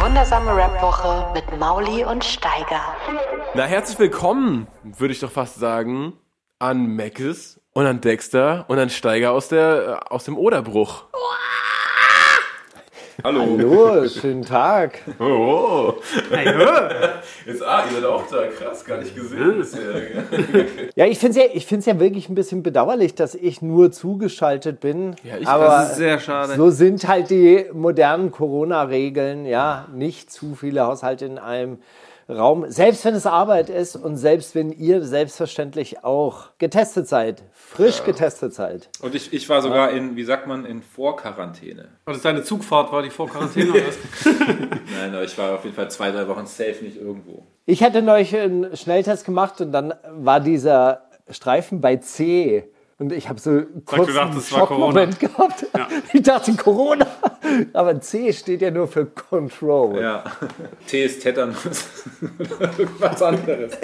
[0.00, 2.80] Wundersame Rap-Woche mit Mauli und Steiger.
[3.54, 6.14] Na, herzlich willkommen, würde ich doch fast sagen,
[6.58, 11.04] an Meckes und an Dexter und an Steiger aus, der, äh, aus dem Oderbruch.
[13.22, 13.40] Hallo.
[13.40, 15.00] Hallo, schönen Tag.
[15.18, 15.94] Oh.
[17.46, 18.46] Jetzt, ah, ihr seid auch da.
[18.46, 19.80] Krass, gar nicht gesehen bisher.
[20.94, 23.92] Ja, ich finde es ja, ich find's ja wirklich ein bisschen bedauerlich, dass ich nur
[23.92, 25.16] zugeschaltet bin.
[25.24, 26.54] Ja, ich- aber das ist sehr schade.
[26.56, 29.44] So sind halt die modernen Corona-Regeln.
[29.44, 31.78] Ja, nicht zu viele Haushalte in einem
[32.28, 32.66] Raum.
[32.68, 38.52] Selbst wenn es Arbeit ist und selbst wenn ihr selbstverständlich auch getestet seid, frisch getestet
[38.52, 38.88] seid.
[39.00, 41.88] Und ich, ich war sogar in, wie sagt man, in Vorquarantäne.
[42.04, 43.98] Und das deine Zugfahrt war die vor Quarantäne oder was?
[44.24, 47.44] Nein, aber ich war auf jeden Fall zwei, drei Wochen safe nicht irgendwo.
[47.66, 52.64] Ich hatte neulich einen Schnelltest gemacht und dann war dieser Streifen bei C.
[52.98, 55.66] Und ich habe so kurz du dachtest, einen es war Schockmoment gehabt.
[56.12, 57.06] Ich dachte Corona.
[57.72, 60.00] Aber C steht ja nur für Control.
[60.00, 60.24] Ja.
[60.88, 61.84] T ist Tetanus.
[62.48, 63.78] Oder irgendwas anderes.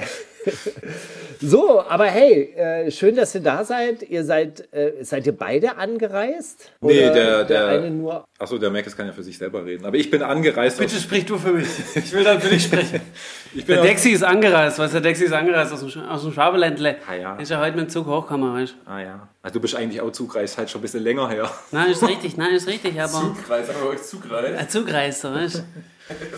[1.40, 4.02] So, aber hey, äh, schön, dass ihr da seid.
[4.02, 6.70] Ihr seid, äh, seid ihr beide angereist?
[6.80, 8.24] Nee, Oder der, der, eine nur.
[8.38, 9.84] Achso, der Mac kann ja für sich selber reden.
[9.84, 10.78] Aber ich bin angereist.
[10.78, 11.68] Bitte sprich du für mich.
[11.94, 13.00] Ich will dann für dich sprechen.
[13.54, 16.08] ich bin Der Dexi ist angereist, weißt du, der Dexi ist angereist aus dem, Sch-
[16.08, 16.96] aus dem Schwabeländle.
[17.06, 17.36] Ah, ja.
[17.36, 18.90] Ist ja heute mit dem Zug hochgekommen, weißt du?
[18.90, 19.28] Ah ja.
[19.42, 21.50] Also du bist eigentlich auch Zugreist, halt schon ein bisschen länger her.
[21.70, 23.12] Nein, ist richtig, nein, ist richtig, aber.
[23.12, 24.58] Zugreis, haben wir euch Zugreis?
[24.58, 25.62] Ein Zugreister, weißt du?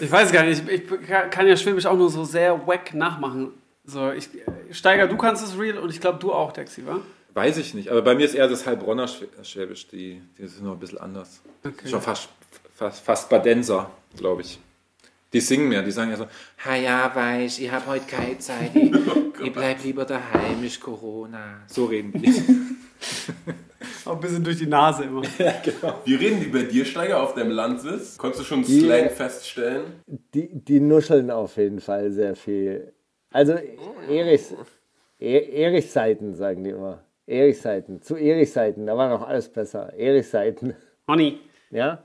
[0.05, 3.53] Ich weiß gar nicht, ich, ich kann ja Schwäbisch auch nur so sehr wack nachmachen.
[3.91, 4.29] So, ich,
[4.71, 7.01] Steiger, du kannst es real und ich glaube, du auch, Dexi, wa?
[7.33, 7.89] Weiß ich nicht.
[7.91, 9.89] Aber bei mir ist eher das Heilbronner Schwä- Schwäbisch.
[9.89, 11.41] Die, die sind noch ein bisschen anders.
[11.65, 11.89] Okay.
[11.89, 12.29] Schon fast,
[12.75, 14.59] fast, fast Badenser, glaube ich.
[15.33, 16.27] Die singen mehr, die sagen ja so,
[16.67, 18.93] ha ja, weiß, ich habe heute keine Zeit, ich,
[19.45, 21.63] ich bleib lieber daheim, ist Corona.
[21.67, 22.33] So reden die.
[24.05, 25.23] Auch ein bisschen durch die Nase immer.
[26.05, 28.17] Wie reden die bei dir, Steiger, auf deinem Landsitz?
[28.19, 29.85] Konntest du schon Die- Slang feststellen?
[30.35, 32.93] Die, die nuscheln auf jeden Fall sehr viel.
[33.31, 33.55] Also
[34.09, 34.55] Erichs,
[35.21, 37.03] E- Erichsseiten, sagen die immer.
[37.27, 38.01] Erichsseiten.
[38.01, 39.93] Zu Erichsseiten, da war noch alles besser.
[39.95, 40.75] Erichsseiten.
[41.07, 41.39] Honey.
[41.71, 42.03] Ja?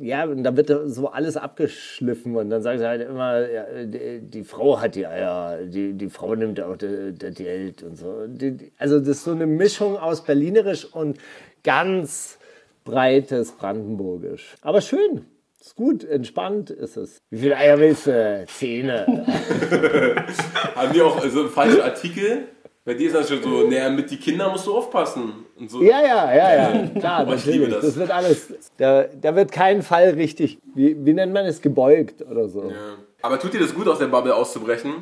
[0.00, 4.20] Ja, und da wird so alles abgeschliffen und dann sagen sie halt immer, ja, die,
[4.22, 8.26] die Frau hat die Eier, die, die Frau nimmt auch das Geld und so.
[8.26, 11.18] Die, die- also das ist so eine Mischung aus Berlinerisch und
[11.64, 12.38] ganz
[12.84, 14.54] breites Brandenburgisch.
[14.62, 15.26] Aber schön,
[15.60, 17.22] ist gut, entspannt ist es.
[17.30, 18.44] Wie viele Eier willst du?
[18.48, 19.06] Zähne.
[20.74, 22.48] Haben die auch so falsche Artikel?
[22.84, 25.44] Bei dir ist das schon so, naja, mit die Kinder musst du aufpassen.
[25.58, 25.82] Und so.
[25.82, 27.72] Ja, ja, ja, ja, klar, ich liebe natürlich.
[27.74, 27.84] das.
[27.84, 27.96] Das.
[27.98, 32.48] wird alles, da, da wird kein Fall richtig, wie, wie nennt man es, gebeugt oder
[32.48, 32.70] so.
[32.70, 32.96] Ja.
[33.20, 34.94] Aber tut dir das gut, aus der Bubble auszubrechen?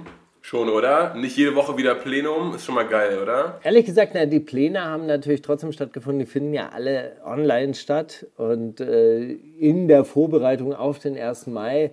[0.49, 1.13] Schon, oder?
[1.13, 3.61] Nicht jede Woche wieder Plenum, ist schon mal geil, oder?
[3.65, 6.21] Ehrlich gesagt, na, die Pläne haben natürlich trotzdem stattgefunden.
[6.21, 8.25] Die finden ja alle online statt.
[8.39, 11.49] Und äh, in der Vorbereitung auf den 1.
[11.49, 11.91] Mai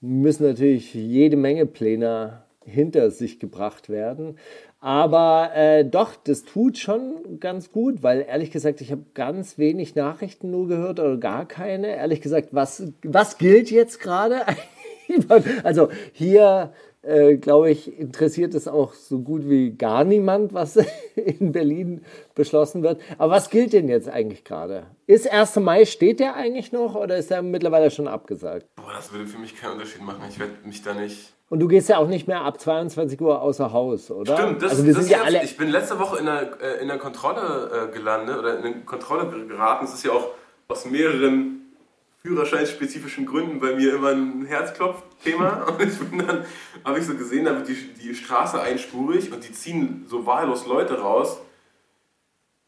[0.00, 4.38] müssen natürlich jede Menge Pläne hinter sich gebracht werden.
[4.78, 9.96] Aber äh, doch, das tut schon ganz gut, weil ehrlich gesagt, ich habe ganz wenig
[9.96, 11.96] Nachrichten nur gehört oder gar keine.
[11.96, 14.42] Ehrlich gesagt, was, was gilt jetzt gerade?
[15.64, 16.72] also hier,
[17.02, 20.76] äh, glaube ich, interessiert es auch so gut wie gar niemand, was
[21.14, 22.04] in Berlin
[22.34, 23.00] beschlossen wird.
[23.18, 24.86] Aber was gilt denn jetzt eigentlich gerade?
[25.06, 25.56] Ist 1.
[25.56, 28.66] Mai, steht der eigentlich noch oder ist der mittlerweile schon abgesagt?
[28.76, 30.22] Boah, das würde für mich keinen Unterschied machen.
[30.28, 31.34] Ich werde mich da nicht.
[31.50, 34.36] Und du gehst ja auch nicht mehr ab 22 Uhr außer Haus, oder?
[34.36, 35.42] Stimmt, das, also wir das sind ja alle.
[35.42, 38.80] Ich bin letzte Woche in der, äh, in der Kontrolle äh, gelandet oder in eine
[38.82, 39.86] Kontrolle geraten.
[39.86, 40.28] Es ist ja auch
[40.68, 41.57] aus mehreren
[42.28, 45.64] führerscheinspezifischen Gründen bei mir immer ein Herzklopfthema.
[45.78, 46.44] Und ich bin dann,
[46.84, 50.66] habe ich so gesehen, da wird die, die Straße einspurig und die ziehen so wahllos
[50.66, 51.40] Leute raus.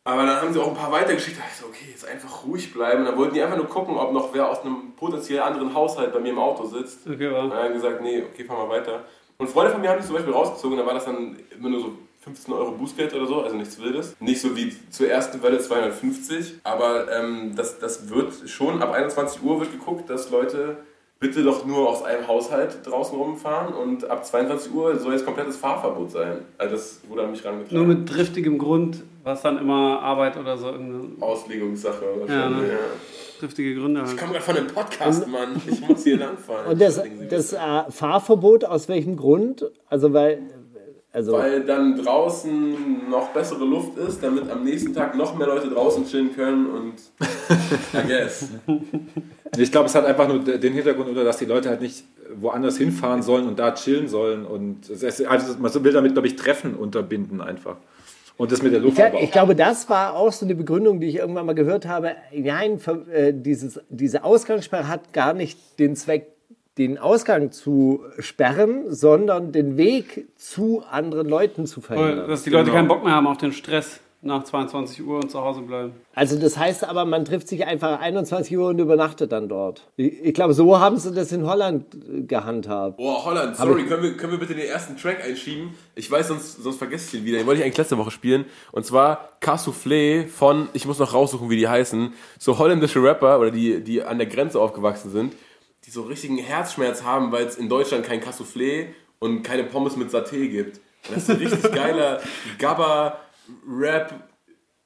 [0.04, 1.38] Aber dann haben sie auch ein paar weitergeschickt.
[1.38, 3.00] Da ich so, okay, jetzt einfach ruhig bleiben.
[3.00, 6.12] Und dann wollten die einfach nur gucken, ob noch wer aus einem potenziell anderen Haushalt
[6.12, 7.06] bei mir im Auto sitzt.
[7.06, 7.54] Okay, Und wa?
[7.54, 9.04] dann haben gesagt, nee, okay, fahren wir weiter.
[9.36, 11.80] Und Freunde von mir haben mich zum Beispiel rausgezogen, da war das dann immer nur
[11.80, 14.14] so 15 Euro Bußgeld oder so, also nichts Wildes.
[14.20, 19.42] Nicht so wie zur ersten Welle 250, aber ähm, das, das wird schon ab 21
[19.42, 20.76] Uhr wird geguckt, dass Leute
[21.18, 25.56] bitte doch nur aus einem Haushalt draußen rumfahren und ab 22 Uhr soll jetzt komplettes
[25.56, 26.38] Fahrverbot sein.
[26.56, 27.88] Also das wurde an mich Nur rangetragen.
[27.88, 30.68] mit driftigem Grund, was dann immer Arbeit oder so.
[30.68, 32.30] irgendeine- Auslegungssache wahrscheinlich.
[32.30, 32.68] Ja, ne?
[32.72, 32.78] Ja,
[33.38, 34.18] triftige Gründe Ich halt.
[34.18, 35.60] komme gerade von einem Podcast, Mann.
[35.66, 36.66] Ich muss hier langfahren.
[36.72, 37.56] Und das, das bitte.
[37.86, 39.70] äh, Fahrverbot aus welchem Grund?
[39.88, 40.40] Also weil,
[41.12, 45.68] also Weil dann draußen noch bessere Luft ist, damit am nächsten Tag noch mehr Leute
[45.68, 46.94] draußen chillen können und
[47.94, 48.48] I guess.
[49.58, 52.04] Ich glaube, es hat einfach nur den Hintergrund, oder dass die Leute halt nicht
[52.36, 54.46] woanders hinfahren sollen und da chillen sollen.
[54.46, 54.88] Und
[55.26, 57.76] also man will damit, glaube ich, Treffen unterbinden einfach.
[58.36, 61.08] Und das mit der Luft ich, ich glaube, das war auch so eine Begründung, die
[61.08, 62.12] ich irgendwann mal gehört habe.
[62.32, 62.80] Nein,
[63.12, 66.28] äh, dieses, diese Ausgangssperre hat gar nicht den Zweck,
[66.78, 72.28] den Ausgang zu sperren, sondern den Weg zu anderen Leuten zu verhindern.
[72.28, 72.76] Dass die Leute Genau.
[72.76, 75.92] keinen Bock mehr haben auf den Stress nach 22 Uhr und zu Hause bleiben.
[76.14, 79.88] Also das heißt aber, man trifft sich einfach 21 Uhr und übernachtet dann dort.
[79.96, 82.98] Ich, ich glaube, so haben sie das in Holland äh, gehandhabt.
[82.98, 85.70] Boah, Holland, sorry, können wir, können wir bitte den ersten Track einschieben?
[85.94, 87.38] Ich weiß, sonst, sonst vergesse ich ihn wieder.
[87.38, 88.44] Den wollte ich eigentlich letzte Woche spielen.
[88.72, 93.50] Und zwar Cassoufflé von, ich muss noch raussuchen, wie die heißen, so holländische Rapper oder
[93.50, 95.32] die, die an der Grenze aufgewachsen sind,
[95.90, 98.86] die so richtigen Herzschmerz haben, weil es in Deutschland kein Cassoufflé
[99.18, 100.80] und keine Pommes mit Saté gibt.
[101.08, 102.22] Und das ist ein richtig geiler
[102.58, 104.28] Gabba-Rap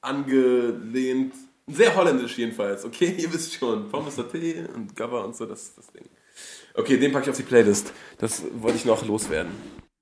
[0.01, 1.33] angelehnt.
[1.67, 3.13] Sehr holländisch jedenfalls, okay?
[3.19, 3.87] Ihr wisst schon.
[3.89, 6.05] Pommes Saté und Gabba und so, das ist das Ding.
[6.73, 7.93] Okay, den packe ich auf die Playlist.
[8.17, 9.51] Das wollte ich noch loswerden.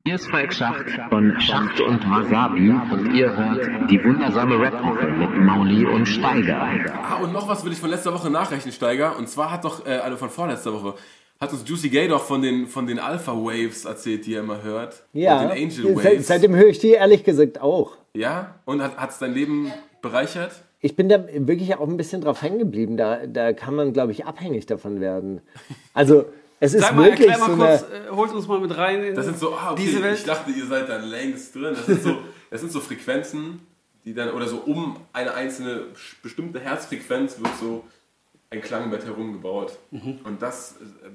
[0.05, 5.29] Hier ist Falk Schacht von Schacht und Wasabi und ihr hört die wundersame Rap-Woche mit
[5.45, 6.61] Mauli und Steiger.
[7.03, 9.17] Ah, und noch was will ich von letzter Woche nachrechnen, Steiger.
[9.17, 10.95] Und zwar hat doch, äh, also von vorletzter Woche,
[11.39, 14.61] hat uns Juicy Gay doch von den, von den Alpha Waves erzählt, die er immer
[14.61, 15.05] hört.
[15.13, 16.27] Ja, Und den Angel Waves.
[16.27, 17.95] seitdem höre ich die ehrlich gesagt auch.
[18.13, 19.71] ja, und hat es dein Leben
[20.01, 20.51] bereichert?
[20.81, 22.97] Ich bin da wirklich auch ein bisschen drauf hängen geblieben.
[22.97, 25.39] Da, da kann man, glaube ich, abhängig davon werden.
[25.93, 26.25] Also,
[26.63, 27.77] es ist Sag mal, wirklich erklär so mal eine.
[27.77, 30.17] kurz, äh, holt uns mal mit rein in Das sind so, ah, okay, diese Welt.
[30.19, 31.75] ich dachte, ihr seid da längst drin.
[31.75, 32.17] Das sind so,
[32.49, 33.59] das sind so Frequenzen,
[34.05, 35.87] die dann, oder so um eine einzelne
[36.21, 37.83] bestimmte Herzfrequenz wird so
[38.49, 39.77] ein Klangbett herumgebaut.
[39.91, 40.19] Mhm.
[40.23, 41.09] Und das äh,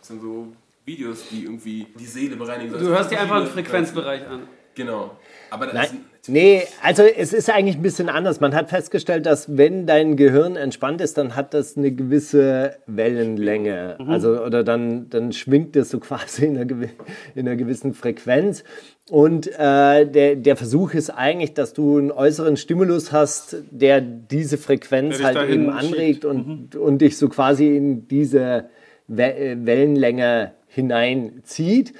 [0.00, 0.52] sind so
[0.84, 2.72] Videos, die irgendwie die Seele bereinigen.
[2.72, 4.42] Du hörst dir einfach einen Frequenzbereich an.
[4.74, 5.12] Genau.
[5.50, 5.86] Aber das Nein,
[6.22, 8.40] sind, nee, also es ist eigentlich ein bisschen anders.
[8.40, 13.98] Man hat festgestellt, dass wenn dein Gehirn entspannt ist, dann hat das eine gewisse Wellenlänge.
[14.06, 16.90] Also oder dann, dann schwingt es so quasi in einer, gewi-
[17.34, 18.64] in einer gewissen Frequenz.
[19.10, 24.56] Und äh, der, der Versuch ist eigentlich, dass du einen äußeren Stimulus hast, der diese
[24.56, 28.70] Frequenz Der halt eben anregt und, und dich so quasi in diese
[29.08, 31.92] We Wellenlänge hineinzieht.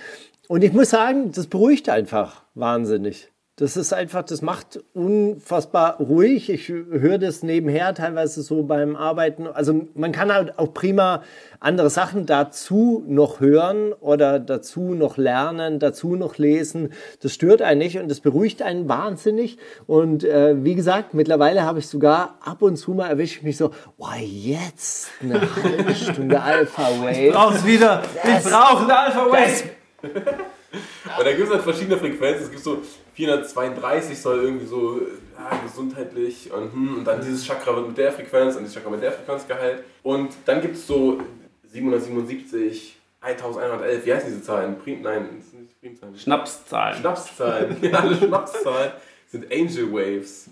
[0.53, 3.33] Und ich muss sagen, das beruhigt einfach wahnsinnig.
[3.57, 6.51] Das ist einfach, das macht unfassbar ruhig.
[6.51, 9.47] Ich höre das nebenher teilweise so beim Arbeiten.
[9.47, 11.23] Also man kann halt auch prima
[11.59, 16.93] andere Sachen dazu noch hören oder dazu noch lernen, dazu noch lesen.
[17.23, 19.57] Das stört einen nicht und das beruhigt einen wahnsinnig.
[19.87, 23.57] Und äh, wie gesagt, mittlerweile habe ich sogar ab und zu mal erwische ich mich
[23.57, 27.31] so, oh, jetzt eine halbe Stunde Alpha Wave.
[27.33, 28.03] Brauch's wieder.
[28.23, 29.82] Ich brauche eine Alpha Wave.
[31.19, 32.45] Und da gibt es halt verschiedene Frequenzen.
[32.45, 32.83] Es gibt so
[33.15, 35.01] 432 soll irgendwie so
[35.39, 38.91] ja, gesundheitlich und, hm, und dann dieses Chakra wird mit der Frequenz und dieses Chakra
[38.91, 39.85] mit der Frequenz geheilt.
[40.03, 41.21] Und dann gibt es so
[41.65, 44.79] 777, 1111, wie heißen diese Zahlen?
[44.79, 46.17] Prim, nein, das sind nicht Primzahlen.
[46.17, 46.99] Schnapszahlen.
[46.99, 47.77] Schnapszahlen.
[47.83, 48.93] ja, alle Schnapszahlen
[49.29, 50.49] sind Angel Waves.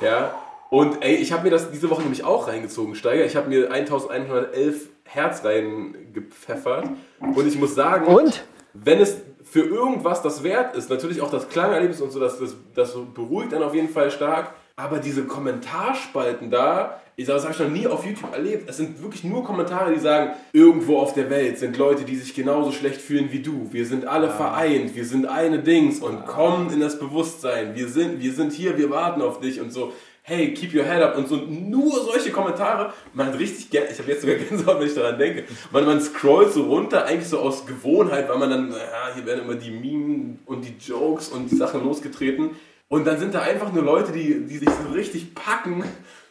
[0.00, 0.34] Ja.
[0.70, 3.24] Und ey, ich habe mir das diese Woche nämlich auch reingezogen, Steiger.
[3.24, 6.88] Ich habe mir 1111 Herz reingepfeffert.
[7.20, 8.44] Und ich muss sagen, Und?
[8.74, 12.56] Wenn es für irgendwas das wert ist, natürlich auch das Klangerlebnis und so, das, das,
[12.74, 14.54] das beruhigt dann auf jeden Fall stark.
[14.76, 18.70] Aber diese Kommentarspalten da, ich sag, das habe ich noch nie auf YouTube erlebt.
[18.70, 22.34] Es sind wirklich nur Kommentare, die sagen, irgendwo auf der Welt sind Leute, die sich
[22.34, 23.68] genauso schlecht fühlen wie du.
[23.70, 27.74] Wir sind alle vereint, wir sind eine Dings und kommen in das Bewusstsein.
[27.74, 29.92] Wir sind, wir sind hier, wir warten auf dich und so.
[30.24, 31.34] Hey, keep your head up und so.
[31.34, 32.92] Nur solche Kommentare.
[33.12, 35.44] Man hat richtig gern, ich habe jetzt sogar Gänsehaut, wenn ich daran denke.
[35.72, 39.44] Man, man scrollt so runter, eigentlich so aus Gewohnheit, weil man dann, ja, hier werden
[39.44, 42.50] immer die Meme und die Jokes und die Sachen losgetreten.
[42.88, 45.82] Und dann sind da einfach nur Leute, die, die sich so richtig packen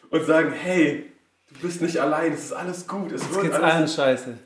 [0.08, 1.12] und sagen, hey,
[1.52, 3.12] du bist nicht allein, es ist alles gut.
[3.12, 4.38] Es wird geht's alles allen scheiße.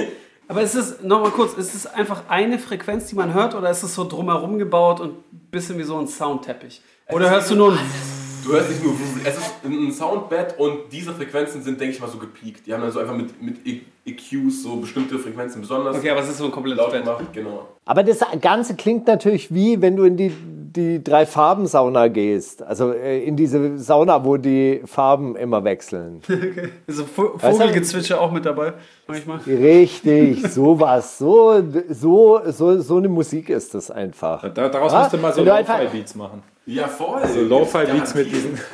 [0.48, 3.82] Aber ist es, nochmal kurz, ist es einfach eine Frequenz, die man hört, oder ist
[3.82, 6.80] es so drumherum gebaut und ein bisschen wie so ein Soundteppich?
[7.10, 8.23] Oder hörst du nur ein.
[8.44, 12.08] Du hörst nicht nur, es ist ein Soundbed und diese Frequenzen sind, denke ich mal,
[12.08, 12.66] so gepiekt.
[12.66, 16.20] Die haben dann so einfach mit, mit E- EQs so bestimmte Frequenzen besonders Okay, aber
[16.20, 17.04] es ist so ein komplettes laut Bett.
[17.04, 17.24] gemacht.
[17.32, 17.68] Genau.
[17.86, 20.30] Aber das Ganze klingt natürlich wie, wenn du in die,
[20.76, 22.62] die Drei-Farben-Sauna gehst.
[22.62, 26.20] Also äh, in diese Sauna, wo die Farben immer wechseln.
[26.86, 28.74] Ist so Vo- Weißt du- Vogelgezwitscher auch mit dabei,
[29.06, 29.38] manchmal.
[29.46, 31.16] Richtig, sowas.
[31.18, 34.42] So, so, so, so eine Musik ist das einfach.
[34.52, 36.42] Da, daraus Ah, musst du mal so Lo-Fi-Beats machen.
[36.66, 37.26] Ja, voll.
[37.28, 38.54] So Lo-Fi-Beats mit Garantiert.
[38.54, 38.60] diesen.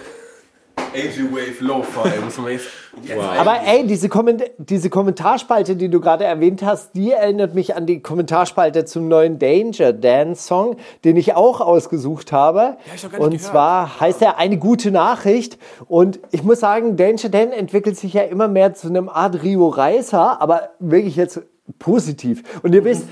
[0.92, 2.66] AG Wave Lo-Fi, muss man jetzt.
[3.04, 7.76] jetzt Aber ey, diese, Komment diese Kommentarspalte, die du gerade erwähnt hast, die erinnert mich
[7.76, 12.76] an die Kommentarspalte zum neuen Danger Dance Song, den ich auch ausgesucht habe.
[12.96, 13.42] ich hab gar nicht Und gehört.
[13.52, 15.58] zwar heißt er eine gute Nachricht.
[15.86, 19.68] Und ich muss sagen, Danger Dan entwickelt sich ja immer mehr zu einem Art Rio
[19.68, 21.40] Reiser, aber wirklich jetzt
[21.78, 22.42] positiv.
[22.64, 23.04] Und ihr wisst,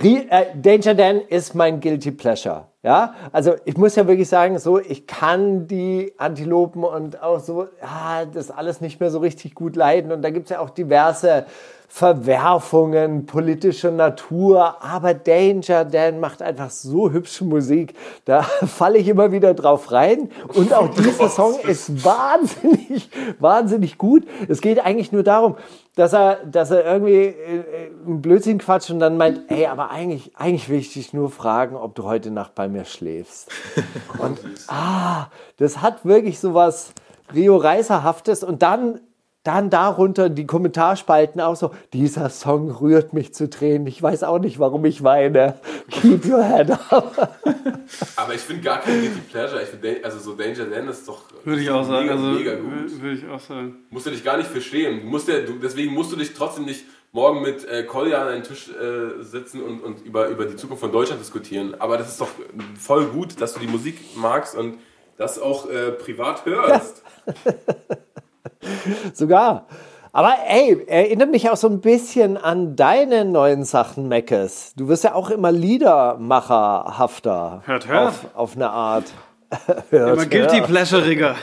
[0.00, 2.68] Ri- äh, Danger Dan ist mein Guilty Pleasure.
[2.86, 7.66] Ja, also ich muss ja wirklich sagen, so ich kann die Antilopen und auch so,
[7.82, 10.12] ja, das alles nicht mehr so richtig gut leiden.
[10.12, 11.46] Und da gibt's ja auch diverse
[11.88, 14.82] Verwerfungen politischer Natur.
[14.82, 17.94] Aber Danger Dan macht einfach so hübsche Musik.
[18.24, 20.30] Da falle ich immer wieder drauf rein.
[20.54, 24.24] Und auch dieser Song ist wahnsinnig, wahnsinnig gut.
[24.48, 25.56] Es geht eigentlich nur darum,
[25.96, 29.90] dass er, dass er irgendwie äh, äh, einen Blödsinn quatscht und dann meint, ey, aber
[29.90, 33.50] eigentlich, eigentlich will ich dich nur fragen, ob du heute Nacht bei mir schläfst.
[34.18, 34.38] Und
[34.68, 36.92] ah, das hat wirklich so was
[37.34, 39.00] Rio Reiserhaftes und dann
[39.46, 43.86] dann darunter die Kommentarspalten auch so, dieser Song rührt mich zu Tränen.
[43.86, 45.54] Ich weiß auch nicht, warum ich weine.
[45.90, 47.38] Keep your head up.
[48.16, 49.62] Aber ich finde gar kein Guilty Pleasure.
[49.62, 52.06] Ich find, also so Danger Dan ist doch Würde ich auch sagen.
[52.06, 52.70] mega, Also, mega gut.
[52.72, 53.76] wür- würde ich auch sagen.
[53.90, 55.00] Musst du dich gar nicht verstehen.
[55.02, 58.28] Du musst ja, du, deswegen musst du dich trotzdem nicht morgen mit äh, Kolja an
[58.28, 61.74] einen Tisch äh, sitzen und, und über, über die Zukunft von Deutschland diskutieren.
[61.78, 62.28] Aber das ist doch
[62.78, 64.78] voll gut, dass du die Musik magst und
[65.16, 67.02] das auch äh, privat hörst.
[69.12, 69.66] Sogar.
[70.12, 74.72] Aber ey, erinnert mich auch so ein bisschen an deine neuen Sachen, Meckes.
[74.74, 77.60] Du wirst ja auch immer Liedermacherhafter.
[77.66, 78.08] Hört, hört.
[78.08, 79.04] Auf, auf eine Art.
[79.90, 80.68] hört, Immer Guilty hört.
[80.68, 81.36] Pleasure-Rigger.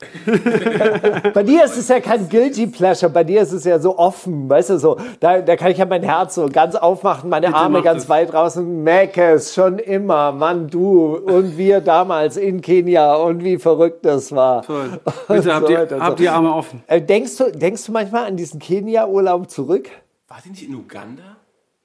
[1.34, 4.48] Bei dir ist es ja kein Guilty Pleasure, bei dir ist es ja so offen,
[4.48, 7.58] weißt du, so, da, da kann ich ja mein Herz so ganz aufmachen, meine Bitte
[7.58, 8.08] Arme ganz das.
[8.08, 14.04] weit draußen, Meckes, schon immer, Mann, du und wir damals in Kenia und wie verrückt
[14.04, 14.62] das war.
[14.62, 15.00] Toll.
[15.28, 16.02] Bitte habt, So die, weiter, so.
[16.02, 16.82] habt die Arme offen.
[16.86, 19.88] Äh, denkst, du, denkst du manchmal an diesen Kenia-Urlaub zurück?
[20.28, 21.36] War die nicht in Uganda?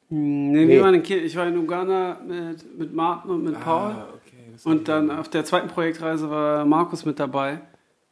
[0.09, 1.03] Nee, wir waren in.
[1.03, 3.91] Ich war in Uganda mit, mit Martin und mit Paul.
[3.91, 4.51] Ah, okay.
[4.53, 7.59] Das Und dann auf der zweiten Projektreise war Markus mit dabei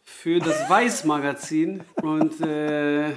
[0.04, 1.82] für das Weiß-Magazin.
[2.02, 3.10] Und äh,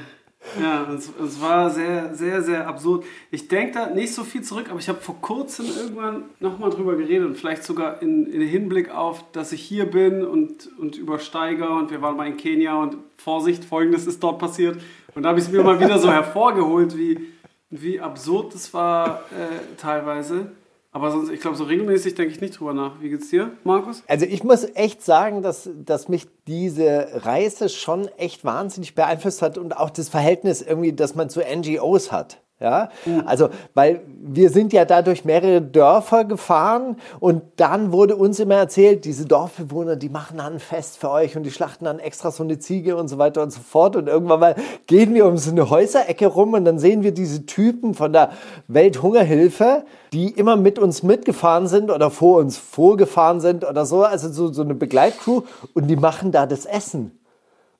[0.61, 3.05] ja, es, es war sehr, sehr, sehr absurd.
[3.31, 6.97] Ich denke da nicht so viel zurück, aber ich habe vor kurzem irgendwann nochmal drüber
[6.97, 11.69] geredet und vielleicht sogar in, in Hinblick auf, dass ich hier bin und, und übersteige
[11.69, 14.81] und wir waren mal in Kenia und Vorsicht, folgendes ist dort passiert.
[15.15, 17.33] Und da habe ich es mir mal wieder so hervorgeholt, wie,
[17.71, 20.53] wie absurd das war äh, teilweise.
[20.97, 23.03] Aber sonst, ich glaube, so regelmäßig denke ich nicht drüber nach.
[23.03, 24.03] Wie geht's dir, Markus?
[24.09, 29.59] Also ich muss echt sagen, dass, dass mich diese Reise schon echt wahnsinnig beeinflusst hat
[29.59, 32.41] und auch das Verhältnis irgendwie, das man zu NGOs hat.
[32.59, 32.89] Ja,
[33.27, 38.55] also, weil wir sind ja da durch mehrere Dörfer gefahren und dann wurde uns immer
[38.55, 42.31] erzählt, diese Dorfbewohner, die machen dann ein Fest für euch und die schlachten dann extra
[42.31, 43.95] so eine Ziege und so weiter und so fort.
[43.95, 47.45] Und irgendwann mal gehen wir um so eine Häuserecke rum und dann sehen wir diese
[47.45, 48.31] Typen von der
[48.69, 49.85] Welthungerhilfe,
[50.15, 54.51] die immer mit uns mitgefahren sind oder vor uns vorgefahren sind oder so, also so,
[54.51, 55.43] so eine Begleitcrew
[55.75, 57.16] und die machen da das Essen.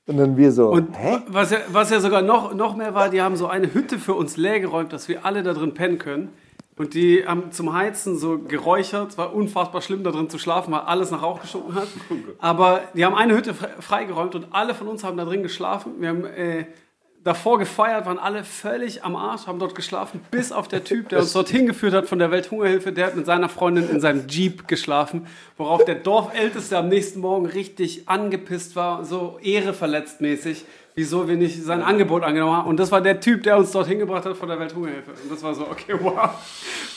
[0.07, 1.19] Und dann wir so, Und hä?
[1.29, 4.15] was ja, was ja sogar noch, noch mehr war, die haben so eine Hütte für
[4.15, 6.29] uns leergeräumt, dass wir alle da drin pennen können.
[6.79, 9.11] Und die haben zum Heizen so geräuchert.
[9.13, 11.89] Es war unfassbar schlimm, da drin zu schlafen, weil alles nach Rauch gestunken hat.
[12.39, 15.93] Aber die haben eine Hütte fre- freigeräumt und alle von uns haben da drin geschlafen.
[15.99, 16.67] Wir haben äh,
[17.27, 21.19] davor gefeiert, waren alle völlig am Arsch, haben dort geschlafen, bis auf der Typ, der
[21.19, 22.93] uns dorthin geführt hat von der Welthungerhilfe.
[22.93, 27.47] Der hat mit seiner Freundin in seinem Jeep geschlafen, worauf der Dorfälteste am nächsten Morgen
[27.47, 30.65] richtig angepisst war, so ehreverletzt mäßig,
[30.95, 32.69] wieso wir nicht sein Angebot angenommen haben.
[32.69, 35.11] Und das war der Typ, der uns dorthin gebracht hat von der Welthungerhilfe.
[35.11, 36.31] Und das war so, okay, wow,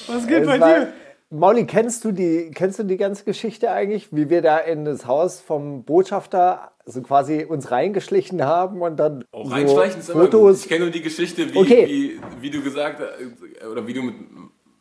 [0.08, 0.94] was geht Es bei dir?
[1.32, 5.06] Molly, kennst du die, kennst du die ganze Geschichte eigentlich, wie wir da in das
[5.06, 10.22] Haus vom Botschafter so quasi uns reingeschlichen haben und dann Auch so reinschleichen ist immer
[10.24, 10.32] gut.
[10.32, 10.62] Fotos.
[10.64, 11.88] Ich kenne nur die Geschichte, wie, Okay.
[11.88, 14.16] wie, wie du gesagt hast, oder wie du mit,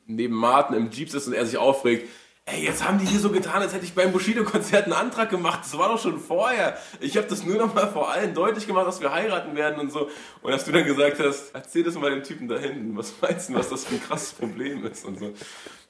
[0.06, 2.08] neben Martin im Jeep sitzt und er sich aufregt.
[2.50, 5.60] Ey, jetzt haben die hier so getan, als hätte ich beim Bushido-Konzert einen Antrag gemacht.
[5.64, 6.78] Das war doch schon vorher.
[6.98, 9.92] Ich habe das nur noch mal vor allen deutlich gemacht, dass wir heiraten werden und
[9.92, 10.08] so.
[10.40, 12.96] Und dass du dann gesagt hast, erzähl das mal dem Typen da hinten.
[12.96, 15.34] Was meinst du, was das für ein krasses Problem ist und so.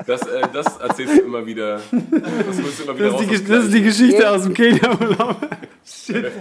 [0.04, 1.80] Das, äh, das erzählst du immer wieder.
[1.90, 5.48] Das immer wieder Das ist, die, das ist die Geschichte aus dem Kenia-Urlaub.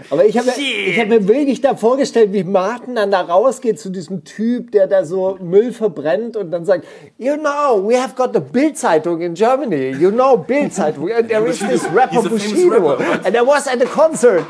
[0.09, 3.89] Aber ich habe ich hab mir wirklich da vorgestellt, wie Martin dann da rausgeht zu
[3.89, 6.85] diesem Typ, der da so Müll verbrennt und dann sagt,
[7.17, 9.91] you know, we have got the Bild-Zeitung in Germany.
[9.91, 11.11] You know, Bild-Zeitung.
[11.11, 12.91] And there is this rapper Bushido.
[12.91, 13.25] rapper?
[13.25, 14.45] And I was at a concert.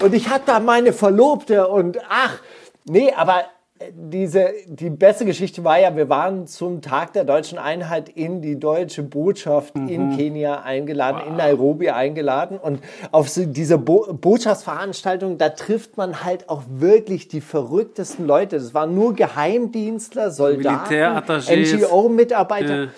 [0.00, 2.40] Und ich hatte da meine Verlobte und ach,
[2.84, 3.44] nee, aber
[3.92, 8.58] diese, die beste Geschichte war ja, wir waren zum Tag der deutschen Einheit in die
[8.58, 12.58] deutsche Botschaft in Kenia eingeladen, in Nairobi eingeladen.
[12.58, 12.80] Und
[13.12, 18.56] auf so dieser Bo Botschaftsveranstaltung, da trifft man halt auch wirklich die verrücktesten Leute.
[18.56, 20.94] Das waren nur Geheimdienstler, Soldaten.
[21.82, 22.88] NGO-Mitarbeiter Ja.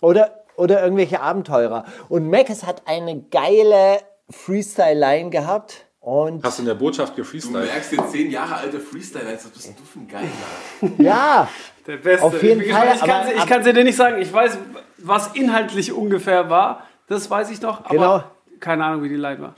[0.00, 1.84] oder, oder irgendwelche Abenteurer.
[2.08, 3.98] Und Mackes hat eine geile
[4.30, 5.83] Freestyle-Line gehabt.
[6.04, 7.64] Und Hast du in der Botschaft Du gefreestylt?
[7.64, 10.92] merkst den zehn Jahre alte Freestyle, was bist du für ein Geiler?
[10.98, 11.48] ja,
[11.86, 12.26] Der Beste.
[12.26, 13.00] Auf jeden ich Fall, gespannt.
[13.02, 14.20] Ich kann aber- ich kann's dir nicht sagen.
[14.20, 14.58] Ich weiß,
[14.98, 16.82] was inhaltlich ungefähr war.
[17.08, 17.84] Das weiß ich noch.
[17.86, 18.24] Aber Genau.
[18.60, 19.54] keine Ahnung, wie die Line war.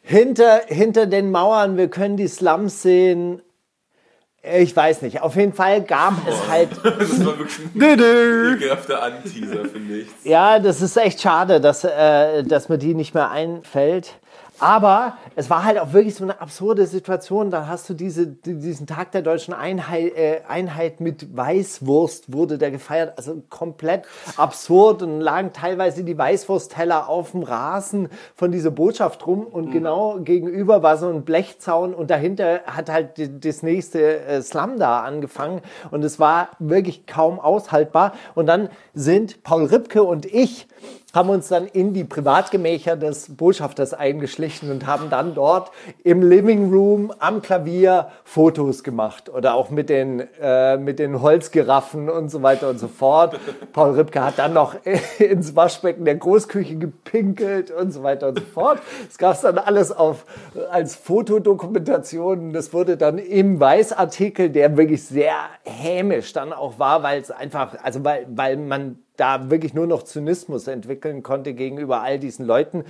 [0.00, 3.42] hinter, hinter den Mauern, wir können die Slums sehen.
[4.42, 5.22] Ich weiß nicht.
[5.22, 6.68] Auf jeden Fall gab es halt.
[6.84, 10.08] Das war wirklich ein ekelhafter Anteaser, finde ich.
[10.22, 14.14] Ja, das ist echt schade, dass, äh, dass mir die nicht mehr einfällt.
[14.60, 17.50] Aber es war halt auch wirklich so eine absurde Situation.
[17.50, 22.56] Da hast du diese, die- diesen Tag der deutschen Einheit, äh, Einheit mit Weißwurst wurde
[22.56, 23.14] der gefeiert.
[23.18, 24.04] Also komplett
[24.36, 30.18] absurd und lagen teilweise die Weißwurstteller auf dem Rasen von dieser Botschaft rum und genau
[30.20, 35.00] gegenüber war so ein Blechzaun und dahinter hat halt die- das nächste äh, Slum da
[35.02, 38.12] angefangen und es war wirklich kaum aushaltbar.
[38.34, 40.68] Und dann sind Paul Ripke und ich
[41.14, 45.70] haben uns dann in die Privatgemächer des Botschafters eingeschlichen und haben dann dort
[46.02, 52.10] im Living Room am Klavier Fotos gemacht oder auch mit den, äh, mit den Holzgiraffen
[52.10, 53.38] und so weiter und so fort.
[53.72, 54.74] Paul Ripke hat dann noch
[55.20, 58.80] ins Waschbecken der Großküche gepinkelt und so weiter und so fort.
[59.06, 60.26] Das gab es dann alles auf,
[60.72, 62.52] als Fotodokumentation.
[62.52, 67.76] Das wurde dann im Weißartikel, der wirklich sehr hämisch dann auch war, weil es einfach,
[67.84, 72.84] also weil, weil man da wirklich nur noch Zynismus entwickeln konnte gegenüber all diesen Leuten.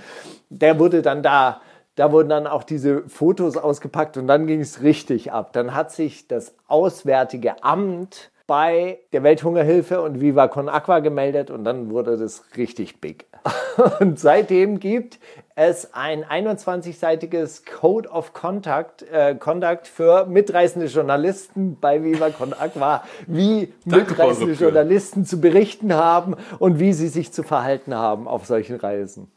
[0.49, 1.61] Der wurde dann da,
[1.95, 5.53] da wurden dann auch diese Fotos ausgepackt und dann ging es richtig ab.
[5.53, 11.63] Dann hat sich das Auswärtige Amt bei der Welthungerhilfe und Viva Con Aqua gemeldet und
[11.63, 13.25] dann wurde das richtig big.
[13.99, 15.19] Und seitdem gibt
[15.57, 23.03] es ein 21-seitiges Code of Contact, äh, Conduct für mitreißende Journalisten bei Viva Con Aqua,
[23.27, 24.53] wie Danke, mitreißende.
[24.53, 29.31] Journalisten zu berichten haben und wie sie sich zu verhalten haben auf solchen Reisen.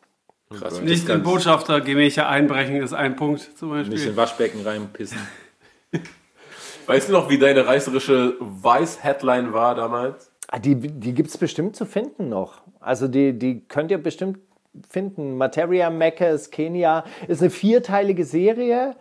[0.51, 4.09] Krass, Nicht in Botschafter Gemächer einbrechen ist ein Punkt zum Nicht Beispiel.
[4.11, 5.19] in Waschbecken reinpissen.
[6.87, 10.33] Weißt du noch, wie deine reißerische Weiß-Headline war damals?
[10.49, 12.63] Ah, Die, die gibt es bestimmt zu finden noch.
[12.81, 14.39] Also die, die könnt ihr bestimmt
[14.89, 15.37] finden.
[15.37, 18.97] Materia Meccas Kenia ist eine vierteilige Serie.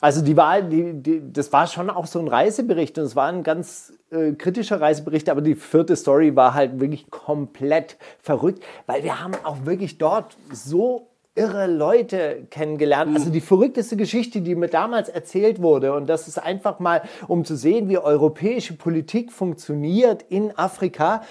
[0.00, 3.28] Also die war, die, die, das war schon auch so ein Reisebericht und es war
[3.28, 9.04] ein ganz äh, kritischer Reisebericht, aber die vierte Story war halt wirklich komplett verrückt, weil
[9.04, 13.16] wir haben auch wirklich dort so irre Leute kennengelernt.
[13.16, 17.44] Also die verrückteste Geschichte, die mir damals erzählt wurde, und das ist einfach mal, um
[17.44, 21.22] zu sehen, wie europäische Politik funktioniert in Afrika,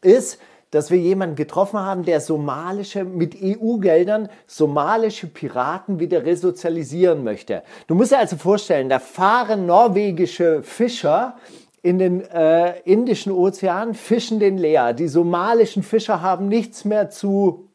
[0.00, 0.38] ist,
[0.70, 7.62] dass wir jemanden getroffen haben, der somalische, mit EU-Geldern somalische Piraten wieder resozialisieren möchte.
[7.86, 11.36] Du musst dir also vorstellen, da fahren norwegische Fischer
[11.82, 14.92] in den äh, Indischen Ozean, fischen den leer.
[14.92, 17.68] Die somalischen Fischer haben nichts mehr zu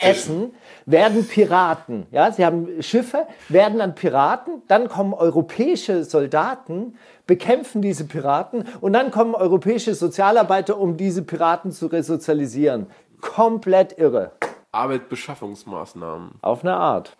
[0.00, 0.52] essen,
[0.86, 2.06] werden Piraten.
[2.10, 6.96] Ja, sie haben Schiffe, werden dann Piraten, dann kommen europäische Soldaten,
[7.30, 12.88] bekämpfen diese Piraten und dann kommen europäische Sozialarbeiter, um diese Piraten zu resozialisieren.
[13.20, 14.32] Komplett irre.
[14.72, 16.32] Arbeitbeschaffungsmaßnahmen.
[16.42, 17.16] Auf eine Art.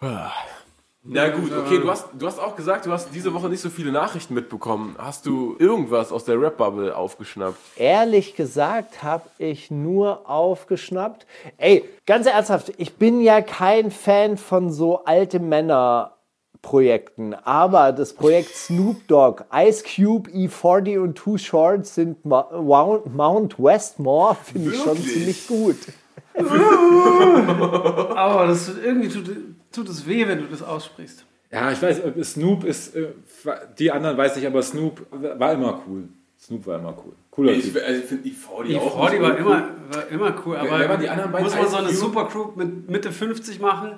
[1.05, 3.71] Na gut, okay, du hast, du hast auch gesagt, du hast diese Woche nicht so
[3.71, 4.97] viele Nachrichten mitbekommen.
[4.99, 7.57] Hast du irgendwas aus der Rap-Bubble aufgeschnappt?
[7.77, 11.25] Ehrlich gesagt habe ich nur aufgeschnappt.
[11.57, 16.17] Ey, ganz ernsthaft, ich bin ja kein Fan von so alte Männer.
[16.63, 23.59] Projekten, aber das Projekt Snoop Dogg, Ice Cube, E40 und Too Short sind Ma- Mount
[23.59, 25.77] Westmore, finde ich schon ziemlich gut.
[28.15, 29.31] Aber das tut, irgendwie tut,
[29.73, 31.25] tut es weh, wenn du das aussprichst.
[31.51, 33.09] Ja, ich weiß, Snoop ist, äh,
[33.79, 36.05] die anderen weiß ich, aber Snoop war immer cool.
[36.39, 37.13] Snoop war immer cool.
[37.33, 37.83] Cooler Ich, Typ.
[37.85, 39.11] also ich finde die 40 Die auch.
[39.11, 41.45] 40 nicht war so immer, war immer cool, aber waren die anderen beiden?
[41.47, 41.89] muss man so eine?
[41.91, 43.95] Supercrew mit Mitte 50 machen?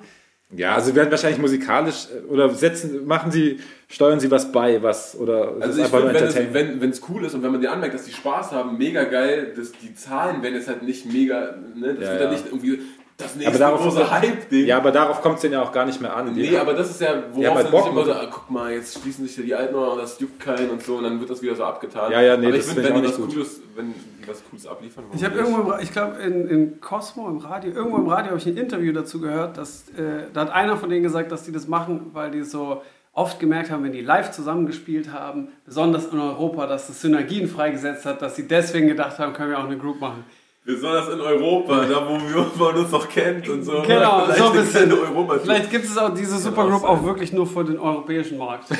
[0.55, 5.17] Ja, also werden wahrscheinlich musikalisch äh, oder setzen, machen sie, steuern sie was bei, was
[5.17, 8.03] oder Also ich finde, wenn es wenn, cool ist und wenn man dir anmerkt, dass
[8.05, 12.03] die Spaß haben, mega geil, dass die Zahlen werden jetzt halt nicht mega, ne, das
[12.05, 12.25] Ja, wird ja.
[12.25, 12.79] dann nicht irgendwie
[13.17, 14.65] das aber nächste darauf, große Hype-Ding.
[14.65, 16.33] ja, aber darauf kommt es denen ja auch gar nicht mehr an.
[16.33, 18.73] Nee, aber das ist ja, Ja, worauf bei dann Bock immer so, ah, guck mal,
[18.73, 21.29] jetzt schließen sich hier die Alten und das juckt keinen und so und dann wird
[21.29, 22.11] das wieder so abgetan.
[22.11, 24.27] Ja, ja, nee, aber das ich ich wenn auch die was nicht Cooles, wenn die
[24.27, 28.07] was Cooles abliefern Ich habe irgendwo, ich glaube in, in Cosmo im Radio, irgendwo im
[28.07, 31.31] Radio habe ich ein Interview dazu gehört, dass äh, da hat einer von denen gesagt,
[31.31, 32.81] dass die das machen, weil die so
[33.13, 38.05] oft gemerkt haben, wenn die live zusammengespielt haben, besonders in Europa, dass es Synergien freigesetzt
[38.05, 40.23] hat, dass sie deswegen gedacht haben, können wir auch eine Group machen.
[40.65, 43.81] Besonders in Europa, da wo wir- man uns noch kennt und so.
[43.85, 44.93] Genau, Vielleicht so ein bisschen.
[44.93, 48.67] Europa Vielleicht gibt es auch diese Supergroup auch wirklich nur für den europäischen Markt.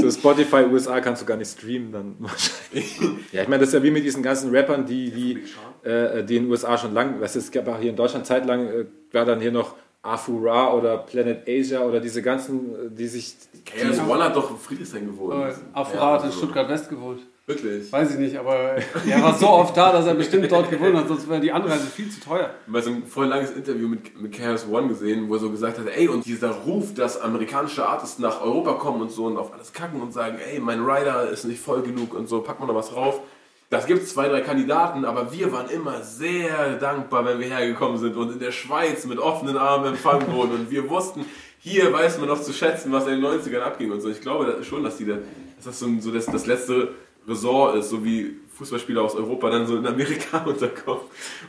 [0.00, 2.98] So Spotify USA kannst du gar nicht streamen dann wahrscheinlich.
[3.32, 6.36] ja, ich meine, das ist ja wie mit diesen ganzen Rappern, die, die, äh, die
[6.36, 8.86] in den USA schon lang, weißt du, es gab auch hier in Deutschland zeitlang, äh,
[9.12, 13.34] war dann hier noch Afura oder Planet Asia oder diese ganzen, äh, die sich...
[13.66, 15.34] KS One hat doch in Friedrichshain gewohnt.
[15.74, 17.20] Afra hat in also- Stuttgart West gewohnt.
[17.50, 17.92] Wirklich.
[17.92, 18.76] Weiß ich nicht, aber
[19.08, 21.86] er war so oft da, dass er bestimmt dort gewohnt hat, sonst wäre die Anreise
[21.86, 22.50] viel zu teuer.
[22.68, 25.78] mal so ein voll langes Interview mit, mit KS One gesehen, wo er so gesagt
[25.78, 29.52] hat, ey, und dieser Ruf, dass amerikanische Artists nach Europa kommen und so und auf
[29.52, 32.66] alles kacken und sagen, ey, mein Rider ist nicht voll genug und so, pack mal
[32.66, 33.20] noch was drauf.
[33.68, 38.16] Das gibt zwei, drei Kandidaten, aber wir waren immer sehr dankbar, wenn wir hergekommen sind
[38.16, 41.24] und in der Schweiz mit offenen Armen empfangen wurden und wir wussten,
[41.58, 44.08] hier weiß man noch zu schätzen, was in den 90ern abging und so.
[44.08, 45.18] Ich glaube schon, dass, die da,
[45.56, 46.94] dass das so, so das, das letzte
[47.30, 51.02] Ressort ist, so wie Fußballspieler aus Europa dann so in Amerika unterkommen,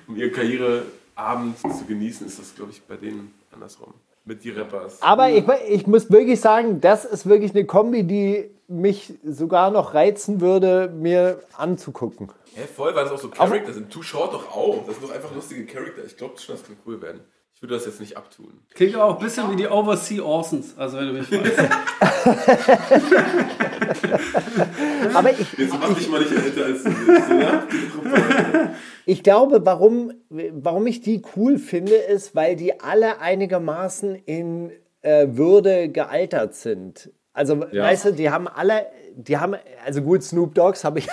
[0.07, 0.83] um ihre Karriere
[1.15, 3.93] abends zu genießen, ist das, glaube ich, bei denen andersrum.
[4.23, 5.01] Mit die Rappers.
[5.01, 9.95] Aber ich, ich muss wirklich sagen, das ist wirklich eine Kombi, die mich sogar noch
[9.95, 12.29] reizen würde, mir anzugucken.
[12.53, 13.91] Hä, voll, weil das auch so Charakter sind.
[13.91, 14.85] Too Short doch auch.
[14.85, 16.05] Das sind doch einfach lustige Charakter.
[16.05, 17.21] Ich glaube schon, das kann cool werden.
[17.61, 18.59] Ich würde das jetzt nicht abtun.
[18.73, 21.59] Klingt auch ein bisschen wie die Oversea Orsons, also wenn du mich fragst.
[25.13, 27.29] Aber ich, Jetzt mach dich mal nicht älter als du bist.
[27.29, 27.63] Ja?
[29.05, 34.71] Ich glaube, warum, warum ich die cool finde, ist, weil die alle einigermaßen in
[35.01, 37.11] äh, Würde gealtert sind.
[37.31, 37.83] Also, Ja.
[37.83, 39.53] weißt du, die haben alle, die haben,
[39.85, 41.07] also gut, Snoop Dogs habe ich,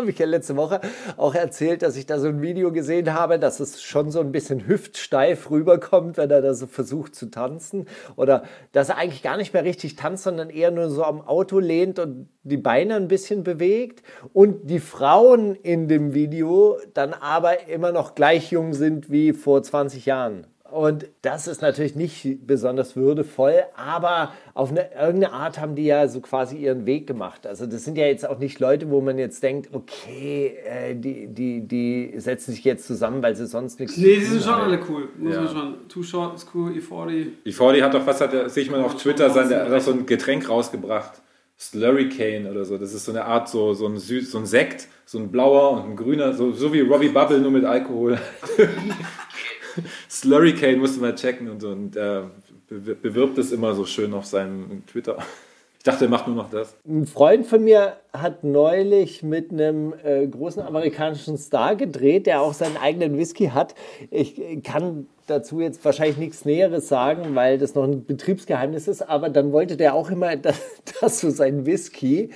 [0.00, 0.80] habe ich ja letzte Woche
[1.16, 4.32] auch erzählt, dass ich da so ein Video gesehen habe, dass es schon so ein
[4.32, 7.86] bisschen hüftsteif rüberkommt, wenn er da so versucht zu tanzen.
[8.16, 11.58] Oder dass er eigentlich gar nicht mehr richtig tanzt, sondern eher nur so am Auto
[11.58, 14.02] lehnt und die Beine ein bisschen bewegt.
[14.32, 19.62] Und die Frauen in dem Video dann aber immer noch gleich jung sind wie vor
[19.62, 20.46] 20 Jahren.
[20.72, 26.06] Und das ist natürlich nicht besonders würdevoll, aber auf eine, irgendeine Art haben die ja
[26.08, 27.46] so quasi ihren Weg gemacht.
[27.46, 31.26] Also das sind ja jetzt auch nicht Leute, wo man jetzt denkt, okay, äh, die,
[31.26, 34.62] die, die setzen sich jetzt zusammen, weil sie sonst nichts Nee, die sind schon haben.
[34.62, 35.08] alle cool.
[35.18, 35.40] Muss Ja.
[35.42, 35.88] man schon.
[35.88, 37.26] Too Short ist cool, E40.
[37.46, 39.92] E40 hat doch, was hat er, sehe ich mal auf Twitter, sein, der hat so
[39.92, 41.20] ein Getränk rausgebracht.
[41.58, 42.78] Slurricane oder so.
[42.78, 45.72] Das ist so eine Art, so, so, ein, Süß, so ein Sekt, so ein blauer
[45.72, 48.18] und ein grüner, so, so wie Robbie Bubble, nur mit Alkohol.
[50.10, 51.70] Slurricane musste man checken und so.
[51.70, 52.30] Und be-
[52.68, 55.18] bewirbt es immer so schön auf seinem Twitter.
[55.80, 56.76] Ich dachte, er macht nur noch das.
[56.86, 62.52] Ein Freund von mir hat neulich mit einem äh, großen amerikanischen Star gedreht, der auch
[62.52, 63.74] seinen eigenen Whisky hat.
[64.10, 69.00] Ich äh, kann dazu jetzt wahrscheinlich nichts Näheres sagen, weil das noch ein Betriebsgeheimnis ist,
[69.00, 70.60] aber dann wollte der auch immer, dass,
[71.00, 72.28] dass so sein Whisky,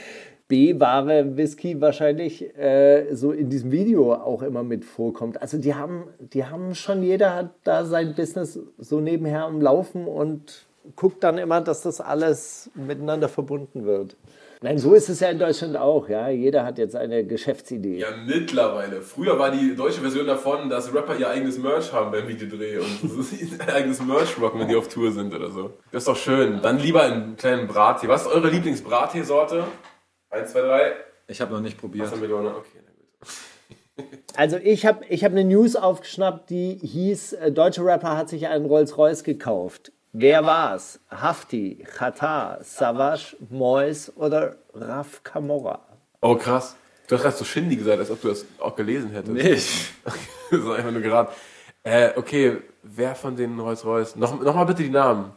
[0.48, 5.40] B-Ware Whisky wahrscheinlich, äh, so in diesem Video auch immer mit vorkommt.
[5.40, 10.06] Also die haben, die haben schon, jeder hat da sein Business so nebenher am Laufen
[10.06, 14.16] und guckt dann immer, dass das alles miteinander verbunden wird.
[14.60, 16.08] Nein, so ist es ja in Deutschland auch.
[16.08, 17.98] Ja, jeder hat jetzt eine Geschäftsidee.
[17.98, 19.02] Ja, mittlerweile.
[19.02, 23.02] Früher war die deutsche Version davon, dass Rapper ihr eigenes Merch haben beim Videodreh und
[23.40, 25.70] ihr eigenes Merch rocken, wenn die auf Tour sind oder so.
[25.92, 26.60] Das ist doch schön.
[26.62, 28.08] Dann lieber einen kleinen Brattee.
[28.08, 29.64] Was ist eure Lieblingsbrattee-Sorte?
[30.34, 30.92] Eins, zwei, drei.
[31.28, 32.06] Ich habe noch nicht probiert.
[32.06, 32.56] Achso, Melone.
[32.56, 33.28] Okay, na gut.
[34.36, 38.48] Also ich habe ich hab eine News aufgeschnappt, die hieß, äh, deutsche Rapper hat sich
[38.48, 39.92] einen Rolls-Royce gekauft.
[40.12, 40.98] Wer war's?
[41.08, 45.86] Hafti, Khatar, Savage, Mois oder Raf Kamora?
[46.20, 46.74] Oh, krass.
[47.06, 49.32] Du hast gerade so Shindy gesagt, als ob du das auch gelesen hättest.
[49.32, 49.92] Nicht.
[50.04, 51.32] das ist einfach nur geraten.
[51.84, 54.16] Äh, okay, wer von den Rolls-Royce?
[54.16, 55.30] Noch, noch mal bitte die Namen.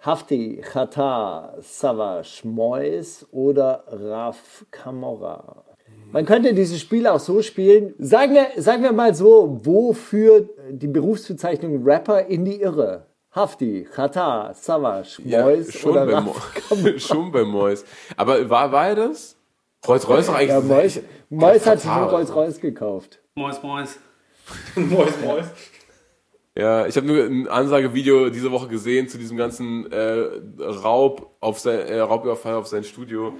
[0.00, 5.64] Hafti, Khatar, Savage, Mois oder Raf Kamora?
[6.12, 7.94] Man könnte dieses Spiel auch so spielen.
[7.98, 13.06] Sagen wir, sagen wir mal so, wo führt die Berufsbezeichnung Rapper in die Irre?
[13.32, 17.84] Hafti, Khatar, Savage, Mois schon, oder bei Raf Mo schon bei Mois.
[18.16, 19.36] Aber war, war das?
[19.86, 20.48] Rolls-Royce doch eigentlich.
[20.50, 22.10] Ja, Mois, Mois hat sich Katar.
[22.10, 23.18] Rolls-Royce gekauft.
[23.34, 23.98] Mois, mois.
[24.76, 25.44] Mois, Mois.
[26.58, 30.26] Ja, ich habe nur ein Ansagevideo diese Woche gesehen zu diesem ganzen äh,
[30.58, 33.32] Raub auf sein, äh, Raubüberfall auf sein Studio.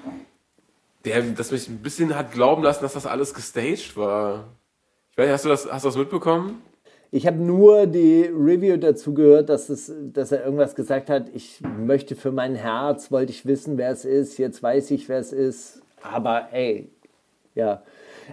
[1.05, 4.45] Der, das mich ein bisschen hat glauben lassen, dass das alles gestaged war.
[5.11, 6.63] Ich weiß nicht, hast du das, hast du das mitbekommen?
[7.11, 11.29] Ich habe nur die Review dazu gehört, dass, es, dass er irgendwas gesagt hat.
[11.35, 14.39] Ich möchte für mein Herz, wollte ich wissen, wer es ist.
[14.39, 15.83] Jetzt weiß ich, wer es ist.
[16.03, 16.89] Aber ey,
[17.57, 17.83] ja.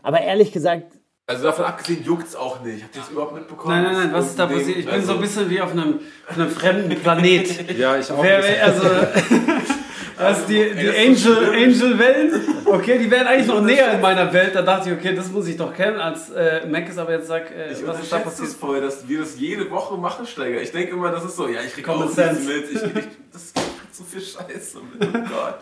[0.04, 0.92] Aber ehrlich gesagt,
[1.28, 2.84] Also davon abgesehen juckt's auch nicht.
[2.84, 3.74] Habt ihr das überhaupt mitbekommen?
[3.74, 4.78] Nein, nein, nein, was ist da passiert?
[4.78, 7.72] Ich bin Also, so ein bisschen wie auf einem, auf einem fremden Planet.
[7.80, 8.22] Ja, ich auch.
[8.22, 8.84] Wer, also,
[10.18, 14.54] also die, die Angel, Angel-Wellen, okay, die wären eigentlich noch näher in meiner Welt.
[14.54, 17.28] Da dachte ich, okay, das muss ich doch kennen, als äh, Mac es aber jetzt
[17.28, 18.48] sagt, äh, Ich was ist da unterschätze passiert.
[18.50, 20.62] es voll, dass wir das jede Woche machen, Steiger.
[20.62, 22.66] Ich denke immer, das ist so, ja, ich krieg Common auch nichts mit.
[22.72, 23.52] Ich, ich, das
[23.92, 25.10] so viel Scheiße mit.
[25.10, 25.60] Oh Gott.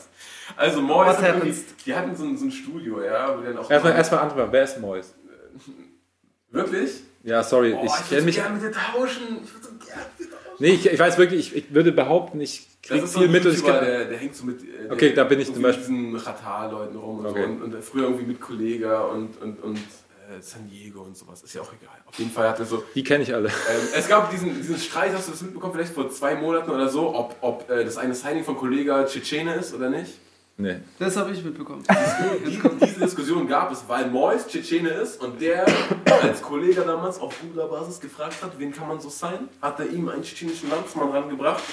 [0.57, 1.15] Also Mois,
[1.85, 3.71] die hatten so ein, so ein Studio, ja, wo die dann auch...
[3.71, 5.15] Erstmal, erstmal antworten, wer ist Mois?
[6.51, 6.91] Wirklich?
[7.23, 8.35] Ja, sorry, Boah, ich ich würde mich.
[8.35, 9.39] gerne mit dir tauschen.
[9.43, 10.55] Ich würde so gerne mit dir tauschen.
[10.59, 13.63] Nee, ich, ich weiß wirklich, ich, ich würde behaupten, ich kriege viel mit und ich
[13.63, 14.61] kenn, der, der hängt so mit...
[14.61, 17.43] äh, Okay, da bin ich zum Beispiel- diesen Qatar-Leuten rum und Okay.
[17.43, 17.63] so.
[17.63, 21.41] Und, und früher irgendwie mit Kollega und, und, und äh, San Diego und sowas.
[21.41, 21.95] Ist ja auch egal.
[22.05, 22.83] Auf jeden Fall hat er so...
[22.93, 23.47] die kenne ich alle.
[23.47, 23.53] Ähm,
[23.95, 27.15] es gab diesen, diesen Streit, hast du das mitbekommen, vielleicht vor zwei Monaten oder so,
[27.15, 30.11] ob, ob äh, das eine Signing von Kollega Tschetschene ist oder nicht?
[30.55, 30.75] Nee.
[30.99, 31.83] Das habe ich mitbekommen.
[32.45, 35.65] Die, diese Diskussion gab es, weil Mois Tschetschene ist und der
[36.21, 40.09] als Kollege damals auf Bruderbasis gefragt hat, wen kann man so sein, hat er ihm
[40.09, 41.63] einen tschetschenischen Landsmann rangebracht.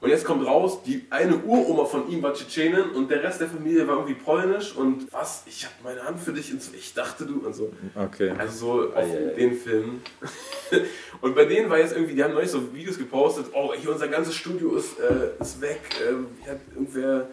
[0.00, 3.48] Und jetzt kommt raus, die eine Uroma von ihm war Tschetschenin und der Rest der
[3.48, 6.92] Familie war irgendwie polnisch und was, ich habe meine Hand für dich und so, ich
[6.92, 7.72] dachte du und so.
[7.94, 8.34] Okay.
[8.36, 9.06] Also so auf
[9.38, 10.02] den Filmen.
[11.20, 14.08] Und bei denen war jetzt irgendwie, die haben neulich so Videos gepostet, oh, hier unser
[14.08, 15.80] ganzes Studio ist, äh, ist weg,
[16.42, 17.28] hier hat irgendwer,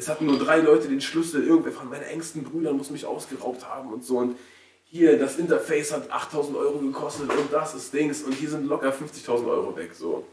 [0.00, 3.68] es hatten nur drei Leute den Schlüssel, irgendwer von meinen engsten Brüdern muss mich ausgeraubt
[3.68, 4.16] haben und so.
[4.16, 4.38] Und
[4.84, 8.22] hier, das Interface hat 8000 Euro gekostet und das ist Dings.
[8.22, 10.26] Und hier sind locker 50.000 Euro weg, so.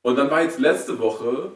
[0.00, 1.52] Und dann war jetzt letzte Woche,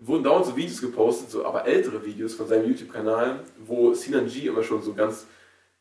[0.00, 4.46] wurden dauernd so Videos gepostet, so, aber ältere Videos von seinem YouTube-Kanal, wo Sinan G
[4.46, 5.26] immer schon so ganz,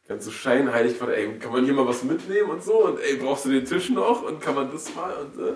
[0.10, 2.86] ganz so scheinheilig war, ey, kann man hier mal was mitnehmen und so?
[2.86, 4.22] Und ey, brauchst du den Tisch noch?
[4.22, 5.14] Und kann man das mal?
[5.16, 5.54] Und äh,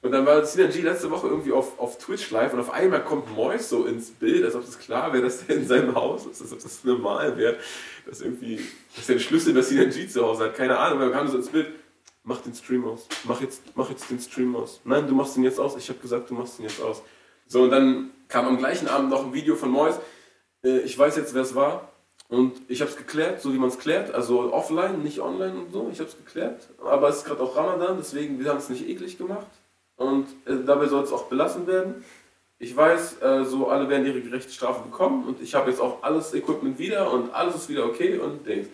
[0.00, 3.34] und dann war G letzte Woche irgendwie auf, auf Twitch live und auf einmal kommt
[3.34, 6.40] Mois so ins Bild, als ob das klar wäre, dass der in seinem Haus ist,
[6.40, 7.56] als ob das normal wäre,
[8.06, 8.60] dass irgendwie,
[8.94, 11.36] dass der einen Schlüssel bei G zu Hause hat, keine Ahnung, weil er kam so
[11.36, 11.72] ins Bild,
[12.22, 14.80] mach den Stream aus, mach jetzt, mach jetzt den Stream aus.
[14.84, 17.02] Nein, du machst den jetzt aus, ich habe gesagt, du machst den jetzt aus.
[17.48, 19.98] So, und dann kam am gleichen Abend noch ein Video von Mois,
[20.62, 21.92] äh, ich weiß jetzt, wer es war.
[22.28, 25.72] Und ich habe es geklärt, so wie man es klärt, also offline, nicht online und
[25.72, 25.88] so.
[25.90, 28.86] Ich habe es geklärt, aber es ist gerade auch Ramadan, deswegen wir haben es nicht
[28.86, 29.46] eklig gemacht
[29.98, 32.02] und äh, dabei soll es auch belassen werden.
[32.58, 36.02] Ich weiß, äh, so alle werden ihre gerechte Strafe bekommen und ich habe jetzt auch
[36.02, 38.68] alles Equipment wieder und alles ist wieder okay und Dings.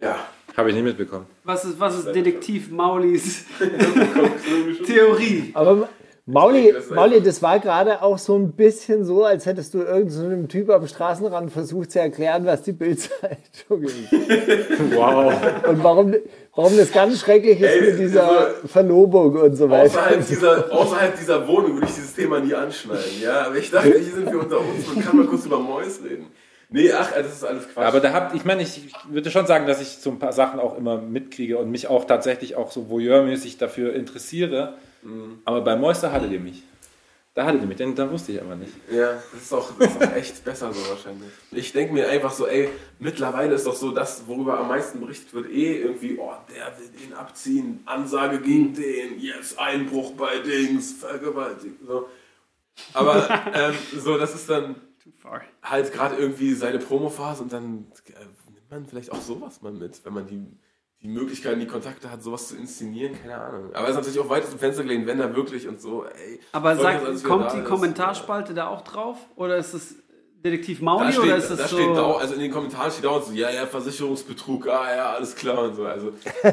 [0.00, 1.26] Ja, Habe ich nicht mitbekommen.
[1.44, 3.44] Was ist, was ist Detektiv Maulis
[4.86, 5.50] Theorie?
[5.54, 5.88] Aber
[6.30, 10.48] Mauli, Das Mauli, das war gerade auch so ein bisschen so, als hättest du irgendeinem
[10.48, 13.94] Typ am Straßenrand versucht zu erklären, was die Bildzeitung ist.
[14.94, 15.32] Wow.
[15.68, 16.14] Und warum,
[16.54, 19.84] warum das ganz schrecklich ist Ey, mit dieser also- Verlobung und so weiter.
[19.84, 23.02] außerhalb dieser, außerhalb dieser Wohnung würde ich dieses Thema nie anschneiden.
[23.22, 26.00] Ja, aber ich dachte, hier sind wir unter uns und kann mal kurz über Mois
[26.04, 26.26] reden.
[26.72, 27.84] Nee, ach, das ist alles Quatsch.
[27.84, 30.60] Aber da habt, ich meine, ich würde schon sagen, dass ich so ein paar Sachen
[30.60, 34.74] auch immer mitkriege und mich auch tatsächlich auch so voyeurmäßig dafür interessiere.
[35.44, 36.62] Aber bei Moister hattet ihr mich.
[37.32, 38.72] Da hattet ihr mich, denn da wusste ich aber nicht.
[38.90, 41.30] Ja, das ist, auch, das ist auch echt besser so wahrscheinlich.
[41.52, 45.32] Ich denke mir einfach so, ey, mittlerweile ist doch so das, worüber am meisten berichtet
[45.32, 50.92] wird, eh irgendwie, oh, der will den abziehen, Ansage gegen den, yes, Einbruch bei Dings,
[50.94, 52.08] Vergewaltigung, so.
[52.94, 54.76] Aber ähm, so, das ist dann
[55.62, 60.04] halt gerade irgendwie seine Promophase und dann äh, nimmt man vielleicht auch sowas mal mit,
[60.04, 60.46] wenn man die,
[61.02, 63.70] die Möglichkeiten, die Kontakte hat, sowas zu inszenieren, keine Ahnung.
[63.74, 66.04] Aber es ist natürlich auch weit aus dem Fenster gelegen, wenn er wirklich und so,
[66.04, 66.40] ey.
[66.52, 69.16] Aber sag, das kommt da die Kommentarspalte da auch drauf?
[69.36, 69.94] Oder ist es
[70.44, 71.76] Detektiv Da Mauli steht, oder ist es da so?
[71.76, 75.34] steht dau- also in den Kommentaren steht dauernd so, ja, ja, Versicherungsbetrug, ah ja, alles
[75.36, 75.84] klar und so.
[75.84, 76.12] Also,
[76.44, 76.52] ja,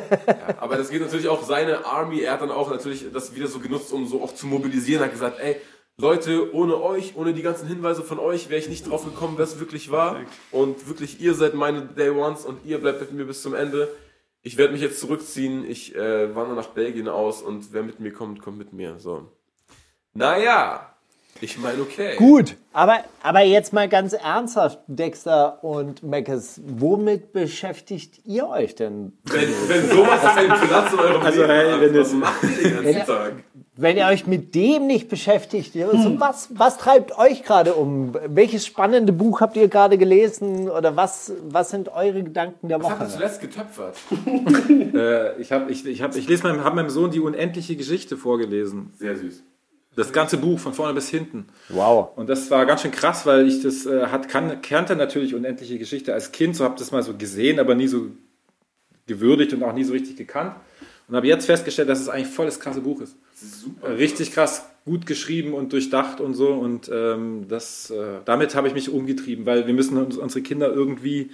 [0.59, 3.59] aber das geht natürlich auch seine Army, er hat dann auch natürlich das wieder so
[3.59, 5.55] genutzt, um so auch zu mobilisieren, hat gesagt, ey,
[5.99, 9.45] Leute, ohne euch, ohne die ganzen Hinweise von euch, wäre ich nicht drauf gekommen, wer
[9.45, 10.17] es wirklich war.
[10.51, 13.87] Und wirklich, ihr seid meine Day Ones und ihr bleibt mit mir bis zum Ende.
[14.47, 18.13] Ich werde mich jetzt zurückziehen, ich äh, wandere nach Belgien aus und wer mit mir
[18.13, 18.97] kommt, kommt mit mir.
[18.97, 19.27] So.
[20.13, 20.93] Naja,
[21.41, 22.15] ich meine, okay.
[22.15, 29.11] Gut, aber, aber jetzt mal ganz ernsthaft, Dexter und Meckes, womit beschäftigt ihr euch denn?
[29.25, 32.43] Wenn, wenn sowas einen Platz in eurem Also, Leben hey, hat, wenn was es- macht
[33.79, 38.15] Wenn ihr euch mit dem nicht beschäftigt, ja, so was, was treibt euch gerade um?
[38.27, 40.67] Welches spannende Buch habt ihr gerade gelesen?
[40.67, 43.13] Oder was, was sind eure Gedanken der Was habt ihr Woche?
[43.13, 43.97] zuletzt getöpfert?
[44.97, 48.17] Äh, ich habe ich, ich hab, ich lese meinem, hab meinem Sohn die unendliche Geschichte
[48.17, 48.91] vorgelesen.
[48.97, 49.43] Sehr süß.
[49.95, 51.47] Das ganze Buch von vorne bis hinten.
[51.69, 52.09] Wow.
[52.15, 55.77] Und das war ganz schön krass, weil ich das äh, hat, kann, kannte natürlich unendliche
[55.77, 58.07] Geschichte als Kind, so habe das mal so gesehen, aber nie so
[59.05, 60.55] gewürdigt und auch nie so richtig gekannt.
[61.07, 63.15] Und habe jetzt festgestellt, dass es eigentlich voll das krasse Buch ist.
[63.39, 63.97] Super.
[63.97, 66.47] richtig krass gut geschrieben und durchdacht und so.
[66.47, 70.71] Und ähm, das, äh, damit habe ich mich umgetrieben, weil wir müssen uns, unsere Kinder
[70.71, 71.29] irgendwie,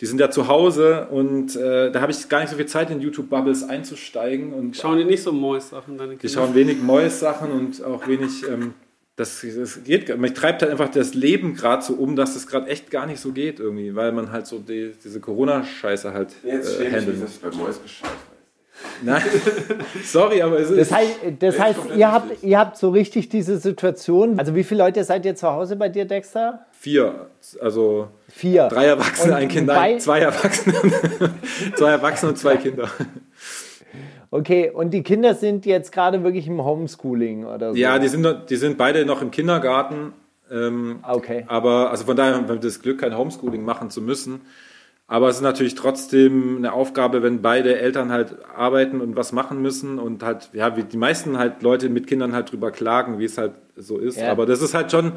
[0.00, 2.90] die sind ja zu Hause und äh, da habe ich gar nicht so viel Zeit
[2.90, 4.52] in YouTube-Bubbles einzusteigen.
[4.52, 6.32] Und Schauen die nicht so Mois-Sachen, deine die Kinder?
[6.32, 8.48] schauen wenig Mois-Sachen und auch wenig.
[8.48, 8.74] Ähm,
[9.16, 12.68] das, das geht, mich treibt halt einfach das Leben gerade so um, dass es gerade
[12.68, 16.80] echt gar nicht so geht irgendwie, weil man halt so die, diese Corona-Scheiße halt Jetzt
[16.80, 18.31] äh, schäme ich dass ich bei Mois weiß.
[19.02, 19.22] Nein,
[20.04, 20.78] sorry, aber es ist.
[20.90, 24.38] Das heißt, das heißt ihr, habt, ihr habt so richtig diese Situation.
[24.38, 26.66] Also wie viele Leute seid ihr zu Hause bei dir, Dexter?
[26.72, 27.26] Vier,
[27.60, 28.68] also Vier.
[28.68, 30.74] drei Erwachsene, Und ein Kind, nein, zwei Erwachsene,
[31.76, 32.88] zwei Erwachsene und zwei Kinder.
[34.30, 37.76] Okay, und die Kinder sind jetzt gerade wirklich im Homeschooling oder so?
[37.78, 40.14] Ja, die sind, die sind beide noch im Kindergarten,
[40.50, 41.44] ähm, Okay.
[41.48, 44.40] aber also von daher haben wir das Glück, kein Homeschooling machen zu müssen.
[45.12, 49.60] Aber es ist natürlich trotzdem eine Aufgabe, wenn beide Eltern halt arbeiten und was machen
[49.60, 53.26] müssen und halt, ja, wie die meisten halt Leute mit Kindern halt drüber klagen, wie
[53.26, 54.18] es halt so ist.
[54.18, 54.30] Ja.
[54.30, 55.12] Aber das ist halt schon,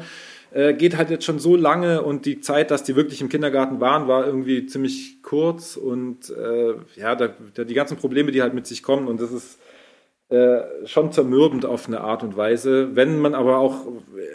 [0.52, 3.80] äh, geht halt jetzt schon so lange und die Zeit, dass die wirklich im Kindergarten
[3.80, 8.52] waren, war irgendwie ziemlich kurz und äh, ja, da, da die ganzen Probleme, die halt
[8.52, 9.58] mit sich kommen und das ist
[10.28, 12.96] äh, schon zermürbend auf eine Art und Weise.
[12.96, 13.86] Wenn man aber auch,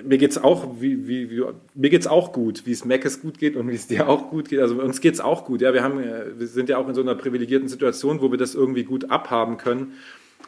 [0.06, 3.58] mir geht's auch, wie, wie, wie, mir geht's auch gut, wie es Meckes gut geht
[3.58, 4.60] und wie es dir auch gut geht.
[4.62, 5.62] Also uns geht's auch gut.
[5.62, 8.38] Ja, wir haben, äh, wir sind ja auch in so einer privilegierten Situation, wo wir
[8.38, 9.94] das irgendwie gut abhaben können.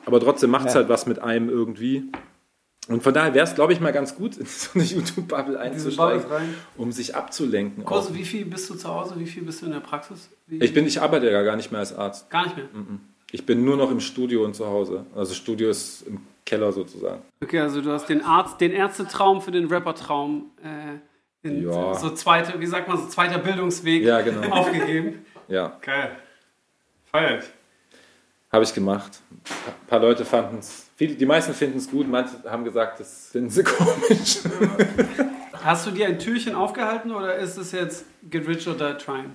[0.06, 0.80] Aber trotzdem macht's Ja.
[0.80, 2.04] halt was mit einem irgendwie.
[2.90, 6.26] Und von daher wäre es, glaube ich, mal ganz gut, in so eine YouTube-Bubble einzusteigen,
[6.78, 7.86] um sich abzulenken.
[7.86, 8.14] Auch.
[8.14, 9.16] wie viel bist du zu Hause?
[9.18, 10.30] Wie viel bist du in der Praxis?
[10.48, 12.30] Wie, Ich bin, ich arbeite ja gar nicht mehr als Arzt.
[12.30, 12.66] gar nicht mehr.
[13.34, 15.06] Ich bin nur noch im Studio und zu Hause.
[15.16, 17.24] Also Studio ist im Keller sozusagen.
[17.42, 21.96] Okay, also du hast den Arzt, den Ärztetraum für den Rappertraum äh, in Ja.
[21.96, 24.48] so zweite, wie sagt man, so zweiter Bildungsweg Ja, genau.
[24.52, 25.26] aufgegeben.
[25.48, 25.76] Ja.
[25.82, 26.12] Geil.
[27.12, 27.46] Feier ich.
[28.52, 29.20] Habe ich gemacht.
[29.32, 33.50] Ein paar Leute fanden es, die meisten finden es gut, manche haben gesagt, das finden
[33.50, 34.42] sie komisch.
[35.54, 39.32] Hast du dir ein Türchen aufgehalten oder ist es jetzt Get Rich or Die Trying?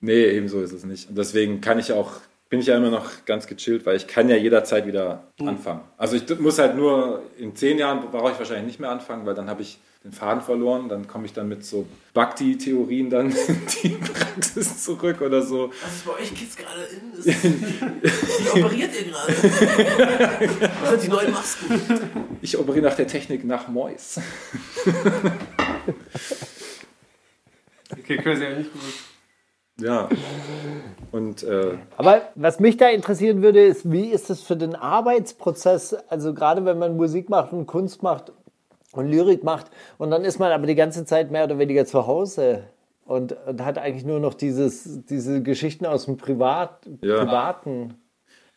[0.00, 1.08] nee, ebenso ist es nicht.
[1.08, 2.12] Und deswegen kann ich auch,
[2.50, 5.82] bin ich ja immer noch ganz gechillt, weil ich kann ja jederzeit wieder anfangen.
[5.96, 9.34] Also ich muss halt nur, in zehn Jahren brauche ich wahrscheinlich nicht mehr anfangen, weil
[9.34, 13.60] dann habe ich den Faden verloren, dann komme ich dann mit so Bhakti-Theorien dann in
[13.82, 15.70] die Praxis zurück oder so.
[15.82, 17.24] Was ist bei euch Kids gerade in?
[18.02, 19.32] Wie operiert ihr gerade?
[20.80, 21.80] Was sind die neuen Masken?
[22.42, 24.20] Ich operiere nach der Technik nach Mois.
[27.92, 28.98] Okay, crazy, hab ich nicht gewusst.
[29.80, 30.08] Ja.
[31.12, 35.94] Und äh, Aber was mich da interessieren würde, ist, wie ist es für den Arbeitsprozess?
[36.08, 38.32] Also gerade wenn man Musik macht und Kunst macht
[38.92, 39.66] und Lyrik macht
[39.98, 42.64] und dann ist man aber die ganze Zeit mehr oder weniger zu Hause
[43.04, 47.24] und, und hat eigentlich nur noch dieses, diese Geschichten aus dem Privat, Ja.
[47.24, 47.94] Privaten.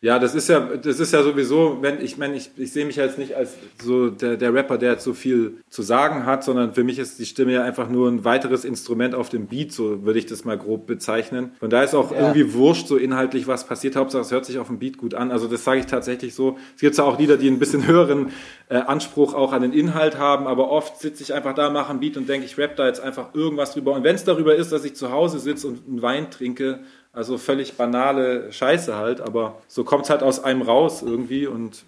[0.00, 2.96] Ja, das ist ja, das ist ja sowieso, wenn ich meine, ich, ich sehe mich
[2.96, 6.74] jetzt nicht als so der, der Rapper, der jetzt so viel zu sagen hat, sondern
[6.74, 10.04] für mich ist die Stimme ja einfach nur ein weiteres Instrument auf dem Beat, so
[10.04, 11.52] würde ich das mal grob bezeichnen.
[11.58, 13.96] Von da ist auch irgendwie wurscht, so inhaltlich, was passiert.
[13.96, 15.30] Hauptsache, es hört sich auf dem Beat gut an.
[15.30, 16.58] Also das sage ich tatsächlich so.
[16.74, 18.30] Es gibt ja auch Lieder, die einen bisschen höheren
[18.68, 22.00] äh, Anspruch auch an den Inhalt haben, aber oft sitze ich einfach da, mache ein
[22.00, 23.92] Beat und denke, ich rap da jetzt einfach irgendwas drüber.
[23.92, 26.80] Und wenn es darüber ist, dass ich zu Hause sitze und einen Wein trinke,
[27.14, 31.84] also völlig banale Scheiße halt, aber so kommt es halt aus einem raus irgendwie und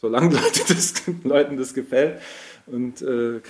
[0.00, 2.20] solange Leute das, Leuten das gefällt
[2.66, 3.40] und äh,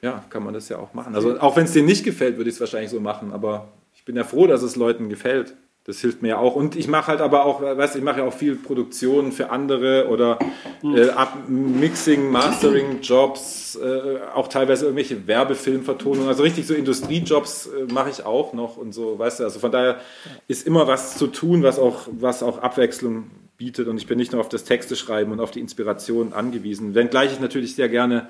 [0.00, 1.14] ja, kann man das ja auch machen.
[1.14, 4.04] Also auch wenn es denen nicht gefällt, würde ich es wahrscheinlich so machen, aber ich
[4.04, 5.54] bin ja froh, dass es Leuten gefällt.
[5.88, 6.54] Das hilft mir ja auch.
[6.54, 9.48] Und ich mache halt aber auch, weißt du, ich mache ja auch viel Produktionen für
[9.48, 10.38] andere oder
[10.84, 17.90] äh, Ab Mixing, Mastering Jobs, äh, auch teilweise irgendwelche Werbefilmvertonungen, also richtig so Industriejobs äh,
[17.90, 19.98] mache ich auch noch und so, weißt du, also von daher
[20.46, 23.88] ist immer was zu tun, was auch, was auch Abwechslung bietet.
[23.88, 27.32] Und ich bin nicht nur auf das Texte schreiben und auf die Inspiration angewiesen, wenngleich
[27.32, 28.28] ich natürlich sehr gerne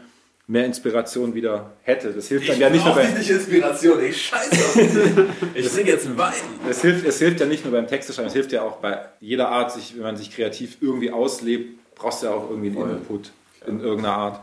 [0.49, 2.11] mehr Inspiration wieder hätte.
[2.13, 5.27] Das hilft dann ja nicht nur brauch bei, nicht Inspiration, ich scheiße.
[5.55, 6.33] ich trinke jetzt einen Wein.
[6.69, 9.51] es hilft, es hilft ja nicht nur beim Texteschreiben, es hilft ja auch bei jeder
[9.51, 13.31] Art, sich, wenn man sich kreativ irgendwie auslebt, brauchst du ja auch irgendwie einen Input
[13.67, 14.41] in irgendeiner Art.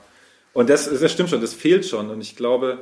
[0.53, 2.11] Und das, das stimmt schon, das fehlt schon.
[2.11, 2.79] Und ich glaube,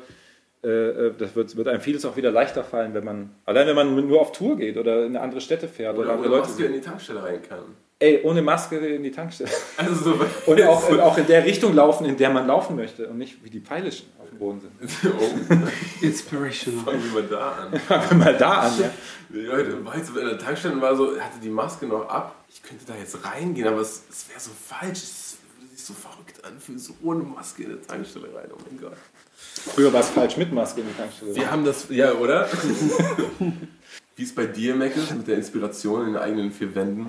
[0.64, 4.22] das wird, wird einem vieles auch wieder leichter fallen, wenn man, allein wenn man nur
[4.22, 6.74] auf Tour geht oder in andere Städte fährt oder, Oder, andere oder Leute Maske in
[6.74, 7.60] die Tankstelle rein kann.
[8.00, 9.50] Ey, ohne Maske in die Tankstelle.
[9.78, 13.08] Also so Und auch, und auch in der Richtung laufen, in der man laufen möchte
[13.08, 15.14] und nicht wie die Peilischen auf dem Boden sind.
[15.20, 15.56] oh,
[16.06, 16.84] Inspirational.
[16.86, 17.80] fangen wir mal da an.
[17.88, 18.90] Fangen wir mal da an, ja.
[19.30, 22.36] Leute, jetzt so in der Tankstelle war so, hatte die Maske noch ab.
[22.50, 25.00] Ich könnte da jetzt reingehen, aber es, es wäre so falsch.
[25.04, 28.50] Es würde sich so verrückt anfühlen, so ohne Maske in eine Tankstelle rein.
[28.54, 28.98] Oh mein Gott.
[29.36, 31.36] Früher war es falsch mit Maske in die Tankstelle.
[31.36, 32.48] Wir haben das, ja, oder?
[34.16, 37.08] Wie ist bei dir, Meckes, mit der Inspiration in den eigenen vier Wänden?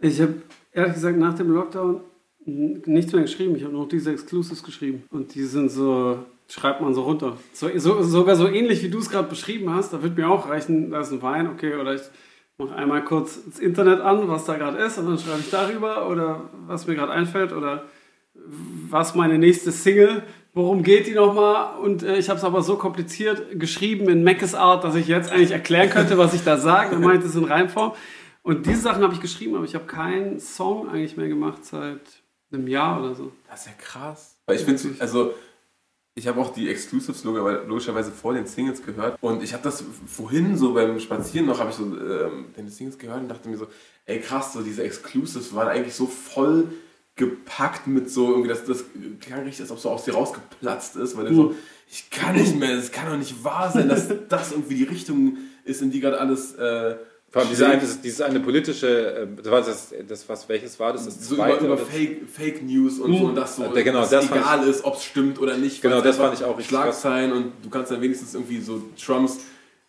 [0.00, 0.34] Ich habe
[0.72, 2.00] ehrlich gesagt nach dem Lockdown
[2.44, 3.54] nichts mehr geschrieben.
[3.56, 5.04] Ich habe noch diese Exclusives geschrieben.
[5.10, 7.36] Und die sind so, schreibt man so runter.
[7.52, 9.92] So, so, sogar so ähnlich wie du es gerade beschrieben hast.
[9.92, 12.02] Da wird mir auch reichen, da ist ein Wein, okay, oder ich
[12.58, 16.08] mache einmal kurz das Internet an, was da gerade ist, und dann schreibe ich darüber
[16.08, 17.84] oder was mir gerade einfällt oder
[18.34, 20.22] was meine nächste Single,
[20.52, 21.78] worum geht die nochmal?
[21.80, 25.30] Und äh, ich habe es aber so kompliziert geschrieben in Mackes Art, dass ich jetzt
[25.30, 26.94] eigentlich erklären könnte, was ich da sage.
[26.94, 27.92] Er meinte es in Reimform.
[28.42, 32.00] Und diese Sachen habe ich geschrieben, aber ich habe keinen Song eigentlich mehr gemacht seit
[32.52, 33.32] einem Jahr oder so.
[33.48, 34.36] Das ist ja krass.
[34.46, 35.32] Weil ich finde, also
[36.14, 39.82] ich habe auch die Exclusives logischerweise logischerweise vor den Singles gehört und ich habe das
[40.06, 43.56] vorhin so beim Spazieren noch, habe ich so ähm, den Singles gehört und dachte mir
[43.56, 43.66] so,
[44.04, 46.68] ey krass, so diese Exclusives waren eigentlich so voll
[47.16, 48.84] gepackt mit so irgendwie, das, das
[49.20, 51.54] klang richtig, als ob so aus dir rausgeplatzt ist, weil der so,
[51.90, 55.36] ich kann nicht mehr, es kann doch nicht wahr sein, dass das irgendwie die Richtung
[55.64, 56.96] ist, in die gerade alles äh,
[57.30, 60.80] Vor allem diese eine, dieses, dieses eine politische, äh, das war das, das was, welches
[60.80, 61.04] war das?
[61.04, 61.66] Das so über, zweite?
[61.66, 64.82] über Fake, Fake News und so und das so, Ja, genau, dass das egal ist,
[64.84, 65.82] ob es stimmt oder nicht.
[65.82, 69.38] Genau, das fand ich auch richtig Schlagzeilen und du kannst dann wenigstens irgendwie so Trumps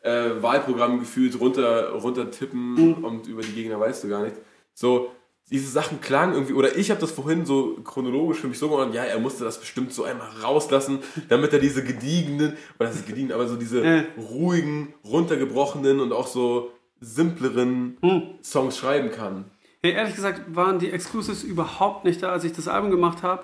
[0.02, 3.04] äh, Wahlprogramm gefühlt runter, runter tippen Mhm.
[3.06, 4.36] und über die Gegner weißt du gar nicht.
[4.74, 5.12] So,
[5.54, 8.94] diese Sachen klangen irgendwie, oder ich habe das vorhin so chronologisch für mich so gemacht,
[8.94, 11.00] ja, er musste das bestimmt so einmal rauslassen,
[11.30, 14.04] damit er diese gediegenen, oder das ist gediegen, aber so diese Äh.
[14.18, 17.98] ruhigen, runtergebrochenen und auch so simpleren
[18.42, 19.46] Songs schreiben kann.
[19.84, 23.44] Ja, ehrlich gesagt waren die Exclusives überhaupt nicht da, als ich das Album gemacht habe.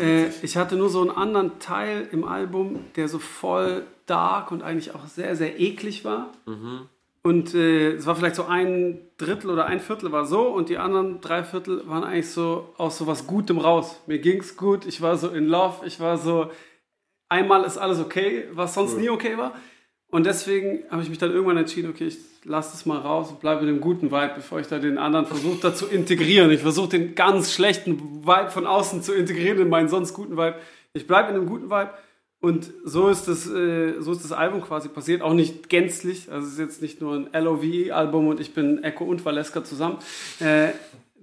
[0.00, 4.62] Äh, ich hatte nur so einen anderen Teil im Album, der so voll dark und
[4.62, 6.32] eigentlich auch sehr, sehr eklig war.
[7.28, 10.78] Und äh, es war vielleicht so ein Drittel oder ein Viertel war so und die
[10.78, 14.00] anderen drei Viertel waren eigentlich so aus so was Gutem raus.
[14.06, 16.50] Mir ging's gut, ich war so in Love, ich war so,
[17.28, 19.54] einmal ist alles okay, was sonst nie okay war.
[20.10, 23.40] Und deswegen habe ich mich dann irgendwann entschieden, okay, ich lasse das mal raus und
[23.40, 26.50] bleibe in dem guten Vibe, bevor ich da den anderen versuche, da zu integrieren.
[26.50, 30.54] Ich versuche den ganz schlechten Vibe von außen zu integrieren in meinen sonst guten Vibe.
[30.94, 31.90] Ich bleibe in dem guten Vibe
[32.40, 35.22] und so ist das, äh, so ist das Album quasi passiert.
[35.22, 39.04] Auch nicht gänzlich, also es ist jetzt nicht nur ein LOVE-Album und ich bin Echo
[39.04, 39.98] und Valeska zusammen.
[40.38, 40.68] Äh,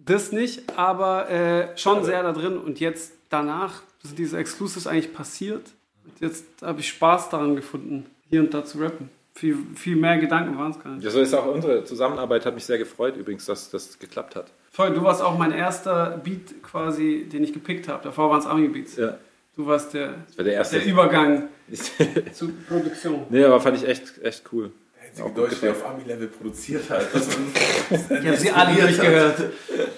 [0.05, 2.57] das nicht, aber äh, schon sehr da drin.
[2.57, 5.63] Und jetzt danach sind diese Exclusives eigentlich passiert.
[6.03, 9.09] Und jetzt habe ich Spaß daran gefunden, hier und da zu rappen.
[9.33, 11.03] Viel, viel mehr Gedanken waren es gar nicht.
[11.03, 14.51] Ja, so ist auch unsere Zusammenarbeit, hat mich sehr gefreut übrigens, dass das geklappt hat.
[14.71, 18.03] Voll, du warst auch mein erster Beat quasi, den ich gepickt habe.
[18.03, 18.95] Davor waren es Ami-Beats.
[18.97, 19.17] Ja,
[19.55, 20.79] Du warst der, das war der erste.
[20.79, 21.43] der Übergang
[22.33, 23.25] zur Produktion.
[23.29, 24.71] nee, aber fand ich echt, echt cool.
[25.01, 27.05] einzige Deutsche, der auf Ami-Level produziert hat.
[27.89, 29.35] Ich habe sie alle durchgehört.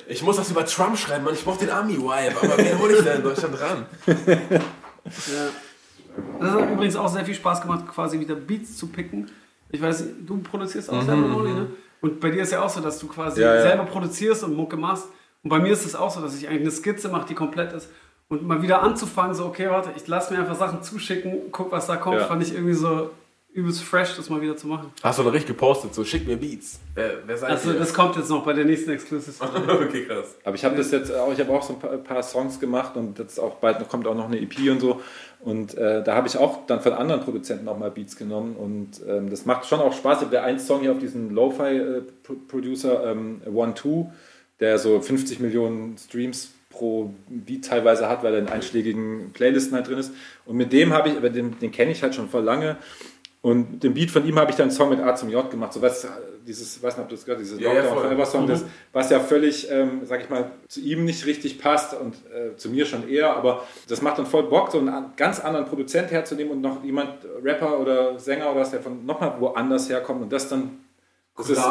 [0.07, 1.33] Ich muss das über Trump schreiben, Mann.
[1.33, 2.35] Ich brauche den Ami-Vibe.
[2.41, 3.85] Aber wen hole ich da in Deutschland ran?
[5.05, 5.49] Ja.
[6.39, 9.29] Das hat übrigens auch sehr viel Spaß gemacht, quasi wieder Beats zu picken.
[9.69, 11.67] Ich weiß, du produzierst auch selber, Molly, ne?
[12.01, 13.61] Und bei dir ist ja auch so, dass du quasi Ja, ja.
[13.61, 15.05] selber produzierst und Mucke machst.
[15.43, 17.71] Und bei mir ist es auch so, dass ich eigentlich eine Skizze mache, die komplett
[17.71, 17.89] ist.
[18.29, 21.87] Und mal wieder anzufangen, so, okay, warte, ich lasse mir einfach Sachen zuschicken, guck, was
[21.87, 22.25] da kommt, Ja.
[22.25, 23.09] fand ich irgendwie so
[23.53, 24.91] übelst fresh, das mal wieder zu machen.
[25.01, 26.79] Hast du noch richtig gepostet, so schick mir Beats.
[26.93, 29.33] Wer, wer Also, das kommt jetzt noch bei der nächsten Exclusive.
[29.67, 30.35] okay, krass.
[30.43, 32.59] Aber ich habe das jetzt auch, ich habe auch so ein paar, ein paar Songs
[32.59, 35.01] gemacht und jetzt auch bald noch, kommt auch noch eine EP und so.
[35.39, 39.01] Und äh, da habe ich auch dann von anderen Produzenten auch mal Beats genommen und
[39.07, 40.19] ähm, das macht schon auch Spaß.
[40.19, 44.11] Ich habe ja einen Song hier auf diesen Lo-Fi-Producer ähm, One Two,
[44.59, 49.87] der so 50 Millionen Streams pro Beat teilweise hat, weil er in einschlägigen Playlisten halt
[49.87, 50.11] drin ist.
[50.45, 52.77] Und mit dem habe ich, aber den, den kenne ich halt schon voll lange.
[53.41, 55.71] Und den Beat von ihm habe ich dann einen Song mit A zum J gemacht.
[55.71, 56.05] So was,
[56.45, 58.03] dieses, weiß nicht, ob du das gehört dieses Ja, ja, Lockdown voll.
[58.03, 61.93] Forever Song, das, was ja völlig, ähm, sag ich mal, zu ihm nicht richtig passt
[61.93, 65.13] und äh, zu mir schon eher, aber das macht dann voll Bock, so einen an-
[65.15, 67.09] ganz anderen Produzent herzunehmen und noch jemand,
[67.43, 70.79] Rapper oder Sänger oder was, der von nochmal woanders herkommt und das dann,
[71.37, 71.61] das ist,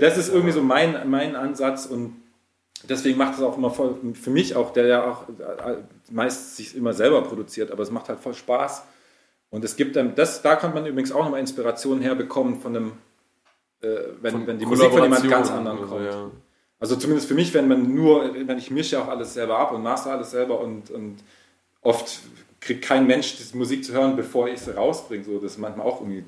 [0.00, 2.21] das ist irgendwie so mein, mein Ansatz und
[2.88, 5.76] deswegen macht es auch immer voll, für mich auch, der ja auch äh,
[6.10, 8.84] meist sich immer selber produziert, aber es macht halt voll Spaß.
[9.50, 12.92] Und es gibt dann, das, da kann man übrigens auch nochmal Inspirationen herbekommen von einem,
[13.82, 13.88] äh,
[14.20, 16.06] wenn, wenn die Musik von jemand ganz anderen oder so, kommt.
[16.06, 16.30] ja.
[16.80, 19.72] Also zumindest für mich, wenn man nur, wenn ich mische ja auch alles selber ab
[19.72, 21.18] und master alles selber und, und
[21.80, 22.20] oft
[22.58, 25.22] kriegt kein Mensch die Musik zu hören, bevor ich sie rausbringe.
[25.22, 26.24] So, das ist manchmal auch irgendwie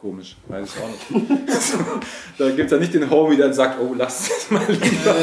[0.00, 1.30] komisch, weiß ich auch nicht.
[2.38, 5.14] da gibt es ja nicht den Homie, der sagt, oh, lass das mal lieber.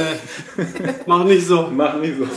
[1.06, 1.68] Mach nicht so.
[1.72, 2.28] Mach nie so.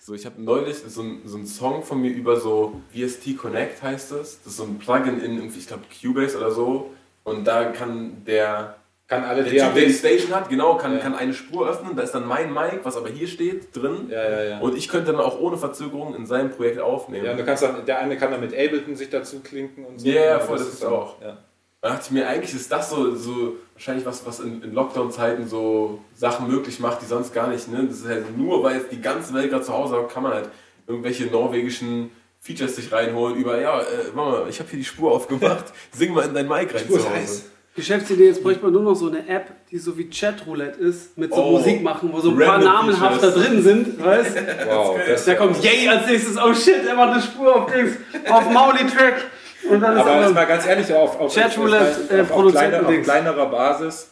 [0.00, 3.82] So, ich habe neulich so, ein, so einen Song von mir über so VST Connect
[3.82, 4.38] heißt das.
[4.42, 6.90] Das ist so ein Plugin in irgendwie, ich glaube, Cubase oder so.
[7.24, 8.76] Und da kann der,
[9.06, 9.92] Kann alle der Typ, der die.
[9.92, 10.98] Station hat, genau, kann, Ja.
[10.98, 11.94] kann eine Spur öffnen.
[11.94, 14.08] Da ist dann mein Mic, was aber hier steht, drin.
[14.10, 14.58] Ja, ja, ja.
[14.60, 17.26] Und ich könnte dann auch ohne Verzögerung in seinem Projekt aufnehmen.
[17.26, 20.00] Ja, und du kannst dann, der eine kann dann mit Ableton sich dazu klinken und
[20.00, 20.08] so.
[20.08, 21.20] Ja, ja, voll, das ist dann- auch.
[21.20, 21.36] Ja.
[21.80, 25.46] Da dachte ich mir, eigentlich ist das so, so wahrscheinlich was, was in, in Lockdown-Zeiten
[25.46, 27.68] so Sachen möglich macht, die sonst gar nicht.
[27.70, 27.84] Ne?
[27.88, 30.32] Das ist halt nur, weil jetzt die ganze Welt gerade zu Hause hat, kann man
[30.32, 30.48] halt
[30.88, 32.10] irgendwelche norwegischen
[32.40, 36.24] Features sich reinholen über, ja, äh, Mama, ich habe hier die Spur aufgemacht, sing mal
[36.24, 37.42] in dein Mic rein zu Hause.
[37.76, 41.32] Geschäftsidee, jetzt bräuchte man nur noch so eine App, die so wie Chatroulette ist, mit
[41.32, 41.50] so Oh.
[41.58, 43.46] Musik machen, wo so ein paar namenhafter Features.
[43.46, 47.22] drin sind, weißt Wow, das, Da kommt Yay als nächstes, oh shit, er macht eine
[47.22, 47.92] Spur auf Dings,
[48.28, 49.26] auf Mauli-Track.
[49.68, 52.52] Und dann ist aber jetzt mal ganz ehrlich, auf, auf, Chatroulette, auf, äh, auf, auf,
[52.52, 54.10] kleiner, auf kleinerer Basis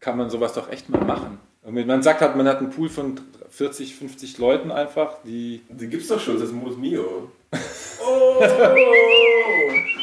[0.00, 1.38] kann man sowas doch echt mal machen.
[1.62, 3.20] Und Man sagt halt, man hat einen Pool von
[3.50, 7.30] 40, 50 Leuten einfach, die Die gibt's doch schon, das ist Modus Mio.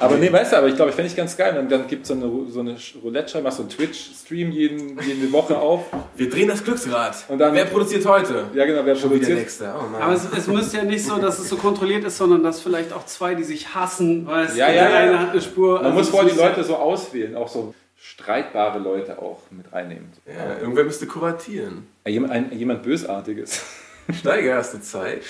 [0.00, 1.58] Aber nee, weißt du, aber ich glaube, ich fände ich ganz geil.
[1.58, 5.32] Und dann gibt es so eine, so eine Roulette-Scheibe, machst so einen Twitch-Stream jeden, jede
[5.32, 5.86] Woche auf.
[6.14, 7.16] Wir drehen das Glücksrad.
[7.26, 8.44] Und dann- Wer produziert heute?
[8.54, 9.38] Ja, genau, wer Schon produziert.
[9.38, 9.74] nächste.
[9.76, 10.00] Oh Mann.
[10.00, 12.92] Aber es, es müsste ja nicht so, dass es so kontrolliert ist, sondern dass vielleicht
[12.92, 14.96] auch zwei, die sich hassen, weißt Ja, und ja, der ja.
[14.98, 15.74] eine hat eine Spur.
[15.78, 19.72] Man also muss es vorher die Leute so auswählen, auch so streitbare Leute auch mit
[19.72, 20.12] reinnehmen.
[20.26, 21.88] ja, irgendwer müsste kuratieren.
[22.06, 23.62] Ja, Jemand, ein, jemand Bösartiges.
[24.12, 25.22] Steiger, hast du Zeit?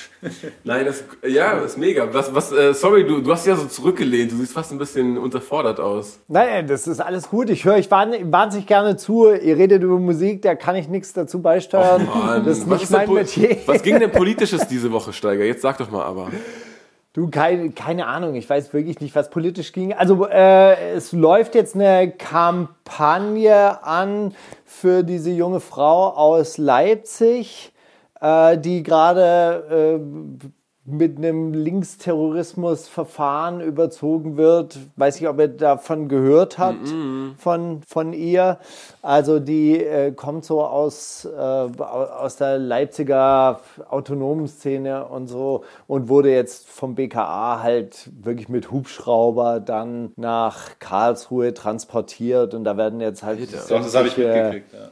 [0.65, 2.13] Nein, das, ja, das ist mega.
[2.13, 4.31] Was, was, äh, sorry, du, du hast ja so zurückgelehnt.
[4.31, 6.21] Du siehst fast ein bisschen unterfordert aus.
[6.29, 7.51] Nein, das ist alles gut.
[7.51, 9.31] Ich höre euch wahn- wahnsinnig gerne zu.
[9.33, 12.07] Ihr redet über Musik, da kann ich nichts dazu beisteuern.
[12.07, 13.57] Mann, das ist was nicht ist mein Metier.
[13.67, 15.45] Was ging denn politisches diese Woche, Steiger?
[15.45, 16.31] Jetzt sag doch mal aber.
[17.15, 19.93] Du, keine, keine Ahnung, ich weiß wirklich nicht, was politisch ging.
[19.93, 27.73] Also äh, es läuft jetzt eine Kampagne an für diese junge Frau aus Leipzig,
[28.21, 30.49] äh, die gerade äh,
[30.91, 34.77] mit einem Linksterrorismusverfahren überzogen wird.
[34.97, 36.89] Weiß nicht, ob ihr davon gehört habt,
[37.37, 38.59] von, von ihr.
[39.03, 46.09] Also die äh, kommt so aus, äh, aus der Leipziger autonomen Szene und so und
[46.09, 53.01] wurde jetzt vom BKA halt wirklich mit Hubschrauber dann nach Karlsruhe transportiert und da werden
[53.01, 54.73] jetzt halt Doch, das habe ich mitgekriegt.
[54.73, 54.89] Ja.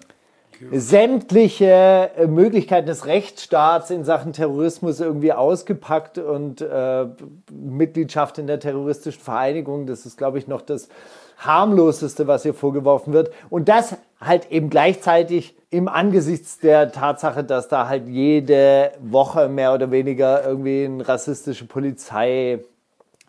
[0.72, 7.06] Sämtliche äh, Möglichkeiten des Rechtsstaats in Sachen Terrorismus irgendwie ausgepackt und äh,
[7.50, 10.88] Mitgliedschaft in der terroristischen Vereinigung, das ist, glaube ich, noch das
[11.38, 13.30] harmloseste, was ihr vorgeworfen wird.
[13.50, 19.74] Und das halt eben gleichzeitig im Angesichts der Tatsache, dass da halt jede Woche mehr
[19.74, 22.60] oder weniger irgendwie eine rassistische Polizei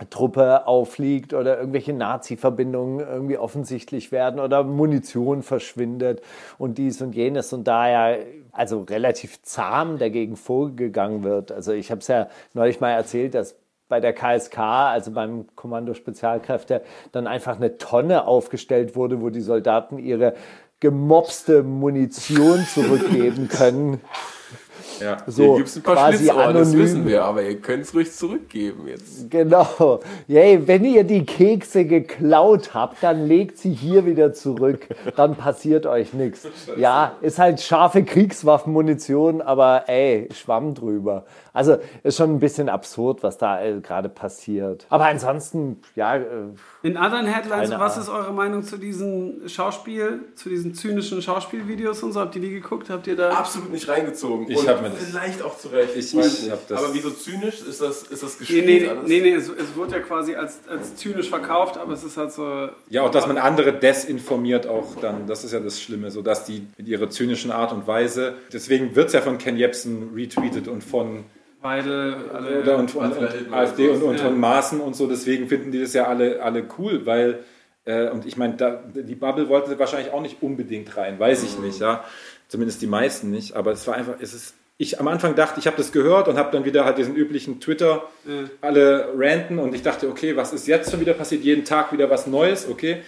[0.05, 6.21] Truppe auffliegt oder irgendwelche Nazi-Verbindungen irgendwie offensichtlich werden oder Munition verschwindet
[6.57, 8.19] und dies und jenes und daher
[8.51, 11.51] also relativ zahm dagegen vorgegangen wird.
[11.51, 13.55] Also ich habe es ja neulich mal erzählt, dass
[13.89, 16.81] bei der KSK, also beim Kommando Spezialkräfte,
[17.11, 20.33] dann einfach eine Tonne aufgestellt wurde, wo die Soldaten ihre
[20.79, 24.01] gemobste Munition zurückgeben können.
[24.99, 25.17] Ja.
[25.27, 26.83] So Hier gibt's ein paar quasi Schlitzohren, das anonym.
[26.83, 29.29] wissen wir, aber ihr könnt es ruhig zurückgeben jetzt.
[29.29, 29.99] Genau.
[30.27, 34.87] Yay, wenn ihr die Kekse geklaut habt, dann legt sie hier wieder zurück.
[35.15, 36.47] Dann passiert euch nichts.
[36.77, 41.25] Ja, ist halt scharfe Kriegswaffenmunition, aber ey, Schwamm drüber.
[41.53, 44.85] Also ist schon ein bisschen absurd, was da äh, gerade passiert.
[44.89, 46.23] Aber ansonsten, ja, äh,
[46.83, 52.13] In anderen Headlines, was ist eure Meinung zu diesen Schauspiel, zu diesen zynischen Schauspielvideos und
[52.13, 52.19] so?
[52.19, 52.89] Habt ihr die geguckt?
[52.91, 53.29] Habt ihr da.
[53.31, 54.45] Absolut nicht reingezogen.
[54.49, 55.89] Ich Und mir das- Vielleicht auch zu Recht.
[55.95, 56.51] Ich- ich nicht.
[56.51, 57.61] hab das- aber wieso zynisch?
[57.61, 59.07] Ist das, ist das Nee, gespielt nee, alles?
[59.07, 62.31] nee, nee es, es wird ja quasi als, als zynisch verkauft, aber es ist halt
[62.31, 62.69] so.
[62.89, 66.45] Ja, auch dass man andere desinformiert auch dann, das ist ja das Schlimme, so dass
[66.45, 70.67] die mit ihrer zynischen Art und Weise, deswegen wird es ja von Ken Jebsen retweetet
[70.67, 71.23] und von
[71.61, 72.61] Beide, alle.
[72.61, 74.25] oder und, und, und AfD und, und Ja.
[74.25, 77.39] von Maaßen und so, deswegen finden die das ja alle, alle cool, weil,
[77.85, 78.55] äh, und ich meine,
[78.93, 82.03] die Bubble wollte sie wahrscheinlich auch nicht unbedingt rein, weiß ich nicht, ja,
[82.47, 85.67] zumindest die meisten nicht, aber es war einfach, es ist, ich am Anfang dachte, ich
[85.67, 88.03] habe das gehört und habe dann wieder halt diesen üblichen Twitter,
[88.61, 92.09] alle ranten und ich dachte, okay, was ist jetzt schon wieder passiert, jeden Tag wieder
[92.09, 93.01] was Neues, okay,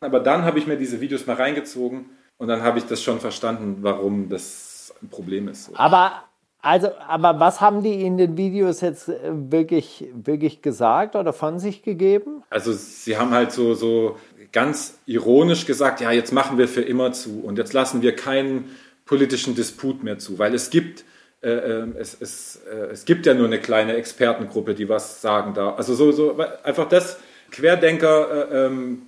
[0.00, 3.18] aber dann habe ich mir diese Videos mal reingezogen und dann habe ich das schon
[3.18, 5.70] verstanden, warum das ein Problem ist.
[5.74, 6.22] Aber
[6.66, 11.60] also, aber was haben die in den Videos jetzt äh, wirklich, wirklich gesagt oder von
[11.60, 12.42] sich gegeben?
[12.50, 14.16] Also sie haben halt so, so
[14.50, 18.74] ganz ironisch gesagt, ja, jetzt machen wir für immer zu und jetzt lassen wir keinen
[19.06, 21.04] politischen Disput mehr zu, weil es gibt,
[21.42, 25.54] äh, äh, es, es, äh, es gibt ja nur eine kleine Expertengruppe, die was sagen
[25.54, 25.78] darf.
[25.78, 27.18] Also so, so einfach das
[27.50, 29.02] Querdenker äh, ähm,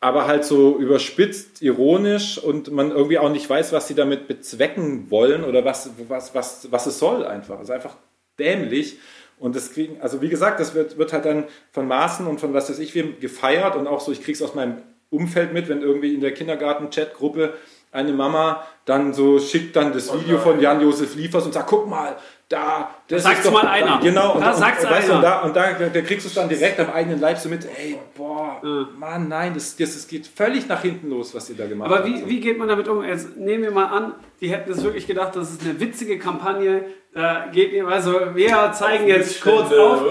[0.00, 5.10] aber halt so überspitzt, ironisch und man irgendwie auch nicht weiß, was sie damit bezwecken
[5.10, 7.58] wollen oder was, was, was, was es soll einfach.
[7.58, 7.96] Also einfach
[8.38, 8.98] dämlich.
[9.38, 12.52] Und das kriegen, also wie gesagt, das wird, wird halt dann von Maßen und von
[12.52, 14.78] was weiß ich wem gefeiert und auch so, ich krieg's aus meinem
[15.10, 17.54] Umfeld mit, wenn irgendwie in der Kindergarten-Chat-Gruppe
[17.92, 22.16] eine Mama dann so schickt dann das Video von Jan-Josef Liefers und sagt, guck mal,
[22.48, 24.00] da, das Sagt's ist doch, mal einer.
[24.00, 25.14] Genau, Da und, sagt's und, du, einer.
[25.14, 27.64] und da, und da, da kriegst du es dann direkt am eigenen Leib so mit,
[27.64, 28.60] ey, boah,
[28.98, 31.98] Mann, nein, das, das, das geht völlig nach hinten los, was ihr da gemacht Aber
[31.98, 32.08] habt.
[32.08, 33.04] wie, wie geht man damit um?
[33.04, 36.84] Jetzt nehmen wir mal an, die hätten es wirklich gedacht, das ist eine witzige Kampagne.
[37.14, 40.02] Da geht ihr, also wir zeigen jetzt kurz auf.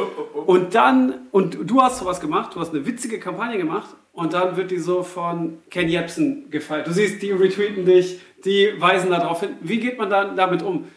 [0.45, 4.57] Und dann, und du hast sowas gemacht, du hast eine witzige Kampagne gemacht und dann
[4.57, 6.87] wird die so von Ken Jebsen gefeiert.
[6.87, 9.57] Du siehst, die retweeten dich, die weisen darauf hin.
[9.61, 10.87] Wie geht man dann damit um?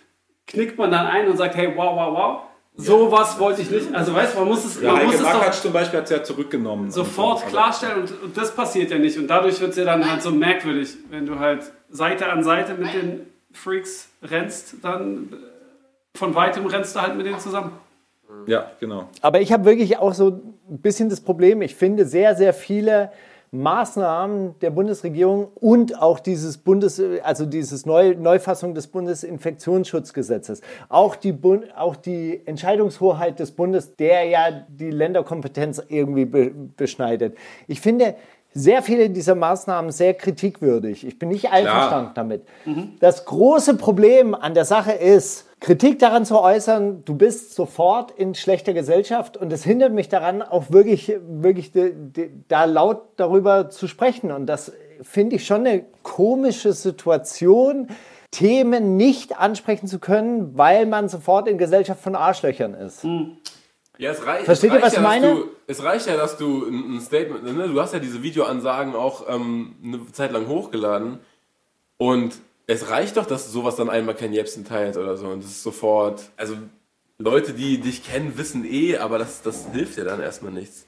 [0.47, 2.41] Knickt man dann ein und sagt, hey, wow, wow, wow.
[2.77, 3.95] Sowas wollte ich nicht.
[3.95, 6.11] Also weißt du, man muss es, ja, man muss es doch zum Beispiel hat es
[6.11, 6.91] ja zurückgenommen.
[6.91, 7.57] sofort Und so.
[7.57, 9.17] klarstellen und, und das passiert ja nicht.
[9.17, 12.75] Und dadurch wird es ja dann halt so merkwürdig, wenn du halt Seite an Seite
[12.75, 17.71] mit den Freaks rennst, dann äh, von weitem rennst du halt mit denen zusammen.
[18.29, 19.09] Aber, ja, genau.
[19.21, 20.29] Aber ich habe wirklich auch so
[20.71, 23.11] ein bisschen das Problem, ich finde sehr, sehr viele
[23.55, 31.33] Maßnahmen der Bundesregierung und auch dieses Bundes, also dieses Neu Neufassung des Bundesinfektionsschutzgesetzes, auch die,
[31.33, 37.37] Bund, auch die Entscheidungshoheit des Bundes, der ja die Länderkompetenz irgendwie be beschneidet.
[37.69, 38.17] Ich finde
[38.53, 41.07] sehr viele dieser Maßnahmen sehr kritikwürdig.
[41.07, 42.43] Ich bin nicht einverstanden damit.
[43.01, 48.35] Das große Problem an der Sache ist, Kritik daran zu äußern, du bist sofort in
[48.35, 53.71] schlechter Gesellschaft und es hindert mich daran, auch wirklich, wirklich de, de, da laut darüber
[53.71, 54.31] zu sprechen.
[54.31, 57.89] Und das finde ich schon eine komische Situation,
[58.31, 63.03] Themen nicht ansprechen zu können, weil man sofort in Gesellschaft von Arschlöchern ist.
[63.97, 64.45] Ja, es reicht.
[64.45, 65.35] Versteht es ihr, was ja, dass meine?
[65.35, 67.69] Du, es reicht ja, dass du ein, ein Statement, ne?
[67.69, 71.21] du hast ja diese Videoansagen auch ähm, eine Zeit lang hochgeladen
[71.97, 72.35] und
[72.67, 75.63] es reicht doch, dass sowas dann einmal Ken Jebsen teilt oder so und das ist
[75.63, 76.55] sofort, also
[77.19, 80.87] Leute, die dich kennen, wissen eh, aber das, das hilft ja dann erstmal nichts.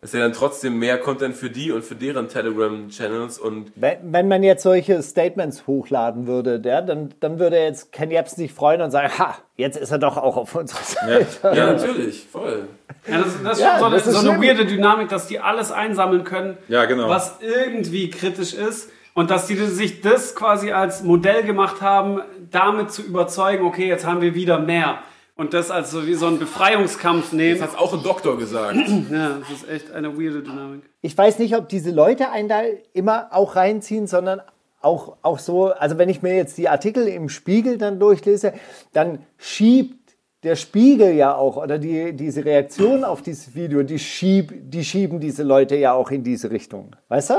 [0.00, 4.12] Das ist ja dann trotzdem mehr Content für die und für deren Telegram-Channels und Wenn,
[4.12, 8.52] wenn man jetzt solche Statements hochladen würde, ja, dann, dann würde jetzt Ken Jebsen sich
[8.52, 11.26] freuen und sagen, ha, jetzt ist er doch auch auf unserer Seite.
[11.56, 12.68] ja, natürlich, voll.
[13.08, 14.42] Ja, das, das ist Ja, schon so eine, das ist so eine schlimm.
[14.42, 17.08] weirde Dynamik, dass die alles einsammeln können, Ja, genau.
[17.08, 18.90] was irgendwie kritisch ist.
[19.14, 24.04] Und dass die sich das quasi als Modell gemacht haben, damit zu überzeugen, okay, jetzt
[24.04, 24.98] haben wir wieder mehr.
[25.36, 27.60] Und das als so wie so einen Befreiungskampf Das nehmen.
[27.60, 28.76] hat auch ein Doktor gesagt.
[29.10, 30.82] Ja, das ist echt eine weirde Dynamik.
[31.00, 32.62] Ich weiß nicht, ob diese Leute einen da
[32.92, 34.42] immer auch reinziehen, sondern
[34.80, 38.52] auch, auch so, also wenn ich mir jetzt die Artikel im Spiegel dann durchlese,
[38.92, 44.52] dann schiebt der Spiegel ja auch, oder die, diese Reaktion auf dieses Video, die, schieb,
[44.70, 46.94] die schieben diese Leute ja auch in diese Richtung.
[47.08, 47.34] Weißt du?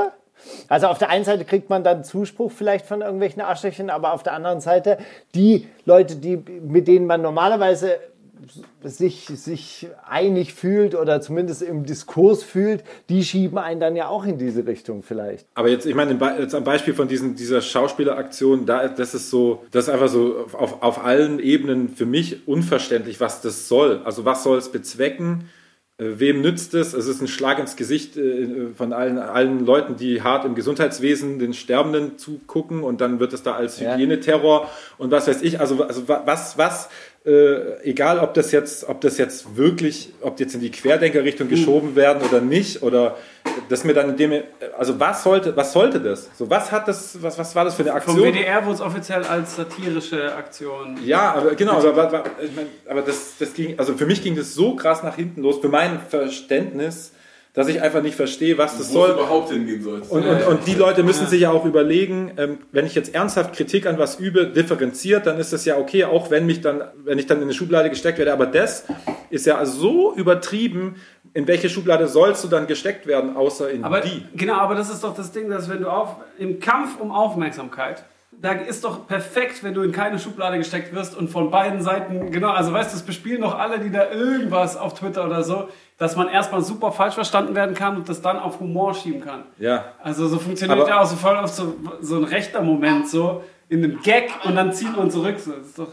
[0.68, 4.22] Also auf der einen Seite kriegt man dann Zuspruch vielleicht von irgendwelchen Arschlöchern, aber auf
[4.22, 4.98] der anderen Seite
[5.34, 7.98] die Leute, die, mit denen man normalerweise
[8.82, 14.24] sich, sich einig fühlt oder zumindest im Diskurs fühlt, die schieben einen dann ja auch
[14.24, 15.46] in diese Richtung vielleicht.
[15.54, 19.64] Aber jetzt, ich meine, jetzt am Beispiel von diesen, dieser Schauspieleraktion, da, das ist so,
[19.70, 24.02] das ist einfach so auf, auf allen Ebenen für mich unverständlich, was das soll.
[24.04, 25.48] Also was soll es bezwecken?
[25.98, 26.92] Äh, Wem nützt es?
[26.92, 31.38] Es ist ein Schlag ins Gesicht äh, von allen, allen Leuten, die hart im Gesundheitswesen
[31.38, 33.80] den Sterbenden zugucken und dann wird es da als.
[33.94, 35.60] Hygieneterror und was weiß ich.
[35.60, 36.88] Also, also wa- was, was,
[37.26, 41.48] äh, egal ob das jetzt, ob das jetzt wirklich, ob die jetzt in die Querdenkerrichtung
[41.48, 43.16] geschoben werden oder nicht, oder
[43.68, 44.42] dass mir dann in dem,
[44.78, 46.30] also was sollte, was sollte das?
[46.38, 48.32] So, was hat das, was, was war das für eine Vom Aktion?
[48.32, 50.98] WDR wurde es offiziell als satirische Aktion.
[51.04, 54.36] Ja, aber genau, aber, aber, ich mein, aber das, das ging, also für mich ging
[54.36, 57.12] das so krass nach hinten los, für mein Verständnis,
[57.56, 59.10] dass ich einfach nicht verstehe, was das Wo es soll.
[59.16, 60.02] überhaupt hingehen soll.
[60.10, 63.54] Und, und, und die Leute müssen sich ja auch überlegen, ähm, wenn ich jetzt ernsthaft
[63.54, 67.18] Kritik an was übe, differenziert, dann ist das ja okay, auch wenn mich dann, wenn
[67.18, 68.34] ich dann in eine Schublade gesteckt werde.
[68.34, 68.84] Aber das
[69.30, 70.96] ist ja so übertrieben.
[71.32, 74.22] In welche Schublade sollst du dann gesteckt werden, außer in Aber die?
[74.34, 78.04] genau, aber das ist doch das Ding, dass wenn du auf im Kampf um Aufmerksamkeit,
[78.40, 82.30] da ist doch perfekt, wenn du in keine Schublade gesteckt wirst und von beiden Seiten,
[82.30, 85.68] genau, also weißt du, das bespielen doch alle, die da irgendwas auf Twitter oder so,
[85.98, 89.44] dass man erstmal super falsch verstanden werden kann und das dann auf Humor schieben kann.
[89.58, 89.86] Ja.
[90.02, 93.42] Also so funktioniert Aber- ja auch so voll auf so, so ein rechter Moment, so
[93.68, 95.38] in einem Gag und dann zieht man zurück.
[95.38, 95.52] So.
[95.52, 95.88] Das ist doch,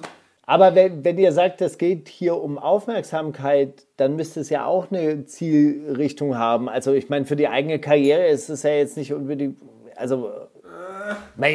[0.46, 4.92] Aber wenn, wenn ihr sagt, es geht hier um Aufmerksamkeit, dann müsste es ja auch
[4.92, 6.68] eine Zielrichtung haben.
[6.68, 9.58] Also ich meine, für die eigene Karriere ist es ja jetzt nicht unbedingt,
[9.96, 10.30] also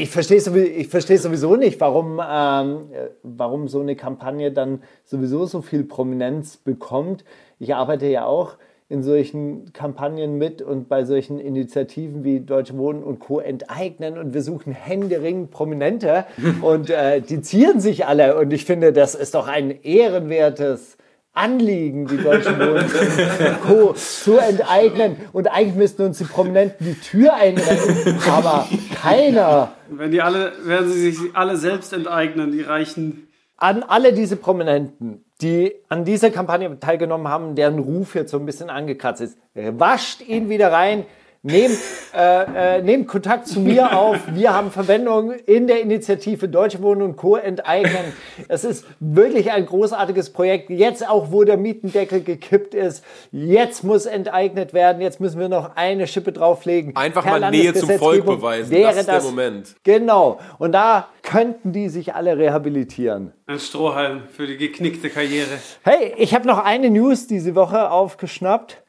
[0.01, 4.83] ich verstehe sowieso, ich verstehe sowieso nicht, warum, ähm, äh, warum so eine Kampagne dann
[5.05, 7.25] sowieso so viel Prominenz bekommt.
[7.59, 8.57] Ich arbeite ja auch
[8.91, 13.39] in solchen Kampagnen mit und bei solchen Initiativen wie Deutsche Wohnen und Co.
[13.39, 16.25] enteignen und wir suchen händeringend Prominente
[16.63, 20.97] und äh, die zieren sich alle und ich finde, das ist doch ein ehrenwertes
[21.39, 22.85] Anliegen, die Deutsche Wohnen
[23.47, 23.93] und Co.
[23.95, 28.69] zu enteignen und eigentlich müssten uns die Prominenten die Tür einrennen, aber
[29.01, 29.73] keiner.
[29.89, 33.29] wenn die alle, werden sie sich alle selbst enteignen, die reichen
[33.59, 38.47] an alle diese Prominenten, die an dieser Kampagne teilgenommen haben, deren Ruf jetzt so ein
[38.47, 41.05] bisschen angekratzt ist, wascht ihn wieder rein.
[41.49, 41.79] Nehmt,
[42.15, 44.19] äh, äh, nehmt Kontakt zu mir auf.
[44.35, 47.37] Wir haben Verwendung in der Initiative Deutsche Wohnen und Co.
[47.37, 48.13] enteignen.
[48.49, 50.69] Es ist wirklich ein großartiges Projekt.
[50.69, 53.03] Jetzt auch, wo der Mietendeckel gekippt ist.
[53.33, 55.01] Jetzt muss enteignet werden.
[55.01, 56.95] Jetzt müssen wir noch eine Schippe drauflegen.
[56.97, 58.71] Einfach Per mal Nähe zum Volk beweisen.
[58.71, 59.77] Wäre Das ist der Moment.
[59.85, 60.39] Genau.
[60.59, 63.33] Und da könnten die sich alle rehabilitieren.
[63.47, 65.59] Ein Strohhalm für die geknickte Karriere.
[65.83, 68.83] Hey, ich habe noch eine News diese Woche aufgeschnappt.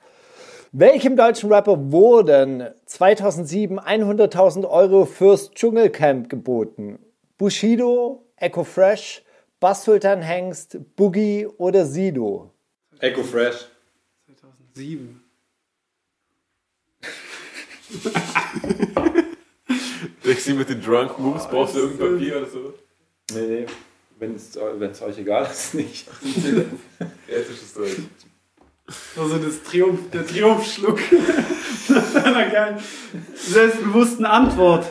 [0.72, 7.00] Welchem deutschen Rapper wurden 2007 100.000 Euro fürs Dschungelcamp geboten?
[7.40, 9.24] Bushido, Echo Fresh,
[9.60, 12.54] Bass Sultan Hengst, Boogie oder Sido?
[13.00, 13.68] Echo Fresh.
[14.28, 15.24] 2007.
[20.24, 22.74] Dexy mit den Drunk Moves, brauchst du irgendein Papier oder so?
[23.34, 23.66] Nee, nee.
[24.20, 26.08] Wenn es euch egal ist, nicht.
[27.28, 27.98] Ethisches Deutsch.
[29.18, 31.00] Also das Triumph, der Triumphschluck
[31.90, 32.80] nach einer geilen,
[33.36, 34.86] selbstbewussten Antwort.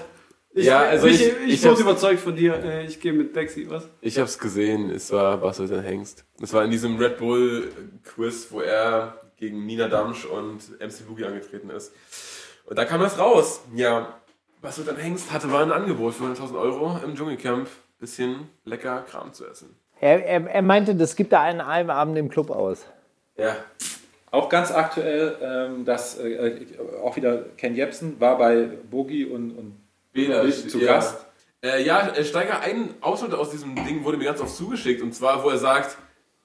[0.55, 2.55] Ich, Ja, also ich, ich- ich, ich wurde überzeugt von dir.
[2.63, 3.89] Äh, Ich gehe mit Dexy, was?
[4.01, 6.25] Ich hab's gesehen, es war Bass Sultan Hengst.
[6.43, 7.71] Es war in diesem Red Bull
[8.05, 11.93] Quiz, wo er gegen Nina Damsch und MC Boogie angetreten ist.
[12.65, 13.61] Und da kam das raus.
[13.75, 14.15] Ja,
[14.61, 17.69] Bass Sultan Hengst hatte war ein Angebot für 100.000 Euro im Dschungelcamp,
[18.01, 19.77] bisschen lecker Kram zu essen.
[20.01, 22.85] Er, er, er meinte, das gibt er einen einen Abend im Club aus.
[23.39, 23.57] Ja,
[24.31, 26.67] Auch ganz aktuell, ähm, dass äh,
[27.03, 29.81] auch wieder Ken Jebsen war bei Boogie und, und
[30.13, 30.95] Bela zu ja.
[30.95, 31.25] Gast.
[31.63, 35.03] Äh, ja, äh, Steiger, ein Ausschnitt aus diesem Ding wurde mir ganz oft zugeschickt.
[35.03, 35.97] Und zwar, wo er sagt,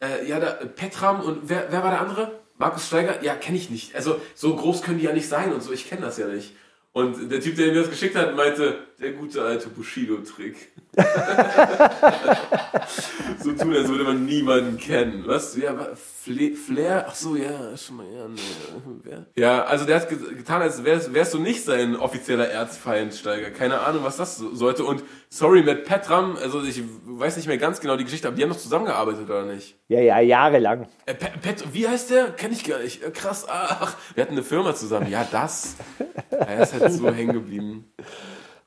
[0.02, 2.40] äh, ja, da, Petram und wer, wer war der andere?
[2.58, 3.24] Markus Steiger?
[3.24, 3.96] Ja, kenne ich nicht.
[3.96, 5.74] Also, so groß können die ja nicht sein und so.
[5.74, 6.56] Ich kenne das ja nicht.
[6.94, 10.56] Und der Typ, der mir das geschickt hat, meinte, der gute alte Bushido-Trick.
[13.40, 15.24] so tun, als würde man niemanden kennen.
[15.26, 15.56] Was?
[15.58, 17.06] Ja, Flair?
[17.10, 18.28] Ach so, ja, schon mal, ja.
[19.04, 19.26] Wer?
[19.36, 23.50] Ja, also der hat ge getan, als wärst, wärst du nicht sein offizieller Erzfeind, Steiger.
[23.52, 24.84] Keine Ahnung, was das so- sollte.
[24.86, 28.44] Und sorry, mit Petram, also ich weiß nicht mehr ganz genau die Geschichte, aber die
[28.44, 29.76] haben noch zusammengearbeitet, oder nicht?
[29.90, 30.88] Ja, ja, jahrelang.
[31.06, 32.32] Äh, Pet, Pet, wie heißt der?
[32.32, 33.04] Kenn ich gar nicht.
[33.04, 35.10] Äh, krass, ach, wir hatten eine Firma zusammen.
[35.10, 35.76] Ja, das.
[36.32, 37.94] Ja, er ist halt so hängen geblieben.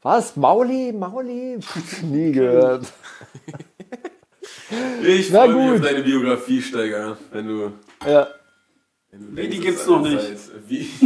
[0.06, 0.36] Was?
[0.36, 0.92] Mauli?
[0.92, 1.58] Mauli?
[1.60, 2.84] Pff, Nie gehört.
[5.02, 5.84] Ich freue mich auf gut.
[5.84, 7.72] deine Biografie, Steiger, wenn du...
[8.08, 8.28] Ja.
[9.10, 10.22] Wenn du denkst, die gibt's noch nicht.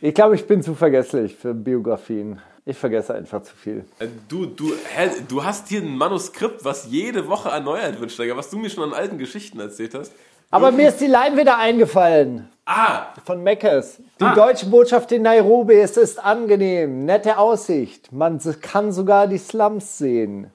[0.00, 2.40] Ich glaube, ich bin zu vergesslich für Biografien.
[2.64, 3.84] Ich vergesse einfach zu viel.
[3.98, 8.36] Äh, Du, du, hä, du hast hier ein Manuskript, was jede Woche erneuert wird, Steiger,
[8.36, 10.12] was du mir schon an alten Geschichten erzählt hast.
[10.52, 12.48] Aber mir ist die Line wieder eingefallen.
[12.70, 13.96] Ah, Von Meckes.
[14.20, 14.34] Die Ah.
[14.34, 18.12] deutsche Botschaft in Nairobi, es ist angenehm, nette Aussicht.
[18.12, 20.50] Man kann sogar die Slums sehen.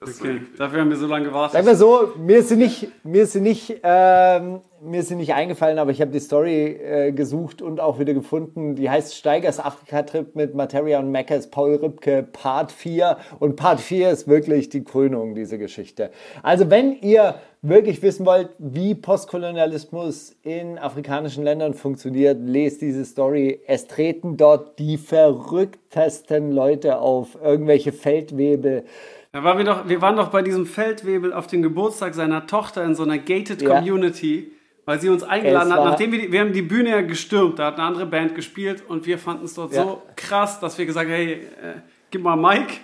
[0.00, 0.42] Okay.
[0.56, 1.54] Dafür haben wir so lange gewartet.
[1.54, 5.16] Sag mal so, mir ist sie nicht, mir ist sie nicht, ähm, mir ist sie
[5.16, 8.76] nicht eingefallen, aber ich habe die Story äh, gesucht und auch wieder gefunden.
[8.76, 13.16] Die heißt Steigers Afrika-Trip mit Materia und Meckes, Paul Rübke, Part 4.
[13.40, 16.12] Und Part 4 ist wirklich die Krönung dieser Geschichte.
[16.44, 23.60] Also wenn ihr wirklich wissen wollt, wie Postkolonialismus in afrikanischen Ländern funktioniert, lest diese Story.
[23.66, 28.84] Es treten dort die verrücktesten Leute auf, irgendwelche Feldwebel.
[29.32, 32.84] Da waren wir, doch, wir waren doch bei diesem Feldwebel auf dem Geburtstag seiner Tochter
[32.84, 33.76] in so einer gated Ja.
[33.76, 34.52] Community,
[34.84, 35.84] weil sie uns eingeladen hat.
[35.84, 38.82] Nachdem wir, die, wir haben die Bühne ja gestürmt, da hat eine andere Band gespielt
[38.88, 39.82] und wir fanden es dort Ja.
[39.82, 41.80] so krass, dass wir gesagt haben, hey, äh,
[42.10, 42.74] gib mal Mike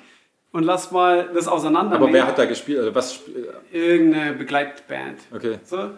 [0.54, 1.96] und lass mal das auseinander.
[1.96, 2.78] Aber wer hat da gespielt?
[2.78, 3.20] Also was?
[3.72, 5.18] Irgendeine Begleitband.
[5.34, 5.58] Okay.
[5.64, 5.90] So.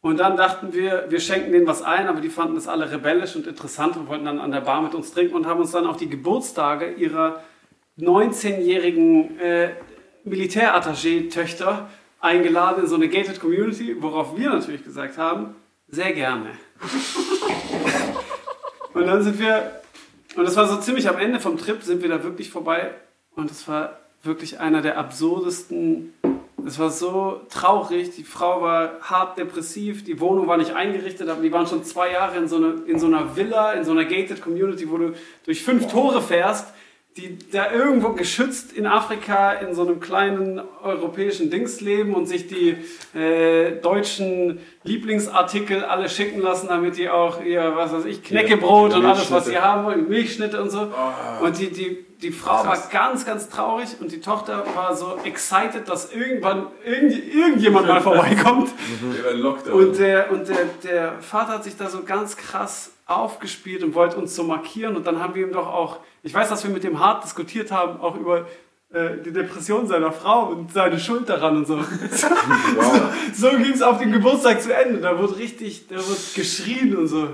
[0.00, 3.36] Und dann dachten wir, wir schenken denen was ein, aber die fanden das alle rebellisch
[3.36, 5.86] und interessant und wollten dann an der Bar mit uns trinken und haben uns dann
[5.86, 7.42] auf die Geburtstage ihrer
[8.00, 9.72] 19-jährigen äh,
[10.24, 11.90] Militärattaché-Töchter
[12.20, 15.54] eingeladen in so eine gated Community, worauf wir natürlich gesagt haben,
[15.86, 16.52] sehr gerne.
[18.94, 19.82] und dann sind wir,
[20.34, 22.92] und das war so ziemlich am Ende vom Trip, sind wir da wirklich vorbei
[23.38, 26.12] und es war wirklich einer der absurdesten
[26.66, 28.10] es war so traurig.
[28.16, 30.04] Die Frau war hart depressiv.
[30.04, 32.98] Die Wohnung war nicht eingerichtet, aber die waren schon zwei Jahre in so, eine, in
[32.98, 35.14] so einer Villa, in so einer gated Community, wo du
[35.46, 36.66] durch fünf Tore fährst,
[37.18, 42.46] die da irgendwo geschützt in Afrika in so einem kleinen europäischen Dings leben und sich
[42.46, 42.76] die
[43.18, 49.04] äh, deutschen Lieblingsartikel alle schicken lassen, damit die auch ihr, was weiß ich, Knäckebrot und
[49.04, 50.92] alles, was sie haben wollen, Milchschnitte und so.
[51.42, 55.88] Und die, die, die Frau war ganz, ganz traurig und die Tochter war so excited,
[55.88, 58.70] dass irgendwann irgend, irgendjemand mal vorbeikommt.
[59.72, 64.16] Und, der, und der, der Vater hat sich da so ganz krass aufgespielt und wollte
[64.16, 64.94] uns so markieren.
[64.96, 67.72] Und dann haben wir ihm doch auch, ich weiß, dass wir mit dem hart diskutiert
[67.72, 68.46] haben, auch über
[68.92, 71.78] äh, die Depression seiner Frau und seine Schuld daran und so.
[73.34, 75.00] So, so ging es auf dem Geburtstag zu Ende.
[75.00, 77.28] Da wurde richtig, da wurde geschrien und so.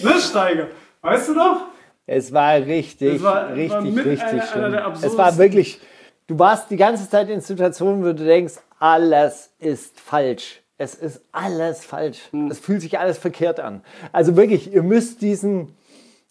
[0.00, 0.68] Ne, Steiger?
[1.02, 1.66] Weißt du noch?
[2.06, 4.64] Es war richtig, Es war- richtig, war richtig einer- schlimm.
[4.64, 5.80] einer es war wirklich,
[6.26, 10.62] du warst die ganze Zeit in Situationen, wo du denkst, alles ist falsch.
[10.78, 12.20] Es ist alles falsch.
[12.30, 12.50] Hm.
[12.50, 13.82] Es fühlt sich alles verkehrt an.
[14.12, 15.74] Also wirklich, ihr müsst diesen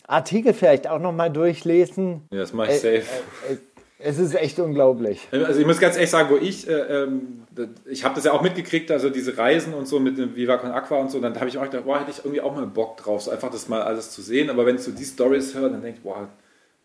[0.07, 2.21] Artikel vielleicht auch nochmal durchlesen.
[2.31, 3.03] Ja, das mache ich safe.
[3.49, 3.59] Es,
[3.99, 5.27] es ist echt unglaublich.
[5.31, 7.43] Also ich muss ganz ehrlich sagen, wo ich, äh, ähm,
[7.85, 10.71] ich habe das ja auch mitgekriegt, also diese Reisen und so mit dem Viva Con
[10.71, 12.97] Aqua und so, dann habe ich auch gedacht, boah, hätte ich irgendwie auch mal Bock
[12.97, 14.49] drauf, so einfach das mal alles zu sehen.
[14.49, 16.29] Aber wenn ich so die Stories höre, dann denke ich, boah,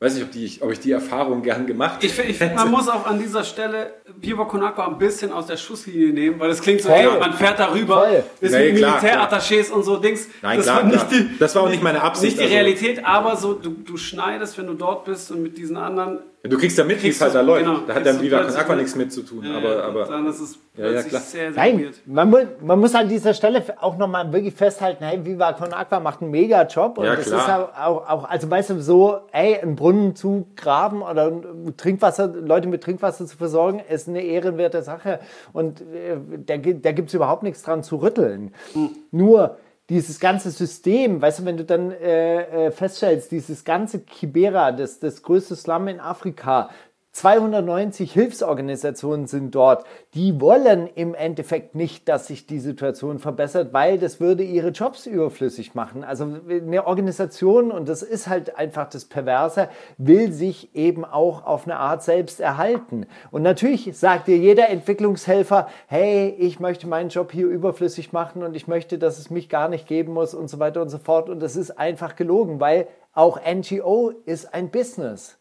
[0.02, 2.88] weiß nicht, ob, die, ob ich die Erfahrung gern gemacht Ich, ich, find, man muss
[2.88, 3.94] auch an dieser Stelle
[4.48, 6.98] Con Aqua ein bisschen aus der Schusslinie nehmen, weil das klingt so, Voll.
[6.98, 8.24] ey, man fährt da rüber, Voll.
[8.40, 10.26] ist Nee, mit Militärattachés und so Dings.
[10.42, 11.20] Nein, das klar, war nicht klar.
[11.20, 13.96] die, Das war auch nicht meine Absicht, Nicht die also- Realität, aber so, du, du
[13.96, 16.18] schneidest, wenn du dort bist und mit diesen anderen.
[16.44, 17.64] Du kriegst ja mit, wie es halt da läuft.
[17.64, 18.78] genau, da hat dann Viva Con Aqua mit.
[18.82, 19.44] nichts mit zu tun.
[19.44, 21.20] äh, aber, aber dann ist es Ja, ja, klar.
[21.20, 25.24] sehr, sehr Nein, man, mu man muss an dieser Stelle auch nochmal wirklich festhalten, hey,
[25.24, 27.40] Viva Con Aqua macht einen mega Job und Ja, das klar.
[27.40, 31.30] ist auch, auch, auch, also weißt du, so, ey, einen Brunnen zu graben oder
[31.76, 35.20] Trinkwasser, Leute mit Trinkwasser zu versorgen, ist eine ehrenwerte Sache
[35.52, 38.52] und äh, da, da gibt es überhaupt nichts dran zu rütteln.
[39.12, 39.58] Nur
[39.90, 45.00] dieses ganze System, weißt du, wenn du dann äh, äh, feststellst, dieses ganze Kibera, das,
[45.00, 46.70] das größte Slum in Afrika,
[47.12, 49.84] 290 Hilfsorganisationen sind dort.
[50.14, 55.06] Die wollen im Endeffekt nicht, dass sich die Situation verbessert, weil das würde ihre Jobs
[55.06, 56.04] überflüssig machen.
[56.04, 61.66] Also eine Organisation, und das ist halt einfach das Perverse, will sich eben auch auf
[61.66, 63.04] eine Art selbst erhalten.
[63.30, 68.56] Und natürlich sagt dir jeder Entwicklungshelfer, hey, ich möchte meinen Job hier überflüssig machen und
[68.56, 71.28] ich möchte, dass es mich gar nicht geben muss und so weiter und so fort.
[71.28, 75.36] Und das ist einfach gelogen, weil auch NGO ist ein Business.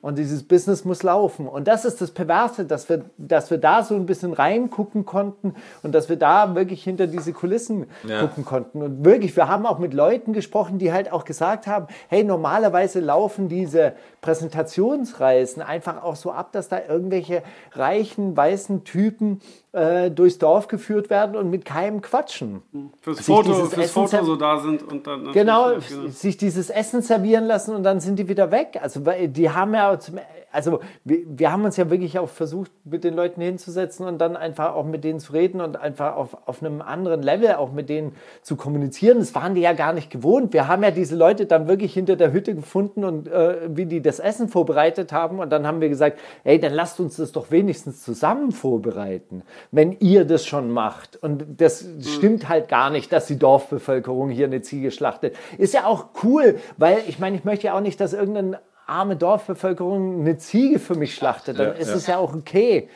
[0.00, 1.46] Und dieses Business muss laufen.
[1.46, 5.54] Und das ist das Perverse, dass wir, dass wir da so ein bisschen reingucken konnten
[5.82, 8.20] und dass wir da wirklich hinter diese Kulissen Ja.
[8.22, 8.80] gucken konnten.
[8.82, 13.00] Und wirklich, wir haben auch mit Leuten gesprochen, die halt auch gesagt haben, hey, normalerweise
[13.00, 17.42] laufen diese Präsentationsreisen einfach auch so ab, dass da irgendwelche
[17.72, 19.40] reichen, weißen Typen
[19.72, 22.62] äh, durchs Dorf geführt werden und mit keinem quatschen.
[23.00, 25.32] Fürs sich Foto, fürs Essen Foto so da sind und dann.
[25.32, 26.08] Genau, genau.
[26.08, 28.78] sich dieses Essen servieren lassen und dann sind die wieder weg.
[28.82, 30.18] Also die haben ja, zum,
[30.52, 34.36] also wir, wir haben uns ja wirklich auch versucht, mit den Leuten hinzusetzen und dann
[34.36, 37.88] einfach auch mit denen zu reden und einfach auf, auf einem anderen Level auch mit
[37.88, 39.18] denen zu kommunizieren.
[39.18, 40.52] Das waren die ja gar nicht gewohnt.
[40.52, 44.00] Wir haben ja diese Leute dann wirklich hinter der Hütte gefunden und äh, wie die
[44.00, 47.50] das Essen vorbereitet haben und dann haben wir gesagt, hey, dann lasst uns das doch
[47.50, 51.16] wenigstens zusammen vorbereiten, wenn ihr das schon macht.
[51.16, 55.36] Und das stimmt halt gar nicht, dass die Dorfbevölkerung hier eine Ziege schlachtet.
[55.58, 59.16] Ist ja auch cool, weil ich meine, ich möchte ja auch nicht, dass irgendeine arme
[59.16, 61.58] Dorfbevölkerung eine Ziege für mich schlachtet.
[61.58, 61.94] Dann Ja, ist ja.
[61.94, 62.88] es ja auch okay.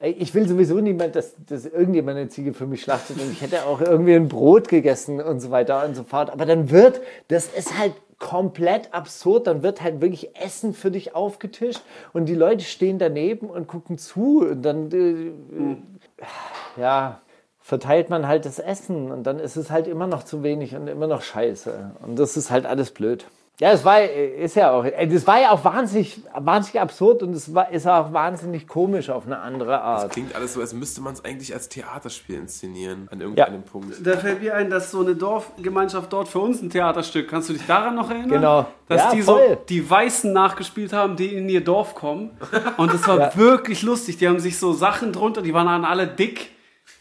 [0.00, 3.64] Ich will sowieso niemand, dass, dass irgendjemand eine Ziege für mich schlachtet und ich hätte
[3.66, 6.30] auch irgendwie ein Brot gegessen und so weiter und so fort.
[6.30, 11.16] Aber dann wird, das ist halt komplett absurd, dann wird halt wirklich Essen für dich
[11.16, 11.80] aufgetischt
[12.12, 17.20] und die Leute stehen daneben und gucken zu und dann, äh, ja,
[17.60, 20.86] verteilt man halt das Essen und dann ist es halt immer noch zu wenig und
[20.88, 21.92] immer noch scheiße.
[22.02, 23.26] Und das ist halt alles blöd.
[23.60, 27.32] Ja, es war, ist ja auch, äh, das war ja auch wahnsinnig, wahnsinnig absurd und
[27.34, 30.12] es war, ist auch wahnsinnig komisch auf eine andere Art.
[30.12, 33.96] Klingt alles so, als müsste man es eigentlich als Theaterspiel inszenieren, an irgendeinem Punkt.
[34.06, 37.52] Da fällt mir ein, dass so eine Dorfgemeinschaft dort für uns ein Theaterstück, kannst du
[37.54, 38.28] dich daran noch erinnern?
[38.30, 38.66] Genau.
[38.86, 39.58] Dass Ja, die so voll.
[39.68, 42.30] die Weißen nachgespielt haben, die in ihr Dorf kommen.
[42.76, 44.18] Und das war wirklich lustig.
[44.18, 46.50] Die haben sich so Sachen drunter, die waren dann alle dick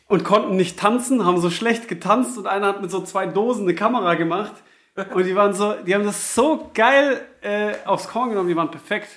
[0.07, 3.63] und konnten nicht tanzen, haben so schlecht getanzt und einer hat mit so zwei Dosen
[3.63, 4.53] eine Kamera gemacht.
[5.13, 8.71] Und die waren so, die haben das so geil äh, aufs Korn genommen, die waren
[8.71, 9.09] perfekt.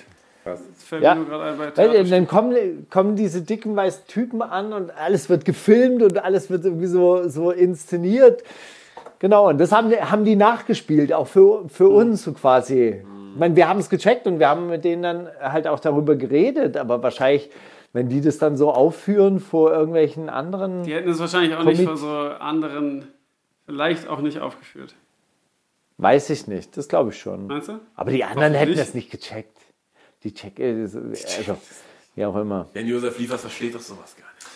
[0.43, 1.13] Das fällt Ja.
[1.15, 2.09] mir nur gerade ein Theaterstück.
[2.09, 6.65] dann kommen, kommen diese dicken weißen Typen an und alles wird gefilmt und alles wird
[6.65, 8.43] irgendwie so, so inszeniert.
[9.19, 13.03] Genau, und das haben, die- haben die nachgespielt, auch für, für uns so quasi.
[13.33, 16.15] Ich meine, wir haben es gecheckt und wir haben mit denen dann halt auch darüber
[16.15, 17.49] geredet, aber wahrscheinlich,
[17.93, 20.83] wenn die das dann so aufführen vor irgendwelchen anderen.
[20.83, 23.07] Die hätten es wahrscheinlich auch nicht vor so anderen,
[23.67, 24.95] vielleicht auch nicht aufgeführt.
[26.01, 27.45] Weiß ich nicht, das glaube ich schon.
[27.45, 27.79] Meinst du?
[27.93, 29.55] Aber die anderen hätten das nicht gecheckt.
[30.23, 30.99] Die checken, also,
[32.15, 32.67] wie auch immer.
[32.73, 34.47] Jan Josef Liefers versteht doch sowas gar nicht.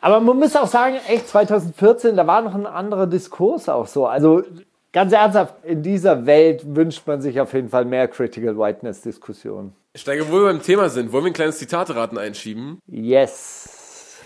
[0.00, 4.06] Aber man muss auch sagen, echt 2014, da war noch ein anderer Diskurs auch so.
[4.06, 4.42] Also
[4.90, 9.74] ganz ernsthaft, in dieser Welt wünscht man sich auf jeden Fall mehr Critical Whiteness Diskussion.
[9.94, 12.78] Steiger, wo wir beim Thema sind, wollen wir ein kleines Zitateraten einschieben?
[12.86, 14.22] Yes.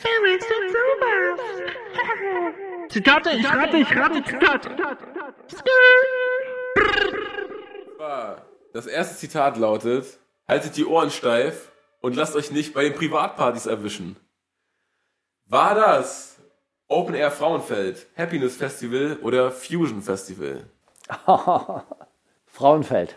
[2.89, 4.71] Zitate, ich rate, ich rate, Zitat.
[8.73, 10.07] Das erste Zitat lautet:
[10.49, 11.71] Haltet die Ohren steif,
[12.01, 14.17] und lasst euch nicht bei den Privatpartys erwischen.
[15.47, 16.39] War das
[16.89, 20.65] Open Air Frauenfeld, Happiness Festival oder Fusion Festival?
[22.47, 23.17] Frauenfeld.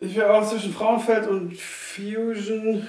[0.00, 2.86] Ich wäre auch zwischen Frauenfeld und Fusion.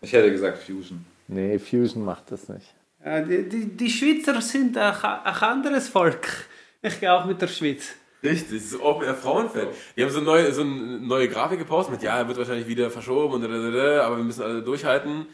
[0.00, 1.04] Ich hätte gesagt Fusion.
[1.28, 2.74] Nee, Fusion macht das nicht.
[3.04, 6.46] Ja, die, die, die Schweizer sind ein, ein anderes Volk.
[6.82, 7.94] Ich gehe auch mit der Schweiz.
[8.22, 9.68] Richtig, das ist Open Air Frauenfeld.
[9.96, 12.90] Die haben so, neue, so eine neue Grafik gepostet mit, ja, er wird wahrscheinlich wieder
[12.90, 15.26] verschoben und dadadada, aber wir müssen alle durchhalten.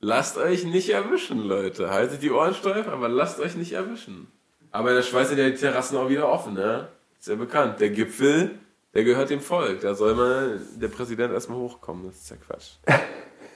[0.00, 1.90] Lasst euch nicht erwischen, Leute.
[1.90, 4.28] Haltet die Ohren steif, aber lasst euch nicht erwischen.
[4.70, 6.88] Aber in der Schweiz sind ja die Terrassen auch wieder offen, ne?
[7.18, 7.80] Ist ja bekannt.
[7.80, 8.52] Der Gipfel,
[8.94, 9.82] der gehört dem Volk.
[9.82, 12.06] Da soll mal der Präsident erstmal hochkommen.
[12.06, 12.76] Das ist ja Quatsch.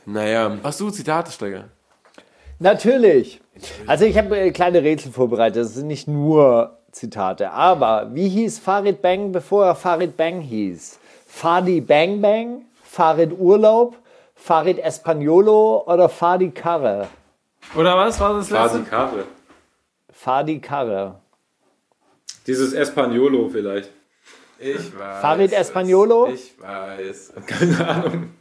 [0.04, 1.70] naja, hast du Zitate, Steiger?
[2.58, 3.40] Natürlich.
[3.86, 5.64] Also ich habe äh, kleine Rätsel vorbereitet.
[5.64, 7.50] Das sind nicht nur Zitate.
[7.50, 10.98] Aber wie hieß Farid Bang, bevor er Farid Bang hieß?
[11.26, 13.96] Fadi Bang Bang, Farid Urlaub,
[14.36, 17.08] Farid Espagnolo oder Fadi Karre?
[17.74, 18.68] Oder was war das letzte?
[18.68, 19.24] Quasi Karre.
[20.12, 21.20] Fadi Karre.
[22.46, 23.90] Dieses Espagnolo vielleicht.
[24.58, 25.20] Ich weiß.
[25.20, 25.58] Farid es.
[25.58, 26.28] Espagnolo?
[26.28, 27.32] Ich weiß.
[27.46, 28.34] Keine Ahnung.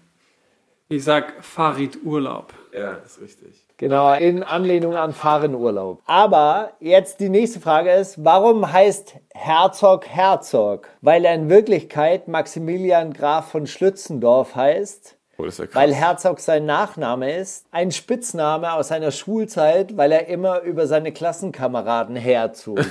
[0.89, 2.53] Ich sag Farid Urlaub.
[2.75, 3.65] Ja, ist richtig.
[3.77, 6.01] Genau, in Anlehnung an Fahrenurlaub.
[6.05, 10.89] Aber jetzt die nächste Frage ist, warum heißt Herzog Herzog?
[11.01, 15.69] Weil er in Wirklichkeit Maximilian Graf von Schlützendorf heißt, Oh, ja krass.
[15.73, 21.11] weil Herzog sein Nachname ist, ein Spitzname aus seiner Schulzeit, weil er immer über seine
[21.11, 22.79] Klassenkameraden herzog.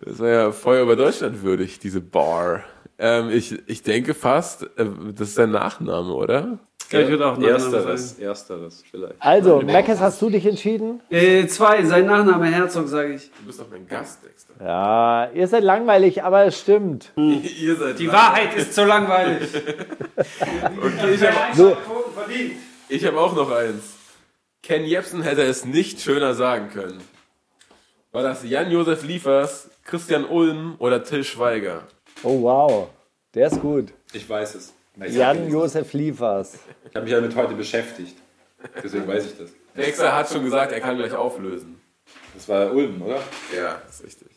[0.00, 2.62] Das war ja Feuer über Deutschland würdig, diese Bar.
[2.98, 6.58] Ähm, ich, ich denke fast, äh, das ist sein Nachname, oder?
[6.90, 9.14] Ja, ich würde auch Nachname Ersteres, ersteres vielleicht.
[9.20, 11.00] Also, Meckes, hast du dich entschieden?
[11.10, 13.30] Äh, zwei, sein Nachname Herzog, sage ich.
[13.38, 14.54] Du bist doch mein Gast, Dexter.
[14.64, 17.12] Ja, ihr seid langweilig, aber es stimmt.
[17.16, 19.48] Ihr seid Die Wahrheit ist so langweilig.
[20.80, 21.76] Okay, ich habe So.
[23.06, 23.94] hab auch noch eins.
[24.62, 27.00] Ken Jebsen hätte es nicht schöner sagen können.
[28.12, 31.82] War das Jan-Josef Liefers, Christian Ulm oder Till Schweiger?
[32.22, 32.88] Oh wow,
[33.34, 33.92] der ist gut.
[34.12, 34.72] Ich weiß es.
[35.04, 36.54] Ich Jan-Josef Liefers.
[36.94, 38.16] habe mich damit heute beschäftigt.
[38.82, 39.50] Deswegen weiß ich das.
[39.76, 41.80] Dexter hat schon gesagt, er kann gleich auflösen.
[42.34, 43.20] Das war Ulm, oder?
[43.56, 44.28] Ja, ist richtig.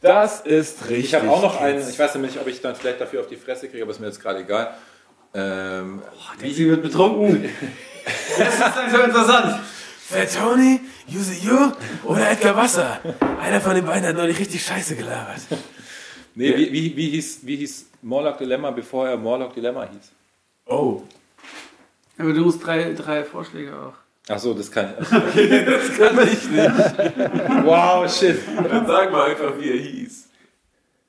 [0.00, 1.04] Das ist richtig.
[1.06, 3.36] Ich habe auch noch einen, ich weiß nicht, ob ich dann vielleicht dafür auf die
[3.36, 4.74] Fresse kriege, aber ist mir jetzt gerade egal.
[5.34, 6.02] Ähm,
[6.40, 7.48] Sie wird betrunken.
[8.38, 9.60] Das ist dann so interessant.
[10.00, 10.80] Fat Tony,
[11.12, 11.72] Use You
[12.04, 13.00] oder Edgar Wasser?
[13.38, 15.40] Einer von den beiden hat neulich richtig scheiße gelabert.
[16.38, 20.12] Nee, wie, wie, wie, hieß, wie hieß Morlock Dilemma, bevor er Morlock Dilemma hieß?
[20.66, 21.02] Oh,
[22.18, 23.94] Aber du musst drei, drei Vorschläge auch.
[24.30, 25.08] Ach so, das kann ich.
[25.08, 27.64] das kann ich nicht.
[27.64, 28.38] wow, shit.
[28.56, 30.27] Dann sag mal einfach, wie er hieß.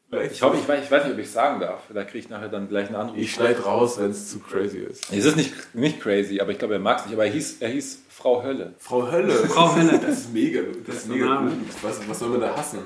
[0.10, 1.82] Vielleicht- Ich hoffe, ich weiß, ich weiß nicht, ob ich sagen darf.
[1.94, 3.18] Da kriege ich nachher dann gleich einen Anruf.
[3.18, 5.12] Ich schneid raus, wenn es zu crazy ist.
[5.14, 7.14] Es ist nicht, nicht crazy, aber ich glaube, er mag es nicht.
[7.14, 8.74] Aber er hieß, er hieß Frau Hölle.
[8.80, 9.32] Frau Hölle.
[9.32, 10.00] Frau Hölle.
[10.00, 11.52] Das ist mega, das ist mega gut.
[11.84, 12.80] Was, was soll man da hassen?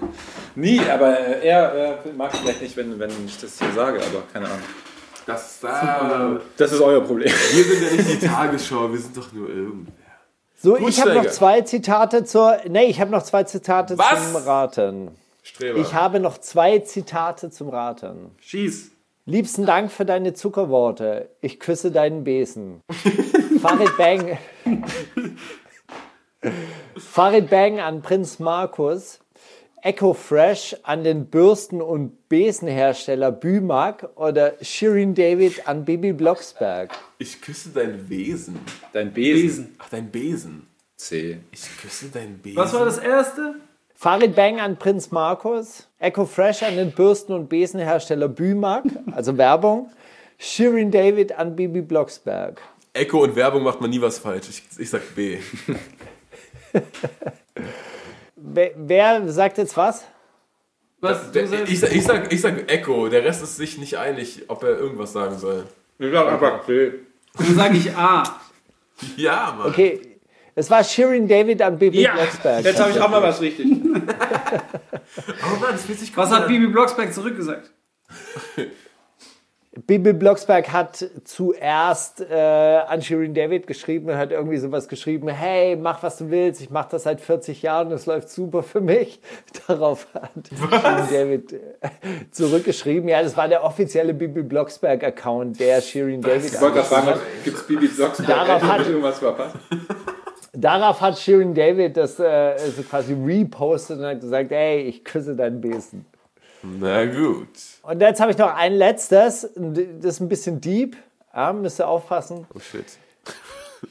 [0.55, 3.99] Nie, aber äh, er äh, mag es vielleicht nicht, wenn, wenn ich das hier sage,
[3.99, 4.59] aber keine Ahnung.
[5.25, 6.39] Das da.
[6.57, 7.31] Das ist euer Problem.
[7.53, 9.93] Wir sind ja nicht die Tagesschau, wir sind doch nur irgendwer.
[10.61, 12.57] So, Gut, ich habe noch zwei Zitate zur.
[12.67, 14.31] Nee, ich habe noch zwei Zitate Was?
[14.33, 15.11] zum Raten.
[15.43, 15.79] Streber.
[15.79, 18.31] Ich habe noch zwei Zitate zum Raten.
[18.39, 18.91] Schieß.
[19.25, 21.29] Liebsten Dank für deine Zuckerworte.
[21.41, 22.81] Ich küsse deinen Besen.
[23.61, 24.37] Farid Bang.
[26.97, 29.19] Farid Bang an Prinz Markus.
[29.81, 36.91] Echo Fresh an den Bürsten- und Besenhersteller Bümak oder Shirin David an Bibi Blocksberg.
[37.17, 38.59] Ich küsse dein Wesen.
[38.93, 39.41] Dein Besen.
[39.41, 39.75] Besen.
[39.79, 40.67] Ach, dein Besen.
[40.95, 41.39] C.
[41.51, 42.55] Ich küsse dein Besen.
[42.55, 43.55] Was war das erste?
[44.03, 48.83] Farid Bang an Prinz Markus, Echo Fresh an den Bürsten- und Besenhersteller Bümak,
[49.13, 49.89] also Werbung,
[50.37, 52.59] Shirin David an Bibi Blocksberg.
[52.91, 54.49] Echo und Werbung macht man nie was falsch.
[54.49, 55.37] Ich, ich sag B.
[58.35, 60.03] Wer, wer sagt jetzt was?
[60.99, 61.31] Was?
[61.31, 63.07] Der, ich, sag, ich, sag, ich sag Echo.
[63.07, 65.63] Der Rest ist sich nicht einig, ob er irgendwas sagen soll.
[65.97, 66.91] Ich sag einfach C.
[67.37, 68.41] Dann sage ich A.
[69.15, 69.69] Ja, Mann.
[69.69, 70.12] Okay,
[70.55, 72.63] es war Shirin David an Bibi Ja, Blocksberg.
[72.63, 73.67] jetzt habe ich auch mal was richtig.
[75.15, 77.71] Oh Mann, das fühlt sich Was hat Bibi Blocksberg zurückgesagt?
[79.87, 82.33] Bibi Blocksberg hat zuerst äh,
[82.87, 86.69] an Shirin David geschrieben und hat irgendwie sowas geschrieben, hey, mach was du willst, ich
[86.69, 89.19] mache das seit 40 Jahren, es läuft super für mich.
[89.67, 91.59] Darauf hat Shirin David äh,
[92.29, 97.19] zurückgeschrieben, ja, das war der offizielle Bibi Blocksberg-Account, der Shirin David Ich wollte gerade fragen,
[97.43, 98.27] gibt es Bibi Blocksberg?
[98.29, 99.55] Darauf hat- irgendwas verpasst?
[100.53, 105.35] Darauf hat Shirin David das äh, so quasi repostet und hat gesagt, ey, ich küsse
[105.35, 106.05] deinen Besen.
[106.61, 107.47] Na gut.
[107.81, 110.95] Und jetzt habe ich noch ein letztes, das ist ein bisschen deep,
[111.35, 112.45] ja, müsst ihr aufpassen.
[112.55, 112.85] Oh shit.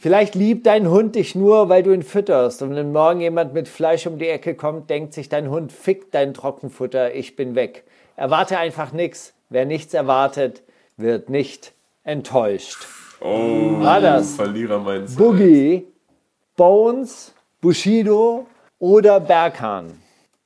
[0.01, 2.63] Vielleicht liebt dein Hund dich nur, weil du ihn fütterst.
[2.63, 6.11] Und wenn morgen jemand mit Fleisch um die Ecke kommt, denkt sich dein Hund, fick
[6.13, 7.85] dein Trockenfutter, ich bin weg.
[8.17, 9.35] Erwarte einfach nichts.
[9.51, 10.63] Wer nichts erwartet,
[10.97, 11.73] wird nicht
[12.05, 12.87] enttäuscht.
[13.21, 14.35] Oh, War das?
[14.37, 15.87] Verlierer meinst Boogie,
[16.63, 18.47] Bones, Bushido
[18.79, 20.01] oder Berghahn?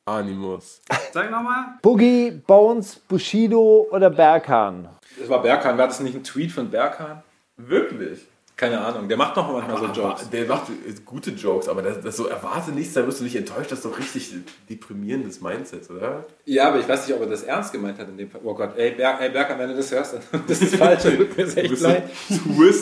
[0.06, 0.80] Animus.
[1.12, 1.74] Sag nochmal.
[1.82, 4.88] Boogie, Bones, Bushido oder Berghahn?
[5.18, 5.76] Das war Berghahn.
[5.76, 7.22] War das nicht ein Tweet von Berghahn?
[7.58, 8.26] Wirklich?
[8.56, 9.06] Keine Ahnung.
[9.06, 10.30] Der macht noch manchmal so Jokes.
[10.30, 13.36] Der macht äh, gute Jokes, aber das, das so erwarte nichts, dann wirst du nicht
[13.36, 13.70] enttäuscht.
[13.70, 14.32] Das ist doch richtig
[14.70, 16.24] deprimierendes Mindset, oder?
[16.46, 18.40] Ja, aber ich weiß nicht, ob er das ernst gemeint hat in dem Fall.
[18.44, 21.02] Oh Gott, ey, Berg, ey Berghahn, wenn du das hörst, dann das ist falsch.
[21.04, 21.56] Du bist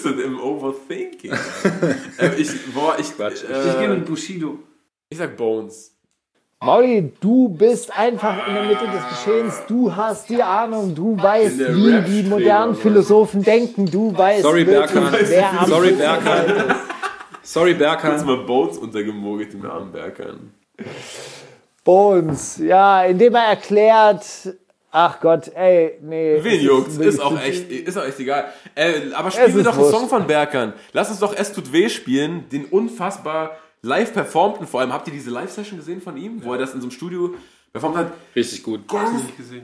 [0.04, 1.32] twisted im Overthinking.
[2.18, 3.42] äh, ich, boah, ich, Quatsch.
[3.42, 4.60] Ich gehe äh, mit Bushido.
[5.10, 5.93] ich sag Bones.
[6.64, 9.62] Mauli, du bist einfach in der Mitte des Geschehens.
[9.68, 10.94] Du hast die Ahnung.
[10.94, 12.80] Du weißt, wie die modernen oder?
[12.80, 13.84] Philosophen denken.
[13.90, 15.16] Du weißt, Sorry, wirklich, Berghahn.
[15.28, 16.02] wer am Sorry, ist.
[17.42, 18.24] Sorry, Jetzt Berghahn.
[18.26, 20.54] mal Bones untergemogelt, den armen Bergern.
[21.84, 24.24] Bones, ja, indem er erklärt,
[24.90, 26.38] ach Gott, ey, nee.
[26.40, 26.96] Wen juckt's?
[26.96, 28.46] Ist auch echt, ist auch echt egal.
[28.74, 29.90] Äh, aber spielen wir doch einen.
[29.90, 30.72] Song von Berkern.
[30.92, 34.66] Lass uns doch Es tut weh spielen, den unfassbar live performten.
[34.66, 36.90] Vor allem, habt ihr diese Live-Session gesehen von ihm, wo er das in so einem
[36.92, 37.34] Studio
[37.72, 38.12] performt hat?
[38.34, 38.80] Richtig gut.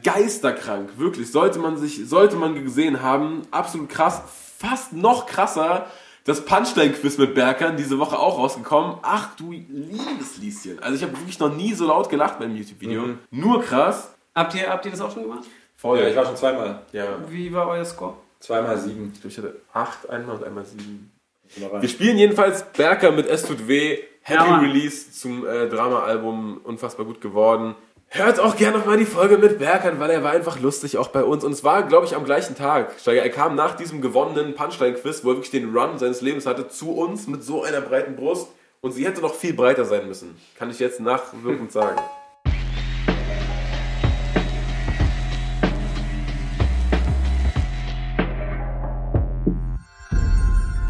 [0.02, 1.30] Geisterkrank, wirklich.
[1.30, 3.42] Sollte man sich, sollte man gesehen haben.
[3.50, 4.22] Absolut krass.
[4.58, 5.86] Fast noch krasser.
[6.24, 8.98] Das Punchline-Quiz mit Berkern, diese Woche auch rausgekommen.
[9.02, 10.78] Ach du liebes Lieschen.
[10.82, 13.14] Also ich habe wirklich noch nie so laut gelacht beim YouTube-Video.
[13.30, 14.14] Nur krass.
[14.34, 15.44] Habt ihr, habt ihr das auch schon gemacht?
[15.76, 15.98] Voll.
[15.98, 16.82] Ja, ich war schon zweimal.
[16.92, 17.06] ja.
[17.28, 18.14] Wie war euer Score?
[18.38, 19.12] Zweimal sieben.
[19.26, 21.10] Ich hatte acht einmal und einmal sieben.
[21.56, 23.98] Wir spielen jedenfalls Berker mit Es tut weh.
[24.22, 24.58] Happy Ja.
[24.58, 26.60] Release zum äh, Drama-Album.
[26.64, 27.74] Unfassbar gut geworden.
[28.08, 31.22] Hört auch gerne nochmal die Folge mit Berkern, weil er war einfach lustig, auch bei
[31.22, 31.44] uns.
[31.44, 32.94] Und es war, glaube ich, am gleichen Tag.
[33.00, 36.68] Steiger, er kam nach diesem gewonnenen Punchline-Quiz, wo er wirklich den Run seines Lebens hatte,
[36.68, 38.48] zu uns mit so einer breiten Brust.
[38.80, 40.36] Und sie hätte noch viel breiter sein müssen.
[40.58, 42.00] Kann ich jetzt nachwirkend sagen.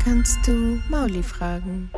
[0.04, 1.90] Kannst du Mauli fragen?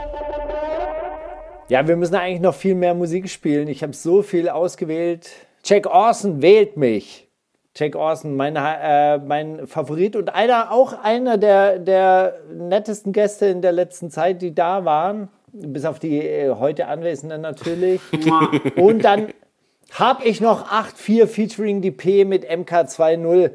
[1.68, 3.68] Ja, wir müssen eigentlich noch viel mehr Musik spielen.
[3.68, 5.30] Ich habe so viel ausgewählt.
[5.64, 7.28] Jack Orson wählt mich.
[7.74, 13.62] Jack Orson, mein, äh, mein Favorit und einer, auch einer der, der nettesten Gäste in
[13.62, 15.28] der letzten Zeit, die da waren.
[15.54, 18.00] Bis auf die äh, heute Anwesenden natürlich.
[18.76, 19.28] und dann
[19.92, 23.52] habe ich noch 8.4 featuring die P mit MK2.0,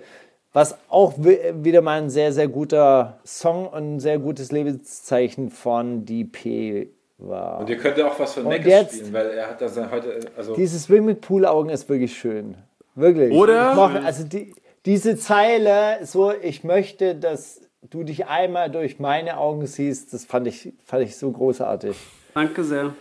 [0.53, 5.51] was auch wi- wieder mal ein sehr, sehr guter Song und ein sehr gutes Lebenszeichen
[5.51, 7.59] von die P war.
[7.59, 9.89] Und ihr könnt ja auch was von Und jetzt- spielen, weil er hat das ja
[9.91, 12.55] heute, also Diese Swimmingpool-Augen ist wirklich schön.
[12.95, 13.31] Wirklich.
[13.33, 13.71] Oder?
[13.71, 14.53] Ich mochte, also die,
[14.85, 20.47] diese Zeile, so, ich möchte, dass du dich einmal durch meine Augen siehst, das fand
[20.47, 21.95] ich, fand ich so großartig.
[22.33, 22.93] Danke sehr.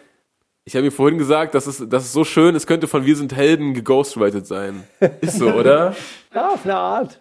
[0.64, 3.14] Ich habe mir vorhin gesagt, dass es, dass es so schön es könnte von Wir
[3.16, 4.82] sind Helden geghostwritet sein.
[5.20, 5.94] Ist so, oder?
[6.34, 7.20] Ja, auf eine Art.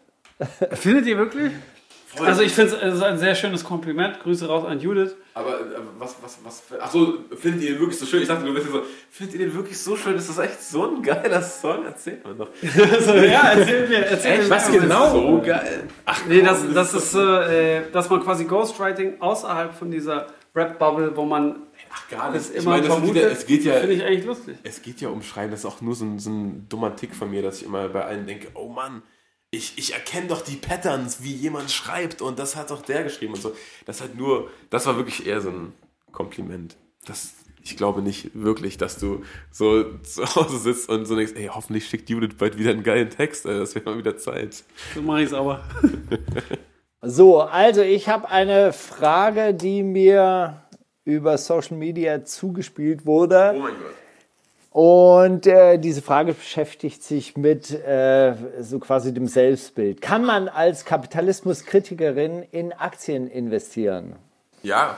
[0.72, 1.52] Findet ihr wirklich?
[2.24, 4.20] Also ich finde es ist ein sehr schönes Kompliment.
[4.22, 5.16] Grüße raus an Judith.
[5.34, 5.63] Aber äh,
[5.99, 8.22] was, was, was, ach so, findet ihr den wirklich so schön?
[8.22, 10.16] Ich dachte, du bist so, findet ihr den wirklich so schön?
[10.16, 11.86] Ist das echt so ein geiler Song?
[11.86, 12.49] Erzählt mir doch.
[12.63, 14.49] ja, erzähl mir, erzähl mir.
[14.49, 15.11] Was genau?
[15.11, 15.88] So geil.
[16.05, 21.26] Ach, Nee, das, das ist, äh, dass man quasi Ghostwriting außerhalb von dieser Rap-Bubble, wo
[21.26, 21.57] man
[21.91, 22.45] Ach, gar nicht.
[22.55, 24.57] Ich meine, das ist vermutet, wieder, es geht ja, finde ich eigentlich lustig.
[24.63, 25.51] es geht ja um Schreiben.
[25.51, 27.88] Das ist auch nur so ein, so ein dummer Tick von mir, dass ich immer
[27.89, 29.01] bei allen denke, oh Mann,
[29.52, 33.34] ich, ich erkenne doch die Patterns, wie jemand schreibt und das hat doch der geschrieben
[33.34, 33.56] und so.
[33.86, 35.74] Das hat nur, das war wirklich eher so ein
[36.12, 36.76] Kompliment.
[37.06, 41.50] Das, ich glaube nicht wirklich, dass du so zu Hause sitzt und so denkst, ey,
[41.54, 44.64] hoffentlich schickt Judith bald wieder einen geilen Text, ey, das wäre mal wieder Zeit.
[44.93, 45.64] So mache ich es aber.
[47.08, 50.64] So, also ich habe eine Frage, die mir
[51.04, 53.54] über Social Media zugespielt wurde.
[53.56, 53.93] Oh mein Gott.
[54.76, 60.02] Und äh, diese Frage beschäftigt sich mit äh, so quasi dem Selbstbild.
[60.02, 64.18] Kann man als Kapitalismuskritikerin in Aktien investieren?
[64.64, 64.97] Ja,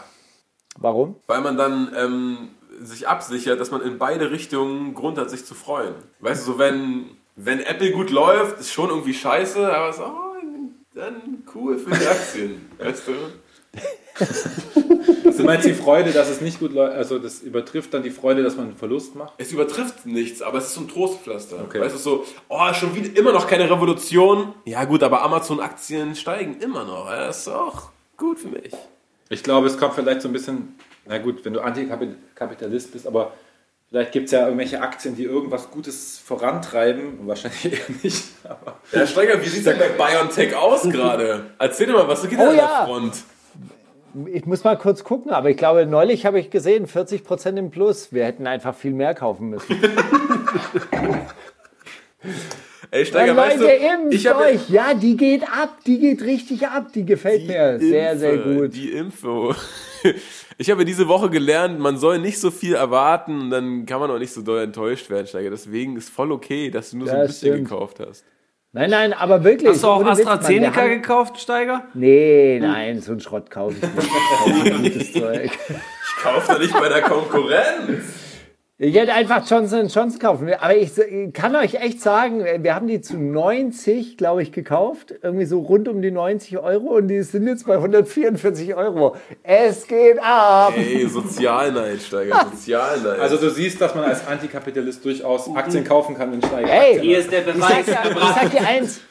[0.80, 1.18] Warum?
[1.28, 2.50] weil man dann ähm,
[2.82, 5.94] sich absichert, dass man in beide Richtungen Grund hat, sich zu freuen.
[6.22, 10.34] Weißt du, so wenn, wenn Apple gut läuft, ist schon irgendwie scheiße, aber so, oh,
[10.96, 13.14] dann cool für die Aktien, weißt du?
[15.36, 18.44] du meinst die Freude, dass es nicht gut läuft, also das übertrifft dann die Freude,
[18.44, 19.34] dass man einen Verlust macht?
[19.38, 21.58] Es übertrifft nichts, aber es ist so ein Trostpflaster.
[21.64, 21.82] Okay.
[21.82, 24.54] Weißt du, so, oh, schon wieder immer noch keine Revolution.
[24.66, 27.10] Ja gut, aber Amazon-Aktien steigen immer noch.
[27.10, 28.74] Das ist auch gut für mich.
[29.30, 30.76] Ich glaube, es kommt vielleicht so ein bisschen,
[31.06, 33.34] na gut, wenn du Antikapitalist bist, aber
[33.90, 37.26] Vielleicht gibt es ja irgendwelche Aktien, die irgendwas Gutes vorantreiben.
[37.26, 38.26] Wahrscheinlich eher nicht.
[38.44, 41.46] Aber Herr Steiger, wie sieht denn bei BioNTech aus gerade?
[41.58, 42.68] Erzähl doch mal, was geht Oh da an ja.
[42.68, 43.24] der Front?
[44.34, 48.12] Ich muss mal kurz gucken, aber ich glaube, neulich habe ich gesehen, 40% im Plus.
[48.14, 49.76] Wir hätten einfach viel mehr kaufen müssen.
[52.90, 53.80] Ey, Steiger, Dann weißt Leute,
[54.10, 54.70] du, ich habe euch.
[54.70, 55.80] Ja, die geht ab.
[55.86, 56.88] Die geht richtig ab.
[56.94, 58.74] Die gefällt mir sehr, sehr gut.
[58.76, 59.54] Die Info.
[60.60, 64.10] Ich habe diese Woche gelernt, man soll nicht so viel erwarten und dann kann man
[64.10, 65.52] auch nicht so doll enttäuscht werden, Steiger.
[65.52, 67.70] Deswegen ist voll okay, dass du nur so ein Ja, bisschen stimmt.
[67.70, 68.24] gekauft hast.
[68.74, 69.70] Nein, nein, aber wirklich.
[69.72, 71.86] Hast du auch Witz, AstraZeneca haben- gekauft, Steiger?
[71.94, 73.82] Nee, nein, so ein Schrott kaufe ich
[74.84, 74.96] nicht.
[74.96, 75.50] Ich kaufe.
[76.18, 78.04] Ich kaufe doch nicht bei der Konkurrenz.
[78.80, 80.54] Ich hätte einfach Johnson Johnson kaufen.
[80.54, 80.92] Aber ich
[81.34, 85.16] kann euch echt sagen, wir haben die zu 90, glaube ich, gekauft.
[85.24, 89.16] Irgendwie so rund um die 90 Euro und die sind jetzt bei 144 Euro.
[89.42, 90.74] Es geht ab.
[90.78, 93.20] Ey, Sozialneid, Steiger, Sozialneid.
[93.20, 97.04] also du siehst, dass man als Antikapitalist durchaus Aktien kaufen kann, wenn Steiger Hey, Aktien
[97.04, 99.02] Hier ist der ich sag, Beweis ich sag dir eins.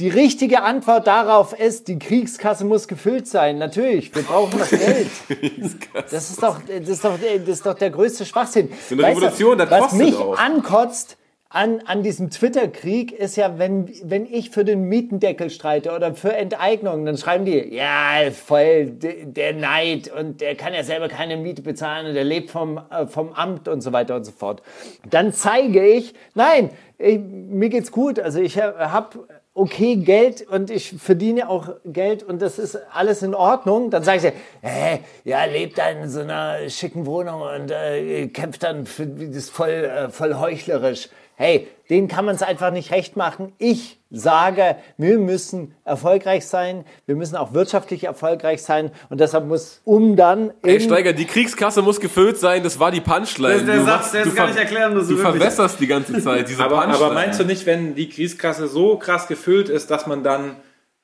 [0.00, 3.58] Die richtige Antwort darauf ist, die Kriegskasse muss gefüllt sein.
[3.58, 5.06] Natürlich, wir brauchen das Geld.
[6.10, 8.70] Das ist doch, das ist doch, das ist doch der größte Schwachsinn.
[8.90, 10.38] Eine Revolution, das was mich auch.
[10.38, 11.18] ankotzt
[11.50, 16.32] an, an diesem Twitter-Krieg ist ja, wenn, wenn ich für den Mietendeckel streite oder für
[16.32, 21.36] Enteignung, dann schreiben die, ja, voll de- der Neid und der kann ja selber keine
[21.36, 24.62] Miete bezahlen und der lebt vom, äh, vom Amt und so weiter und so fort.
[25.10, 28.18] Dann zeige ich, nein, ich, mir geht's gut.
[28.20, 33.34] Also ich habe okay Geld und ich verdiene auch Geld und das ist alles in
[33.34, 33.90] Ordnung.
[33.90, 38.62] Dann sage ich, hä, ja, lebt da in so einer schicken Wohnung und äh, kämpft
[38.62, 41.08] dann für das ist voll, äh, voll heuchlerisch.
[41.36, 43.52] Hey, denen kann man es einfach nicht recht machen.
[43.58, 49.80] Ich sage, wir müssen erfolgreich sein, wir müssen auch wirtschaftlich erfolgreich sein und deshalb muss,
[49.84, 53.56] um dann Ey, Steiger, die Kriegskasse muss gefüllt sein, das war die Punchline.
[53.58, 55.36] Der- der Du Satz, machst- der ist gar nicht erklären müssen, Du wirklich.
[55.42, 56.96] verwässerst die ganze Zeit diese Aber, Punchline.
[57.04, 60.56] aber meinst du nicht, wenn die Kriegskasse so krass gefüllt ist, dass man dann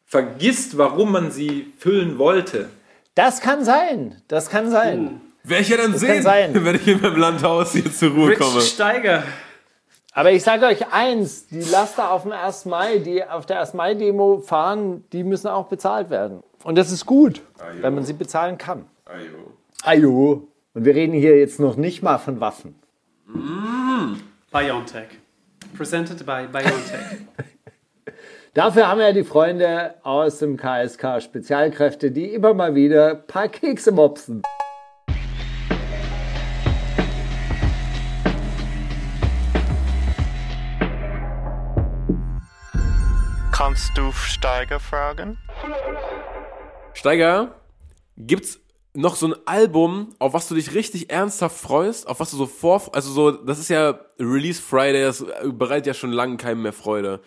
[0.05, 2.69] vergisst, warum man sie füllen wollte?
[3.15, 5.23] das kann sein, das kann sein.
[5.43, 6.51] Werde ich ja dann kann sehen, sein.
[6.65, 8.57] wenn ich in meinem Landhaus hier zur Ruhe komme.
[8.57, 9.23] Rich Steiger.
[10.17, 12.65] Aber ich sage euch eins, die Laster auf dem 1.
[12.65, 13.75] Mai, die auf der 1.
[13.75, 16.43] Mai-Demo fahren, die müssen auch bezahlt werden.
[16.65, 17.43] Und das ist gut,
[17.83, 18.87] wenn man sie bezahlen kann.
[19.05, 19.53] Ajo.
[19.83, 20.49] Ajo.
[20.73, 22.77] Und wir reden hier jetzt noch nicht mal von Waffen.
[24.51, 25.09] BioNTech.
[25.77, 27.19] Presented by BioNTech.
[28.55, 33.49] Dafür haben wir die Freunde aus dem KSK Spezialkräfte, die immer mal wieder ein paar
[33.49, 34.41] Kekse mopsen.
[43.57, 45.39] Kannst du Steiger fragen?
[46.93, 47.55] Steiger,
[48.19, 48.61] gibt's
[48.93, 52.45] noch so ein Album, auf was du dich richtig ernsthaft freust, auf was du so
[52.45, 56.75] vor, also so, das ist ja Release Friday, das bereitet ja schon lange keinem mehr
[56.75, 57.21] Freude.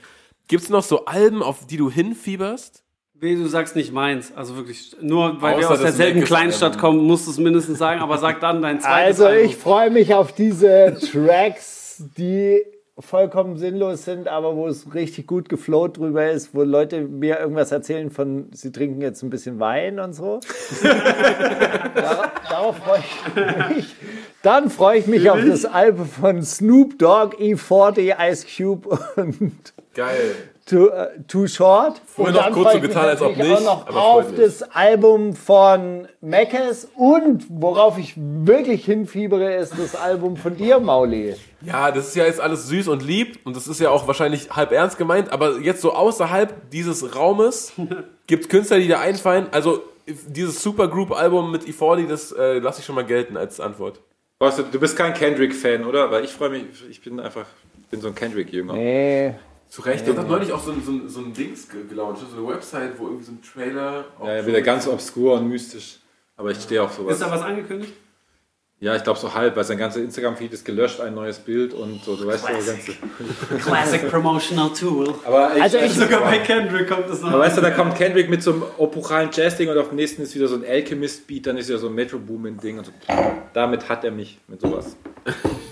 [0.47, 2.84] Gibt's noch so Alben, auf die du hinfieberst?
[3.15, 4.31] Weh, du sagst nicht meins.
[4.35, 6.81] Also wirklich, nur weil wir Außer aus das derselben Kleinstadt Album.
[6.81, 10.14] kommen, musst du es mindestens sagen, aber sag dann dein zweites Also ich freue mich
[10.14, 12.61] auf diese Tracks, die
[12.99, 17.71] vollkommen sinnlos sind, aber wo es richtig gut geflowt drüber ist, wo Leute mir irgendwas
[17.71, 20.39] erzählen von, sie trinken jetzt ein bisschen Wein und so.
[20.84, 23.95] Dar darauf freue ich mich.
[24.41, 30.35] Dann freue ich mich auf das Album von Snoop Dogg, E40, Ice Cube und Geil.
[30.69, 31.99] Too, äh, too Short.
[32.05, 34.61] Vorhin und noch dann kurz so getan, als ob nicht, auch noch aber auf das
[34.61, 41.35] Album von Meckes und worauf ich wirklich hinfiebere, ist das Album von dir, Mauli.
[41.61, 44.51] Ja, das ist ja jetzt alles süß und lieb und das ist ja auch wahrscheinlich
[44.51, 47.73] halb ernst gemeint, aber jetzt so außerhalb dieses Raumes
[48.27, 49.47] gibt's Künstler, die da einfallen.
[49.49, 54.01] Also dieses Supergroup-Album mit E40, das äh, lasse ich schon mal gelten als Antwort.
[54.37, 56.11] Weißt du, du bist kein Kendrick-Fan, oder?
[56.11, 57.47] Weil ich freue mich, ich bin einfach,
[57.81, 58.73] ich bin so ein Kendrick-Jünger.
[58.73, 59.33] Nee.
[59.69, 60.05] Zu Recht.
[60.07, 62.47] Der hat neulich auch so ein, so ein, so ein Dings ge- gelauncht, so eine
[62.55, 64.05] Website, wo irgendwie so ein Trailer.
[64.23, 65.99] Ja, ja, wieder ganz obskur und mystisch.
[66.37, 67.13] Aber ich stehe auf sowas.
[67.13, 67.93] Ist da was angekündigt?
[68.81, 72.01] Ja, ich glaube so halb, weil sein ganzer Instagram-Feed ist gelöscht, ein neues Bild und
[72.01, 72.93] so, du weißt so, ganze.
[73.61, 75.13] Classic Promotional Tool.
[75.25, 77.29] Aber ich, Also ich- Sogar bei Kendrick kommt das noch.
[77.29, 80.21] aber weißt du, da kommt Kendrick mit so einem epochalen Jazz-Ding und auf dem nächsten
[80.21, 82.91] ist wieder so ein Alchemist-Beat, dann ist wieder so ein Metro Boomin-Ding und so.
[83.53, 84.95] Damit hat er mich, mit sowas.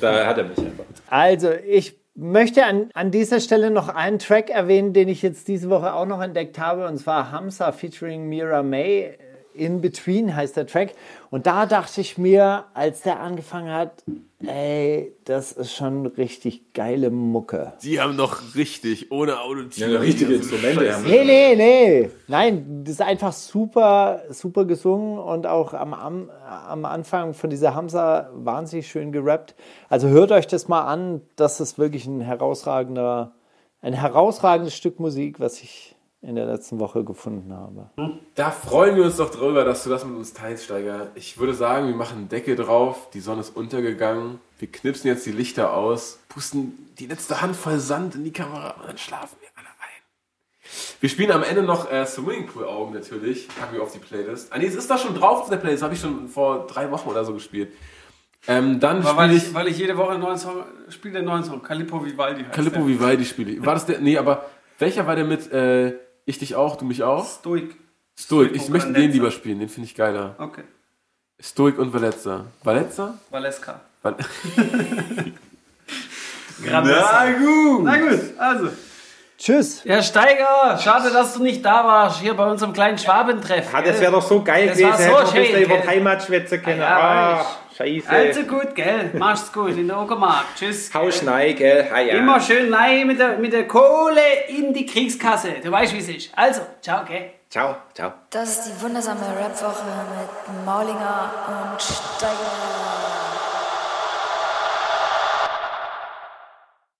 [0.01, 0.83] Da hat er mich einfach.
[1.09, 5.69] Also, ich möchte an, an dieser Stelle noch einen Track erwähnen, den ich jetzt diese
[5.69, 9.17] Woche auch noch entdeckt habe, und zwar Hamza featuring Mira May.
[9.57, 10.93] In Between heißt der Track.
[11.29, 14.03] Und da dachte ich mir, als der angefangen hat,
[14.45, 17.73] ey, das ist schon richtig geile Mucke.
[17.81, 19.93] Die haben doch richtig, ohne Autotune.
[19.93, 22.09] Ja, richtige Instrumente haben Nee, nee, nee.
[22.27, 27.75] Nein, das ist einfach super, super gesungen und auch am, am, am Anfang von dieser
[27.75, 29.55] Hamza wahnsinnig schön gerappt.
[29.89, 31.21] Also hört euch das mal an.
[31.35, 33.33] Das ist wirklich ein herausragender,
[33.81, 37.91] ein herausragendes Stück Musik, was ich in der letzten Woche gefunden habe.
[38.35, 41.11] Da freuen wir uns doch drüber, dass du das mit uns teilst, Steiger.
[41.15, 45.25] Ich würde sagen, wir machen einen Deckel drauf, die Sonne ist untergegangen, wir knipsen jetzt
[45.25, 49.49] die Lichter aus, pusten die letzte Handvoll Sand in die Kamera und dann schlafen wir
[49.55, 50.71] alle ein.
[50.99, 54.51] Wir spielen am Ende noch äh, Swimmingpool-Augen natürlich, packen wir auf die Playlist.
[54.51, 56.89] Ah nee, es ist da schon drauf auf der Playlist, habe ich schon vor drei
[56.89, 57.71] Wochen oder so gespielt.
[58.47, 61.25] Ähm, dann Aber weil spiele ich, weil ich jede Woche einen neuen Song spiele, den
[61.25, 61.61] neuen Song.
[61.61, 62.87] Calippo Vivaldi heißt Calippo der.
[62.87, 63.65] Vivaldi spiele ich.
[63.65, 63.99] War das der?
[63.99, 64.45] Nee, aber
[64.79, 65.93] welcher war der mit äh,
[66.29, 67.25] Ich dich auch, du mich auch?
[67.25, 67.75] Stoik.
[68.19, 68.53] Stoik.
[68.53, 69.13] Ich möchte den Valenza.
[69.13, 70.35] lieber spielen, den finde ich geiler.
[70.37, 70.63] Okay.
[71.39, 72.45] Stoik und Valetza.
[72.63, 73.13] Valetza?
[73.29, 73.79] Valeska.
[74.01, 74.15] Val
[76.65, 76.81] Na
[77.31, 77.83] gut.
[77.83, 78.69] Na gut, also.
[79.37, 79.85] Tschüss.
[79.85, 83.67] Herr Steiger, schade, dass du nicht da warst, hier bei unserem kleinen Schwabentreff.
[83.71, 85.11] Ah, das wäre doch so geil Das gewesen.
[85.11, 86.79] war so schön, bisschen über Heimat schwätzen können.
[86.81, 87.45] Ja, Ah.
[87.77, 88.09] Scheiße.
[88.09, 89.11] Also gut, gell?
[89.13, 90.45] Mach's gut, in der Uckermark.
[90.55, 90.93] Tschüss.
[90.93, 91.87] Haus nein, gell?
[91.93, 92.15] Ah, ja.
[92.15, 95.55] Immer schön nein mit der, mit der Kohle in die Kriegskasse.
[95.63, 96.31] Du weißt, wie es ist.
[96.35, 97.31] Also, ciao, gell?
[97.49, 98.11] Ciao, ciao.
[98.29, 99.85] Das ist die wundersame Rap-Woche
[100.19, 101.31] mit Maulinger
[101.71, 103.06] und Steiger.